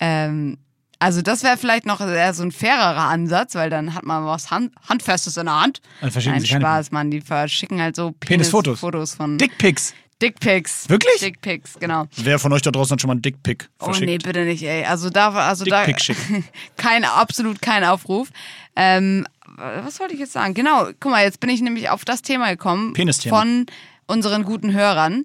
Ähm, 0.00 0.58
also 1.00 1.22
das 1.22 1.42
wäre 1.42 1.56
vielleicht 1.56 1.86
noch 1.86 2.00
eher 2.00 2.32
so 2.32 2.44
ein 2.44 2.52
fairerer 2.52 3.08
Ansatz, 3.08 3.56
weil 3.56 3.68
dann 3.68 3.94
hat 3.94 4.04
man 4.04 4.24
was 4.26 4.52
Hand 4.52 4.72
Handfestes 4.88 5.36
in 5.36 5.46
der 5.46 5.60
Hand. 5.60 5.80
Dann 6.00 6.12
verschicken 6.12 6.38
Nein, 6.38 6.46
Spaß, 6.46 6.92
Mann. 6.92 7.10
Die 7.10 7.20
verschicken 7.20 7.80
halt 7.82 7.96
so 7.96 8.12
Penisfotos. 8.12 8.78
Fotos 8.78 9.16
von 9.16 9.38
Dickpics. 9.38 9.94
Dickpics. 10.20 10.88
Wirklich? 10.88 11.20
Dickpics, 11.20 11.78
genau. 11.78 12.06
Wer 12.16 12.38
von 12.38 12.52
euch 12.52 12.62
da 12.62 12.70
draußen 12.70 12.94
hat 12.94 13.00
schon 13.00 13.08
mal 13.08 13.12
einen 13.12 13.22
Dickpic 13.22 13.66
Oh 13.78 13.86
verschickt? 13.86 14.06
nee, 14.06 14.18
bitte 14.18 14.44
nicht, 14.44 14.62
ey. 14.64 14.84
Also 14.84 15.10
da, 15.10 15.30
also 15.30 15.64
da, 15.64 15.86
kein, 16.76 17.04
absolut 17.04 17.62
kein 17.62 17.84
Aufruf. 17.84 18.28
Ähm, 18.74 19.26
was 19.56 20.00
wollte 20.00 20.14
ich 20.14 20.20
jetzt 20.20 20.32
sagen? 20.32 20.54
Genau, 20.54 20.86
guck 21.00 21.10
mal, 21.12 21.24
jetzt 21.24 21.40
bin 21.40 21.50
ich 21.50 21.60
nämlich 21.60 21.88
auf 21.90 22.04
das 22.04 22.22
Thema 22.22 22.50
gekommen 22.50 22.92
Penisthema. 22.94 23.38
von 23.38 23.66
unseren 24.06 24.44
guten 24.44 24.72
Hörern, 24.72 25.24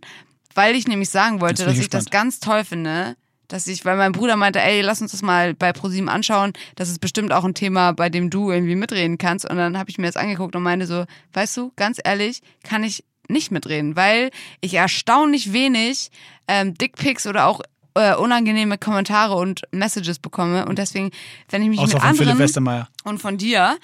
weil 0.55 0.75
ich 0.75 0.87
nämlich 0.87 1.09
sagen 1.09 1.41
wollte, 1.41 1.65
dass 1.65 1.77
ich 1.77 1.89
das 1.89 2.05
ganz 2.05 2.39
toll 2.39 2.63
finde, 2.63 3.15
dass 3.47 3.67
ich, 3.67 3.85
weil 3.85 3.97
mein 3.97 4.11
Bruder 4.11 4.35
meinte, 4.35 4.61
ey, 4.61 4.81
lass 4.81 5.01
uns 5.01 5.11
das 5.11 5.21
mal 5.21 5.53
bei 5.53 5.73
ProSieben 5.73 6.09
anschauen, 6.09 6.53
das 6.75 6.89
ist 6.89 6.99
bestimmt 6.99 7.31
auch 7.33 7.43
ein 7.43 7.53
Thema, 7.53 7.91
bei 7.93 8.09
dem 8.09 8.29
du 8.29 8.51
irgendwie 8.51 8.75
mitreden 8.75 9.17
kannst. 9.17 9.47
Und 9.49 9.57
dann 9.57 9.77
habe 9.77 9.89
ich 9.89 9.97
mir 9.97 10.07
das 10.07 10.17
angeguckt 10.17 10.55
und 10.55 10.63
meinte 10.63 10.87
so, 10.87 11.05
weißt 11.33 11.57
du, 11.57 11.71
ganz 11.75 11.99
ehrlich, 12.03 12.41
kann 12.63 12.83
ich 12.83 13.03
nicht 13.29 13.51
mitreden, 13.51 13.95
weil 13.95 14.31
ich 14.61 14.73
erstaunlich 14.73 15.53
wenig 15.53 16.11
ähm, 16.47 16.73
Dickpics 16.73 17.25
oder 17.27 17.47
auch 17.47 17.61
äh, 17.95 18.15
unangenehme 18.15 18.77
Kommentare 18.77 19.35
und 19.35 19.61
Messages 19.71 20.19
bekomme. 20.19 20.65
Und 20.65 20.79
deswegen, 20.79 21.11
wenn 21.49 21.61
ich 21.61 21.69
mich 21.69 21.79
Außer 21.79 21.95
mit 21.95 22.03
anderen 22.03 22.89
und 23.03 23.21
von 23.21 23.37
dir, 23.37 23.77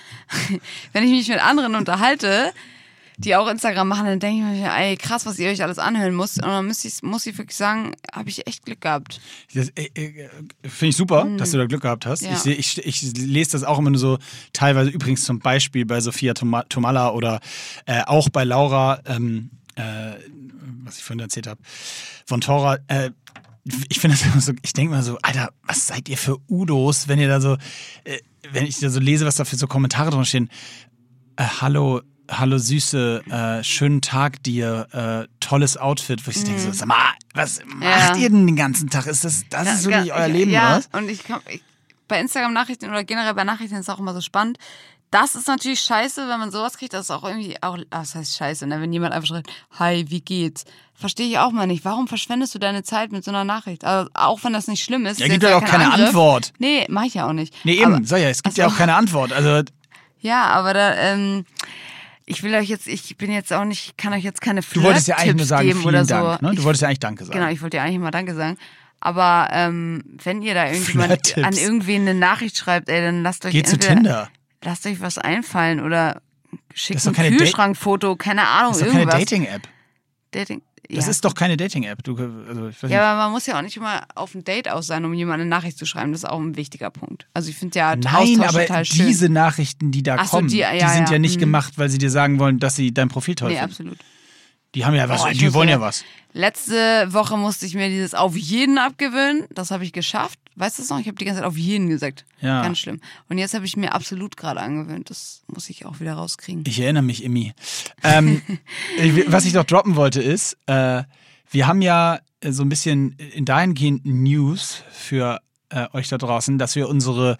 wenn 0.93 1.03
ich 1.03 1.11
mich 1.11 1.27
mit 1.29 1.43
anderen 1.43 1.75
unterhalte, 1.75 2.51
die 3.19 3.35
auch 3.35 3.47
Instagram 3.49 3.87
machen, 3.87 4.05
dann 4.05 4.19
denke 4.19 4.39
ich 4.53 4.61
mir, 4.61 4.71
ey, 4.73 4.95
krass, 4.95 5.25
was 5.25 5.37
ihr 5.39 5.49
euch 5.49 5.61
alles 5.61 5.77
anhören 5.77 6.15
müsst. 6.15 6.37
Und 6.41 6.47
dann 6.49 6.65
muss 6.67 6.85
ich, 6.85 7.03
muss 7.03 7.25
ich 7.25 7.37
wirklich 7.37 7.57
sagen, 7.57 7.93
habe 8.13 8.29
ich 8.29 8.47
echt 8.47 8.63
Glück 8.65 8.81
gehabt. 8.81 9.19
Äh, 9.53 9.67
äh, 9.93 10.29
Finde 10.63 10.87
ich 10.87 10.95
super, 10.95 11.27
dass 11.37 11.51
du 11.51 11.57
da 11.57 11.65
Glück 11.65 11.81
gehabt 11.81 12.05
hast. 12.05 12.21
Ja. 12.21 12.31
Ich, 12.31 12.39
seh- 12.39 12.53
ich, 12.53 12.77
ich 12.85 13.01
lese 13.17 13.51
das 13.51 13.63
auch 13.63 13.77
immer 13.77 13.89
nur 13.89 13.99
so 13.99 14.17
teilweise 14.53 14.89
übrigens 14.89 15.23
zum 15.25 15.39
Beispiel 15.39 15.85
bei 15.85 15.99
Sophia 16.01 16.33
Toma- 16.33 16.63
Tomalla 16.69 17.09
oder 17.11 17.41
äh, 17.85 18.03
auch 18.05 18.29
bei 18.29 18.43
Laura, 18.45 18.99
ähm, 19.05 19.51
äh, 19.75 20.13
was 20.85 20.97
ich 20.97 21.03
vorhin 21.03 21.19
erzählt 21.19 21.47
habe, 21.47 21.59
von 22.25 22.39
Tora. 22.41 22.77
Äh, 22.87 23.11
ich 23.89 23.99
finde 23.99 24.15
das 24.17 24.25
immer 24.25 24.41
so, 24.41 24.53
ich 24.63 24.73
denke 24.73 24.91
mal 24.93 25.03
so, 25.03 25.17
Alter, 25.21 25.49
was 25.63 25.87
seid 25.87 26.07
ihr 26.09 26.17
für 26.17 26.37
Udos, 26.47 27.07
wenn 27.09 27.19
ihr 27.19 27.27
da 27.27 27.41
so, 27.41 27.57
äh, 28.05 28.19
wenn 28.53 28.65
ich 28.65 28.79
da 28.79 28.89
so 28.89 28.99
lese, 29.01 29.25
was 29.25 29.35
da 29.35 29.43
für 29.45 29.57
so 29.57 29.67
Kommentare 29.67 30.09
drin 30.09 30.23
stehen. 30.25 30.49
Äh, 31.35 31.43
hallo, 31.61 32.01
hallo 32.29 32.57
Süße, 32.57 33.23
äh, 33.29 33.63
schönen 33.63 34.01
Tag 34.01 34.41
dir, 34.43 34.87
äh, 34.91 35.27
tolles 35.39 35.77
Outfit, 35.77 36.25
wo 36.25 36.31
ich 36.31 36.43
denke 36.43 36.59
so, 36.59 36.71
sag 36.71 36.87
mal, 36.87 36.97
was 37.33 37.59
macht 37.65 37.75
Mhm. 37.75 37.81
Ja. 37.83 38.15
ihr 38.15 38.29
denn 38.29 38.45
den 38.47 38.55
ganzen 38.55 38.89
Tag? 38.89 39.07
Ist 39.07 39.25
das, 39.25 39.43
das 39.49 39.73
ist 39.73 39.85
wirklich 39.85 40.13
euer 40.13 40.27
Leben, 40.27 40.51
ja, 40.51 40.77
oder 40.77 40.77
was? 40.77 40.89
und 41.01 41.09
ich, 41.09 41.23
komm, 41.25 41.39
ich 41.49 41.61
bei 42.07 42.19
Instagram-Nachrichten 42.19 42.89
oder 42.89 43.03
generell 43.03 43.33
bei 43.35 43.43
Nachrichten 43.43 43.75
ist 43.75 43.81
es 43.87 43.89
auch 43.89 43.99
immer 43.99 44.13
so 44.13 44.21
spannend. 44.21 44.57
Das 45.11 45.33
ist 45.35 45.47
natürlich 45.47 45.81
scheiße, 45.81 46.27
wenn 46.27 46.39
man 46.39 46.51
sowas 46.51 46.77
kriegt. 46.77 46.93
Das 46.93 47.01
ist 47.05 47.11
auch 47.11 47.23
irgendwie 47.23 47.55
auch, 47.61 47.77
ah, 47.89 47.99
das 48.01 48.13
heißt 48.15 48.35
scheiße, 48.37 48.67
ne? 48.67 48.79
wenn 48.81 48.93
jemand 48.93 49.13
einfach 49.13 49.27
schreibt, 49.27 49.49
hi, 49.79 50.05
wie 50.09 50.21
geht's? 50.21 50.65
Verstehe 50.93 51.27
ich 51.27 51.39
auch 51.39 51.51
mal 51.51 51.65
nicht. 51.67 51.83
Warum 51.85 52.07
verschwendest 52.07 52.53
du 52.53 52.59
deine 52.59 52.83
Zeit 52.83 53.11
mit 53.11 53.23
so 53.23 53.31
einer 53.31 53.43
Nachricht? 53.43 53.85
Also, 53.85 54.09
auch 54.13 54.43
wenn 54.43 54.53
das 54.53 54.67
nicht 54.67 54.83
schlimm 54.83 55.05
ist. 55.07 55.19
Ja, 55.19 55.27
gibt 55.27 55.41
ja 55.43 55.55
auch 55.55 55.61
kein 55.61 55.69
keine 55.71 55.85
Angriff. 55.91 56.07
Antwort. 56.09 56.53
Nee, 56.59 56.85
mach 56.89 57.05
ich 57.05 57.13
ja 57.15 57.27
auch 57.27 57.33
nicht. 57.33 57.53
Nee, 57.63 57.73
eben, 57.81 57.93
Aber- 57.95 58.05
sag 58.05 58.19
ja, 58.21 58.29
es 58.29 58.43
gibt 58.43 58.53
Ach 58.53 58.55
so. 58.55 58.61
ja 58.63 58.67
auch 58.67 58.75
keine 58.77 58.95
Antwort. 58.95 59.31
Also, 59.33 59.63
Ja, 60.19 60.43
aber 60.47 60.73
da, 60.75 60.93
ähm, 60.95 61.45
ich 62.29 62.43
will 62.43 62.53
euch 62.55 62.69
jetzt, 62.69 62.87
ich 62.87 63.17
bin 63.17 63.31
jetzt 63.31 63.51
auch 63.51 63.65
nicht, 63.65 63.97
kann 63.97 64.13
euch 64.13 64.23
jetzt 64.23 64.39
keine 64.39 64.61
du 64.61 64.83
wolltest 64.83 65.07
ja 65.07 65.17
eigentlich 65.17 65.35
nur 65.35 65.45
sagen, 65.45 65.67
geben 65.67 65.79
vielen 65.81 65.89
oder 65.95 66.05
Dank. 66.05 66.39
so. 66.41 66.45
Ne? 66.47 66.55
Du 66.55 66.63
wolltest 66.63 66.81
ja 66.83 66.87
eigentlich 66.87 66.99
Danke 66.99 67.25
sagen. 67.25 67.37
Genau, 67.39 67.51
ich 67.51 67.61
wollte 67.61 67.77
dir 67.77 67.83
eigentlich 67.83 67.99
mal 67.99 68.11
Danke 68.11 68.35
sagen. 68.35 68.57
Aber 69.01 69.47
ähm, 69.51 70.03
wenn 70.23 70.41
ihr 70.41 70.53
da 70.53 70.67
irgendjemand 70.69 71.37
an 71.37 71.53
irgendwen 71.53 72.01
eine 72.01 72.13
Nachricht 72.13 72.57
schreibt, 72.57 72.89
ey, 72.89 73.01
dann 73.01 73.23
lasst 73.23 73.45
euch 73.45 73.51
Geh 73.53 73.63
zu 73.63 73.73
entweder- 73.73 73.93
Tinder. 73.95 74.29
lasst 74.63 74.85
euch 74.85 75.01
was 75.01 75.17
einfallen 75.17 75.79
oder 75.79 76.21
schickt 76.73 77.05
ein 77.07 77.13
Kühlschrankfoto, 77.37 78.15
keine 78.15 78.47
Ahnung, 78.47 78.73
Das 78.73 78.81
ist 78.81 78.87
doch 78.87 78.91
keine 78.91 79.01
irgendwas. 79.03 79.19
Dating-App. 79.21 79.61
Dating. 80.31 80.61
Das 80.91 81.05
ja. 81.05 81.11
ist 81.11 81.23
doch 81.23 81.35
keine 81.35 81.55
Dating-App. 81.55 81.99
Also, 82.07 82.87
ja, 82.87 83.11
aber 83.11 83.23
man 83.25 83.31
muss 83.31 83.45
ja 83.45 83.57
auch 83.57 83.61
nicht 83.61 83.77
immer 83.77 84.01
auf 84.15 84.33
ein 84.33 84.43
Date 84.43 84.69
aus 84.69 84.87
sein, 84.87 85.05
um 85.05 85.13
jemandem 85.13 85.41
eine 85.41 85.49
Nachricht 85.49 85.77
zu 85.77 85.85
schreiben. 85.85 86.11
Das 86.11 86.23
ist 86.23 86.29
auch 86.29 86.39
ein 86.39 86.55
wichtiger 86.55 86.89
Punkt. 86.89 87.27
Also 87.33 87.49
ich 87.49 87.57
finde 87.57 87.77
ja 87.77 87.95
Nein, 87.95 88.07
Austausch 88.15 88.47
aber 88.49 88.61
total 88.65 88.85
schön. 88.85 89.05
diese 89.05 89.29
Nachrichten, 89.29 89.91
die 89.91 90.01
da 90.01 90.15
Ach 90.17 90.25
so, 90.25 90.37
kommen, 90.37 90.47
die- 90.47 90.55
die, 90.55 90.61
ja, 90.61 90.73
ja, 90.73 90.89
sind 90.89 91.11
ja 91.11 91.19
nicht 91.19 91.35
mhm. 91.35 91.41
gemacht, 91.41 91.73
weil 91.77 91.89
sie 91.89 91.99
dir 91.99 92.09
sagen 92.09 92.39
wollen, 92.39 92.57
dass 92.59 92.75
sie 92.75 92.91
dein 92.91 93.07
Profil 93.07 93.35
toll 93.35 93.49
Nee, 93.49 93.57
finden. 93.57 93.71
absolut. 93.71 93.97
Die 94.75 94.85
haben 94.85 94.95
ja 94.95 95.07
was, 95.09 95.21
Boah, 95.23 95.31
die 95.31 95.53
wollen 95.53 95.69
ja 95.69 95.79
was. 95.81 96.03
Letzte 96.33 97.07
Woche 97.13 97.37
musste 97.37 97.65
ich 97.65 97.73
mir 97.75 97.89
dieses 97.89 98.13
auf 98.13 98.35
jeden 98.35 98.77
abgewöhnen. 98.77 99.45
Das 99.53 99.71
habe 99.71 99.83
ich 99.83 99.93
geschafft. 99.93 100.39
Weißt 100.59 100.77
du 100.77 100.83
es 100.83 100.89
noch? 100.89 100.99
Ich 100.99 101.07
habe 101.07 101.15
die 101.15 101.23
ganze 101.23 101.39
Zeit 101.39 101.47
auf 101.47 101.57
jeden 101.57 101.87
gesagt. 101.87 102.25
Ja. 102.41 102.61
Ganz 102.61 102.79
schlimm. 102.79 102.99
Und 103.29 103.37
jetzt 103.37 103.53
habe 103.53 103.65
ich 103.65 103.77
mir 103.77 103.93
absolut 103.93 104.35
gerade 104.35 104.59
angewöhnt. 104.59 105.09
Das 105.09 105.43
muss 105.47 105.69
ich 105.69 105.85
auch 105.85 106.01
wieder 106.01 106.15
rauskriegen. 106.15 106.65
Ich 106.67 106.81
erinnere 106.81 107.03
mich, 107.03 107.23
Emmy. 107.23 107.53
Ähm, 108.03 108.41
was 109.27 109.45
ich 109.45 109.53
noch 109.53 109.63
droppen 109.63 109.95
wollte 109.95 110.21
ist, 110.21 110.57
äh, 110.65 111.03
wir 111.49 111.65
haben 111.65 111.81
ja 111.81 112.19
so 112.45 112.63
ein 112.63 112.69
bisschen 112.69 113.13
in 113.13 113.45
dahingehend 113.45 114.05
News 114.05 114.83
für 114.91 115.39
äh, 115.69 115.87
euch 115.93 116.09
da 116.09 116.17
draußen, 116.17 116.57
dass 116.57 116.75
wir 116.75 116.89
unsere, 116.89 117.37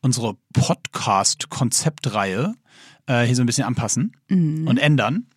unsere 0.00 0.34
Podcast-Konzeptreihe 0.52 2.54
äh, 3.06 3.22
hier 3.22 3.36
so 3.36 3.44
ein 3.44 3.46
bisschen 3.46 3.66
anpassen 3.66 4.16
und 4.28 4.78
ändern. 4.78 5.28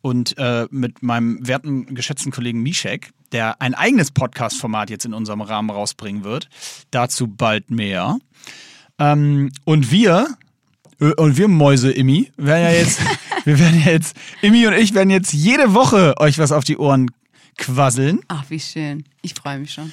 Und 0.00 0.38
äh, 0.38 0.68
mit 0.70 1.02
meinem 1.02 1.44
werten, 1.44 1.92
geschätzten 1.96 2.30
Kollegen 2.30 2.62
Mishek, 2.62 3.10
der 3.32 3.60
ein 3.60 3.74
eigenes 3.74 4.10
Podcast-Format 4.10 4.90
jetzt 4.90 5.04
in 5.04 5.14
unserem 5.14 5.40
Rahmen 5.40 5.70
rausbringen 5.70 6.24
wird. 6.24 6.48
Dazu 6.90 7.26
bald 7.26 7.70
mehr. 7.70 8.18
Ähm, 8.98 9.50
und 9.64 9.90
wir, 9.90 10.36
äh, 11.00 11.12
und 11.14 11.36
wir 11.36 11.48
Mäuse 11.48 11.90
Immi, 11.90 12.32
werden 12.36 12.64
ja 12.64 12.70
jetzt, 12.70 13.00
wir 13.44 13.58
werden 13.58 13.82
jetzt, 13.84 14.16
Immi 14.42 14.66
und 14.66 14.74
ich 14.74 14.94
werden 14.94 15.10
jetzt 15.10 15.32
jede 15.32 15.74
Woche 15.74 16.14
euch 16.18 16.38
was 16.38 16.52
auf 16.52 16.64
die 16.64 16.78
Ohren 16.78 17.10
quasseln. 17.56 18.20
Ach, 18.28 18.44
wie 18.48 18.60
schön. 18.60 19.04
Ich 19.22 19.34
freue 19.34 19.58
mich 19.58 19.72
schon. 19.72 19.92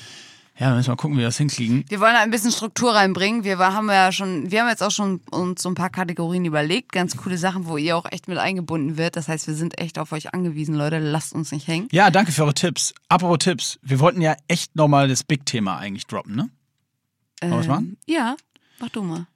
Ja, 0.58 0.74
müssen 0.74 0.88
wir 0.88 0.92
mal 0.94 0.96
gucken, 0.96 1.18
wie 1.18 1.22
wir 1.22 1.28
das 1.28 1.38
hinkriegen. 1.38 1.84
Wir 1.90 2.00
wollen 2.00 2.14
da 2.14 2.22
ein 2.22 2.32
bisschen 2.32 2.52
Struktur 2.52 2.96
reinbringen. 2.96 3.44
Wir 3.44 3.58
war- 3.58 3.74
haben 3.74 3.90
ja 3.90 4.12
schon, 4.14 4.52
wir 4.52 4.62
haben 4.62 4.70
jetzt 4.70 4.82
auch 4.82 4.92
schon 4.92 5.20
uns 5.32 5.62
so 5.62 5.68
ein 5.70 5.76
paar 5.76 5.90
Kategorien 5.90 6.46
überlegt, 6.46 6.94
ganz 6.94 7.18
coole 7.18 7.38
Sachen, 7.38 7.66
wo 7.68 7.76
ihr 7.76 7.98
auch 7.98 8.06
echt 8.10 8.30
mit 8.30 8.38
eingebunden 8.38 8.98
wird. 8.98 9.18
Das 9.18 9.28
heißt, 9.28 9.48
wir 9.48 9.54
sind 9.54 9.78
echt 9.80 10.00
auf 10.00 10.14
euch 10.14 10.34
angewiesen, 10.34 10.74
Leute. 10.76 11.00
Lasst 11.00 11.34
uns 11.34 11.52
nicht 11.52 11.68
hängen. 11.68 11.90
Ja, 11.92 12.10
danke 12.10 12.32
für 12.32 12.44
eure 12.44 12.54
Tipps. 12.54 12.94
Apropos 13.10 13.40
Tipps. 13.40 13.80
Wir 13.82 14.00
wollten 14.00 14.22
ja 14.22 14.36
echt 14.48 14.78
nochmal 14.78 15.10
das 15.10 15.24
Big-Thema 15.26 15.78
eigentlich 15.78 16.08
droppen, 16.08 16.36
ne? 16.36 16.50
Wollen 17.42 17.52
wir 17.52 17.60
was 17.60 17.68
machen? 17.68 17.98
Ähm, 18.08 18.14
Ja, 18.16 18.36
mach 18.80 18.90
du 18.90 19.04
mal. 19.04 19.28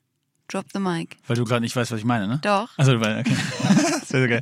Drop 0.48 0.66
the 0.74 0.80
mic. 0.80 1.18
Weil 1.28 1.36
du 1.36 1.44
gerade 1.44 1.62
nicht 1.62 1.76
weißt, 1.76 1.92
was 1.92 2.00
ich 2.00 2.06
meine, 2.06 2.28
ne? 2.30 2.40
Doch. 2.42 2.70
Also, 2.78 3.00
weil, 3.02 3.20
okay. 3.20 3.36
so 4.08 4.14
geil. 4.20 4.42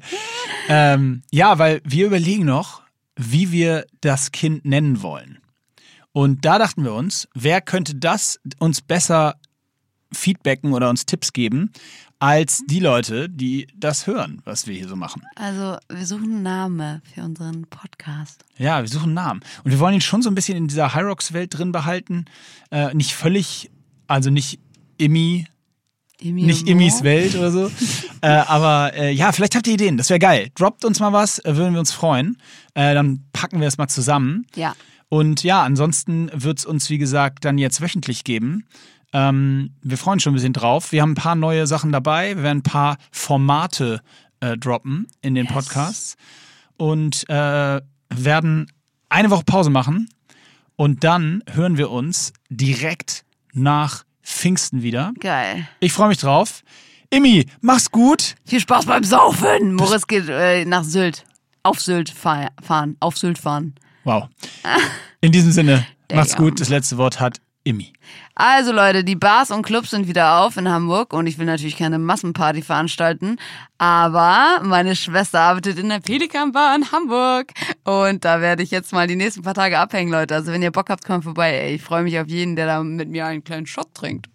Ähm, 0.70 1.24
ja, 1.32 1.58
weil 1.58 1.82
wir 1.84 2.06
überlegen 2.06 2.46
noch, 2.46 2.84
wie 3.16 3.52
wir 3.52 3.86
das 4.02 4.32
Kind 4.32 4.64
nennen 4.64 5.02
wollen. 5.02 5.40
Und 6.18 6.46
da 6.46 6.58
dachten 6.58 6.84
wir 6.84 6.96
uns, 6.96 7.28
wer 7.36 7.62
könnte 7.62 7.94
das 7.94 8.40
uns 8.58 8.82
besser 8.82 9.36
feedbacken 10.12 10.74
oder 10.74 10.90
uns 10.90 11.06
Tipps 11.06 11.32
geben, 11.32 11.72
als 12.18 12.64
die 12.66 12.80
Leute, 12.80 13.30
die 13.30 13.68
das 13.76 14.08
hören, 14.08 14.42
was 14.44 14.66
wir 14.66 14.76
hier 14.76 14.88
so 14.88 14.96
machen. 14.96 15.22
Also, 15.36 15.78
wir 15.90 16.08
suchen 16.08 16.24
einen 16.24 16.42
Namen 16.42 17.04
für 17.14 17.22
unseren 17.22 17.68
Podcast. 17.68 18.46
Ja, 18.58 18.82
wir 18.82 18.90
suchen 18.90 19.10
einen 19.10 19.14
Namen. 19.14 19.42
Und 19.64 19.70
wir 19.70 19.78
wollen 19.78 19.94
ihn 19.94 20.02
schon 20.02 20.24
so 20.24 20.32
ein 20.32 20.34
bisschen 20.34 20.58
in 20.58 20.68
dieser 20.68 20.96
Hyrox-Welt 20.96 21.56
drin 21.56 21.72
behalten. 21.72 22.26
Äh, 22.72 22.96
nicht 22.96 23.14
völlig, 23.14 23.70
also 24.08 24.32
nicht 24.32 24.60
Immi, 24.98 25.46
Imi 26.20 26.42
nicht 26.42 26.68
Immis. 26.68 27.04
Welt 27.04 27.36
oder 27.36 27.52
so. 27.52 27.72
äh, 28.22 28.28
aber 28.28 28.92
äh, 28.96 29.12
ja, 29.12 29.32
vielleicht 29.34 29.54
habt 29.54 29.68
ihr 29.68 29.76
Ideen. 29.76 29.98
Das 29.98 30.10
wäre 30.10 30.18
geil. 30.18 30.50
Droppt 30.56 30.84
uns 30.84 31.00
mal 31.00 31.14
was, 31.14 31.38
äh, 31.46 31.56
würden 31.56 31.74
wir 31.74 31.80
uns 31.80 31.92
freuen. 31.92 32.40
Äh, 32.74 32.96
dann 32.96 33.24
packen 33.34 33.62
wir 33.62 33.68
es 33.68 33.78
mal 33.78 33.88
zusammen. 33.88 34.48
Ja. 34.56 34.74
Und 35.10 35.44
ja, 35.44 35.64
ansonsten 35.64 36.30
wird 36.34 36.60
es 36.60 36.66
uns, 36.66 36.90
wie 36.90 36.98
gesagt, 36.98 37.46
dann 37.46 37.58
jetzt 37.58 37.82
wöchentlich 37.82 38.24
geben. 38.24 38.66
Ähm, 39.14 39.72
wir 39.82 39.98
freuen 39.98 40.16
uns 40.16 40.24
schon 40.24 40.34
ein 40.34 40.36
bisschen 40.36 40.54
drauf. 40.54 40.92
Wir 40.92 41.02
haben 41.02 41.12
ein 41.12 41.16
paar 41.16 41.36
neue 41.36 41.66
Sachen 41.66 41.92
dabei. 41.92 42.36
Wir 42.36 42.44
werden 42.44 42.60
ein 42.60 42.64
paar 42.64 42.98
Formate 43.12 44.02
äh, 44.42 44.58
droppen 44.58 45.08
in 45.22 45.36
den 45.36 45.48
Podcasts 45.48 46.18
und 46.76 47.28
äh, 47.30 47.82
werden 48.10 48.72
eine 49.10 49.30
Woche 49.30 49.44
Pause 49.46 49.70
machen. 49.70 50.10
Und 50.76 51.04
dann 51.04 51.44
hören 51.50 51.78
wir 51.78 51.90
uns 51.90 52.34
direkt 52.50 53.24
nach 53.54 54.04
Pfingsten 54.22 54.84
wieder. 54.84 55.14
Geil. 55.20 55.68
Ich 55.80 55.94
freue 55.94 56.10
mich 56.10 56.20
drauf. 56.20 56.64
Immi, 57.10 57.46
mach's 57.62 57.90
gut. 57.90 58.36
Viel 58.46 58.60
Spaß 58.60 58.86
beim 58.86 59.04
Saufen. 59.04 59.74
Moritz 59.74 60.06
geht 60.06 60.28
äh, 60.28 60.66
nach 60.66 60.84
Sylt. 60.84 61.26
Auf 61.64 61.80
Sylt 61.80 62.10
fahr 62.10 62.52
fahren. 62.62 62.98
Auf 63.00 63.18
Sylt 63.18 63.38
fahren. 63.38 63.74
Wow. 64.08 64.30
In 65.20 65.34
diesem 65.34 65.52
Sinne, 65.52 65.86
macht's 66.14 66.38
gut. 66.38 66.62
Das 66.62 66.70
letzte 66.70 66.98
Wort 66.98 67.20
hat 67.20 67.42
Immi. 67.66 67.92
Also 68.36 68.72
Leute, 68.72 69.04
die 69.04 69.18
Bars 69.18 69.52
und 69.52 69.64
Clubs 69.64 69.90
sind 69.90 70.08
wieder 70.08 70.40
auf 70.40 70.56
in 70.56 70.70
Hamburg 70.70 71.12
und 71.12 71.28
ich 71.28 71.38
will 71.38 71.46
natürlich 71.46 71.76
keine 71.76 72.00
Massenparty 72.00 72.62
veranstalten, 72.62 73.38
aber 73.78 74.62
meine 74.64 74.96
Schwester 74.96 75.42
arbeitet 75.42 75.78
in 75.78 75.90
der 75.90 76.00
Pelikan 76.00 76.54
Bar 76.54 76.74
in 76.78 76.90
Hamburg 76.94 77.52
und 77.84 78.24
da 78.24 78.40
werde 78.40 78.64
ich 78.64 78.72
jetzt 78.72 78.94
mal 78.94 79.08
die 79.08 79.18
nächsten 79.18 79.42
paar 79.42 79.56
Tage 79.56 79.78
abhängen, 79.78 80.10
Leute. 80.10 80.36
Also 80.36 80.54
wenn 80.54 80.62
ihr 80.62 80.72
Bock 80.72 80.90
habt, 80.90 81.04
kommt 81.04 81.26
vorbei. 81.26 81.52
Ey, 81.52 81.76
ich 81.76 81.82
freue 81.82 82.04
mich 82.04 82.18
auf 82.18 82.30
jeden, 82.30 82.56
der 82.56 82.68
da 82.68 82.82
mit 82.82 83.10
mir 83.10 83.26
einen 83.26 83.44
kleinen 83.44 83.66
Shot 83.66 83.94
trinkt. 83.94 84.30